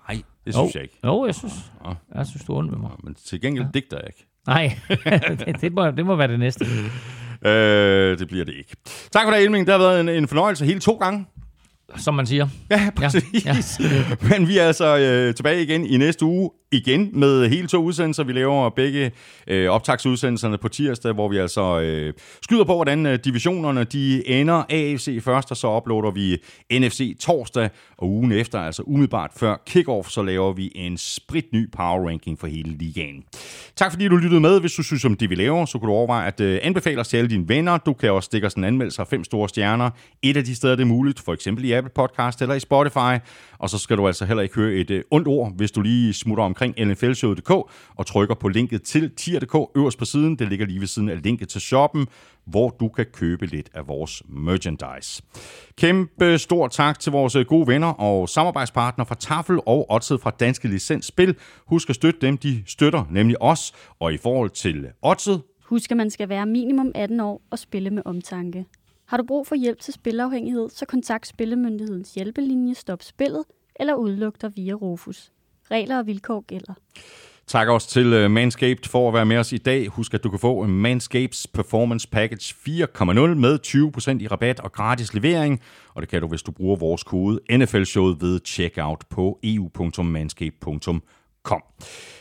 nej, 0.08 0.22
det 0.44 0.54
synes 0.54 0.74
jo. 0.74 0.78
jeg 0.78 0.82
ikke. 0.82 0.98
Jo, 1.04 1.26
jeg 1.26 1.34
synes, 1.34 1.54
jeg 2.14 2.26
synes 2.26 2.44
du 2.44 2.52
er 2.52 2.56
ond 2.58 2.70
med 2.70 2.78
mig. 2.78 2.90
Men 3.04 3.14
til 3.14 3.40
gengæld 3.40 3.66
digter 3.74 3.96
jeg 3.96 4.06
ikke. 4.06 4.25
Nej, 4.46 4.78
det, 5.46 5.56
det, 5.60 5.72
må, 5.72 5.90
det 5.90 6.06
må 6.06 6.16
være 6.16 6.28
det 6.28 6.38
næste. 6.38 6.64
Øh, 7.46 8.18
det 8.18 8.28
bliver 8.28 8.44
det 8.44 8.54
ikke. 8.58 8.76
Tak 9.12 9.24
for 9.26 9.30
det, 9.30 9.42
Elming. 9.42 9.66
Det 9.66 9.72
har 9.72 9.78
været 9.78 10.00
en, 10.00 10.08
en 10.08 10.28
fornøjelse 10.28 10.64
hele 10.64 10.80
to 10.80 10.94
gange. 10.96 11.26
Som 11.96 12.14
man 12.14 12.26
siger. 12.26 12.48
Ja, 12.70 12.90
præcis. 12.96 13.44
Ja, 13.46 13.56
ja. 13.80 14.04
Men 14.30 14.48
vi 14.48 14.58
er 14.58 14.64
altså 14.64 14.96
øh, 14.98 15.34
tilbage 15.34 15.62
igen 15.62 15.86
i 15.86 15.96
næste 15.96 16.24
uge. 16.24 16.50
Igen 16.72 17.10
med 17.12 17.48
hele 17.48 17.68
to 17.68 17.82
udsendelser. 17.82 18.24
Vi 18.24 18.32
laver 18.32 18.70
begge 18.70 19.12
øh, 19.46 19.68
optagsudsendelserne 19.68 20.58
på 20.58 20.68
tirsdag, 20.68 21.12
hvor 21.12 21.28
vi 21.28 21.36
altså 21.36 21.80
øh, 21.80 22.12
skyder 22.42 22.64
på, 22.64 22.74
hvordan 22.74 23.06
øh, 23.06 23.18
divisionerne 23.24 23.84
de 23.84 24.28
ender. 24.28 24.54
AFC 24.70 25.22
først, 25.22 25.50
og 25.50 25.56
så 25.56 25.76
uploader 25.76 26.10
vi 26.10 26.38
NFC 26.78 27.18
torsdag. 27.20 27.70
Og 27.98 28.08
ugen 28.08 28.32
efter, 28.32 28.58
altså 28.58 28.82
umiddelbart 28.82 29.30
før 29.36 29.56
kickoff, 29.66 30.08
så 30.08 30.22
laver 30.22 30.52
vi 30.52 30.72
en 30.74 30.96
spritny 30.96 31.70
power 31.72 32.08
ranking 32.08 32.38
for 32.38 32.46
hele 32.46 32.72
ligaen. 32.78 33.24
Tak 33.76 33.92
fordi 33.92 34.08
du 34.08 34.16
lyttede 34.16 34.40
med. 34.40 34.60
Hvis 34.60 34.72
du 34.72 34.82
synes 34.82 35.04
om 35.04 35.16
det, 35.16 35.30
vi 35.30 35.34
laver, 35.34 35.64
så 35.64 35.78
kan 35.78 35.86
du 35.86 35.92
overveje 35.92 36.26
at 36.26 36.40
øh, 36.40 36.58
anbefale 36.62 37.00
os 37.00 37.08
til 37.08 37.16
alle 37.16 37.30
dine 37.30 37.48
venner. 37.48 37.78
Du 37.78 37.92
kan 37.92 38.12
også 38.12 38.26
stikke 38.26 38.46
os 38.46 38.54
en 38.54 38.64
anmeldelse 38.64 39.02
af 39.02 39.08
fem 39.08 39.24
store 39.24 39.48
stjerner. 39.48 39.90
Et 40.22 40.36
af 40.36 40.44
de 40.44 40.54
steder, 40.54 40.76
det 40.76 40.82
er 40.82 40.86
muligt, 40.86 41.20
for 41.20 41.32
eksempel 41.32 41.64
i 41.64 41.72
Apple 41.72 41.92
Podcast 41.94 42.42
eller 42.42 42.54
i 42.54 42.60
Spotify. 42.60 43.24
Og 43.58 43.70
så 43.70 43.78
skal 43.78 43.96
du 43.96 44.06
altså 44.06 44.24
heller 44.24 44.42
ikke 44.42 44.54
høre 44.54 44.72
et 44.72 44.90
øh, 44.90 45.02
ondt 45.10 45.28
ord, 45.28 45.52
hvis 45.56 45.70
du 45.70 45.80
lige 45.80 46.12
smutter 46.12 46.44
omkring 46.56 46.88
nflshow.dk 46.88 47.50
og 47.96 48.06
trykker 48.06 48.34
på 48.34 48.48
linket 48.48 48.82
til 48.82 49.10
tier.dk 49.10 49.70
øverst 49.76 49.98
på 49.98 50.04
siden. 50.04 50.36
Det 50.38 50.48
ligger 50.48 50.66
lige 50.66 50.80
ved 50.80 50.86
siden 50.86 51.08
af 51.08 51.22
linket 51.22 51.48
til 51.48 51.60
shoppen, 51.60 52.06
hvor 52.44 52.76
du 52.80 52.88
kan 52.88 53.06
købe 53.12 53.46
lidt 53.46 53.70
af 53.74 53.88
vores 53.88 54.22
merchandise. 54.28 55.22
Kæmpe 55.76 56.38
stor 56.38 56.68
tak 56.68 57.00
til 57.00 57.12
vores 57.12 57.36
øh, 57.36 57.46
gode 57.46 57.66
venner 57.66 57.88
og 57.88 58.28
samarbejdspartnere 58.28 59.06
fra 59.06 59.14
Tafel 59.14 59.60
og 59.66 59.90
Odset 59.90 60.20
fra 60.20 60.30
Danske 60.30 60.68
Licens 60.68 61.06
Spil. 61.06 61.36
Husk 61.66 61.90
at 61.90 61.94
støtte 61.94 62.20
dem, 62.20 62.38
de 62.38 62.62
støtter, 62.66 63.04
nemlig 63.10 63.42
os. 63.42 63.72
Og 64.00 64.12
i 64.12 64.16
forhold 64.16 64.50
til 64.50 64.86
Odset, 65.02 65.42
Husk, 65.64 65.90
at 65.90 65.96
man 65.96 66.10
skal 66.10 66.28
være 66.28 66.46
minimum 66.46 66.92
18 66.94 67.20
år 67.20 67.42
og 67.50 67.58
spille 67.58 67.90
med 67.90 68.02
omtanke. 68.04 68.66
Har 69.06 69.16
du 69.16 69.24
brug 69.24 69.46
for 69.46 69.54
hjælp 69.54 69.80
til 69.80 69.94
spilafhængighed, 69.94 70.68
så 70.70 70.86
kontakt 70.86 71.26
Spillemyndighedens 71.26 72.14
hjælpelinje 72.14 72.74
Stop 72.74 73.02
Spillet 73.02 73.44
eller 73.80 73.94
udluk 73.94 74.42
dig 74.42 74.56
via 74.56 74.72
Rufus. 74.72 75.32
Regler 75.70 75.98
og 75.98 76.06
vilkår 76.06 76.40
gælder. 76.40 76.74
Tak 77.46 77.68
også 77.68 77.88
til 77.88 78.12
øh, 78.12 78.30
Manscaped 78.30 78.88
for 78.88 79.08
at 79.08 79.14
være 79.14 79.26
med 79.26 79.36
os 79.36 79.52
i 79.52 79.56
dag. 79.56 79.88
Husk, 79.88 80.14
at 80.14 80.24
du 80.24 80.30
kan 80.30 80.38
få 80.38 80.64
øh, 80.64 80.68
Manscapes 80.68 81.46
Performance 81.46 82.08
Package 82.08 82.54
4.0 82.54 83.34
med 83.34 83.58
20% 84.18 84.22
i 84.22 84.26
rabat 84.26 84.60
og 84.60 84.72
gratis 84.72 85.14
levering. 85.14 85.60
Og 85.94 86.02
det 86.02 86.08
kan 86.08 86.20
du, 86.20 86.28
hvis 86.28 86.42
du 86.42 86.52
bruger 86.52 86.76
vores 86.76 87.04
kode 87.04 87.40
NFL-showet 87.50 88.20
ved 88.20 88.40
checkout 88.44 89.04
på 89.10 89.38
eu.manscaped.com. 89.42 91.02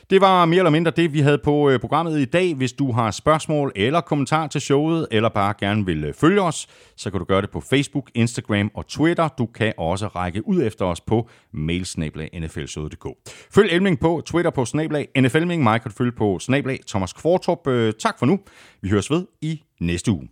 Det 0.09 0.21
var 0.21 0.45
mere 0.45 0.57
eller 0.57 0.69
mindre 0.69 0.91
det, 0.91 1.13
vi 1.13 1.19
havde 1.19 1.37
på 1.37 1.69
øh, 1.69 1.79
programmet 1.79 2.19
i 2.19 2.25
dag. 2.25 2.55
Hvis 2.55 2.73
du 2.73 2.91
har 2.91 3.11
spørgsmål 3.11 3.71
eller 3.75 4.01
kommentar 4.01 4.47
til 4.47 4.61
showet, 4.61 5.07
eller 5.11 5.29
bare 5.29 5.53
gerne 5.59 5.85
vil 5.85 6.03
øh, 6.03 6.13
følge 6.13 6.41
os, 6.41 6.67
så 6.97 7.11
kan 7.11 7.19
du 7.19 7.25
gøre 7.25 7.41
det 7.41 7.49
på 7.49 7.61
Facebook, 7.61 8.11
Instagram 8.15 8.71
og 8.73 8.87
Twitter. 8.87 9.27
Du 9.27 9.45
kan 9.45 9.73
også 9.77 10.07
række 10.07 10.47
ud 10.47 10.61
efter 10.61 10.85
os 10.85 11.01
på 11.01 11.29
mailsnablag.nflshowet.dk. 11.51 13.07
Følg 13.51 13.71
Elming 13.71 13.99
på 13.99 14.21
Twitter 14.25 14.51
på 14.51 14.65
snablag 14.65 15.07
NFLming. 15.17 15.63
Mig 15.63 15.81
kan 15.81 15.91
du 15.91 15.95
følge 15.95 16.11
på 16.11 16.39
snablag 16.39 16.79
Thomas 16.87 17.13
Kvartrup. 17.13 17.67
Øh, 17.67 17.93
tak 17.99 18.19
for 18.19 18.25
nu. 18.25 18.39
Vi 18.81 18.89
høres 18.89 19.11
ved 19.11 19.25
i 19.41 19.61
næste 19.79 20.11
uge. 20.11 20.29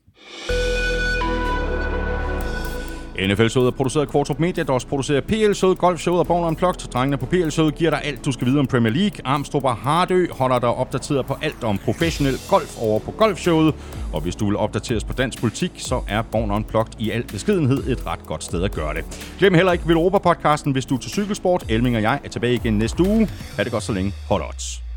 NFL-showet 3.20 3.68
er 3.68 3.72
produceret 3.72 4.05
af 4.05 4.11
Kvartrup 4.11 4.39
Media, 4.39 4.64
der 4.64 4.74
også 4.74 4.88
producerer 4.88 5.22
PL-showet, 5.22 5.78
Golf-showet 5.78 6.20
og 6.20 6.28
Born 6.28 6.47
Unplugged. 6.47 6.91
Drengene 6.93 7.18
på 7.18 7.26
PL-showet 7.26 7.76
giver 7.76 7.89
dig 7.89 8.03
alt, 8.03 8.26
du 8.26 8.32
skal 8.32 8.47
vide 8.47 8.59
om 8.59 8.68
Premier 8.68 8.93
League. 8.93 9.20
Armstrong 9.26 9.66
og 9.66 9.76
Hardø 9.76 10.26
holder 10.32 10.59
dig 10.59 10.70
opdateret 10.70 11.26
på 11.26 11.38
alt 11.41 11.64
om 11.64 11.78
professionel 11.78 12.36
golf 12.49 12.78
over 12.82 12.99
på 12.99 13.11
Golf-showet. 13.11 13.74
Og 14.14 14.22
hvis 14.22 14.36
du 14.36 14.45
vil 14.45 14.57
opdateres 14.57 15.03
på 15.03 15.14
dansk 15.14 15.39
politik, 15.39 15.72
så 15.78 16.01
er 16.07 16.22
Born 16.22 16.51
Unplugged 16.51 16.93
i 16.99 17.11
al 17.11 17.24
beskedenhed 17.24 17.84
et 17.88 18.07
ret 18.07 18.26
godt 18.26 18.43
sted 18.43 18.64
at 18.64 18.72
gøre 18.72 18.93
det. 18.93 19.05
Glem 19.39 19.53
heller 19.53 19.72
ikke 19.72 19.84
Europa-podcasten, 19.89 20.72
hvis 20.72 20.86
du 20.86 20.95
er 20.95 20.99
til 20.99 21.11
cykelsport. 21.11 21.66
Elming 21.70 21.95
og 21.95 22.01
jeg 22.01 22.20
er 22.24 22.30
tilbage 22.30 22.55
igen 22.55 22.78
næste 22.78 23.03
uge. 23.03 23.30
Ha' 23.55 23.64
det 23.64 23.72
godt 23.72 23.84
så 23.84 23.93
længe. 23.93 24.14
Hold 24.30 24.43
odds. 24.43 24.92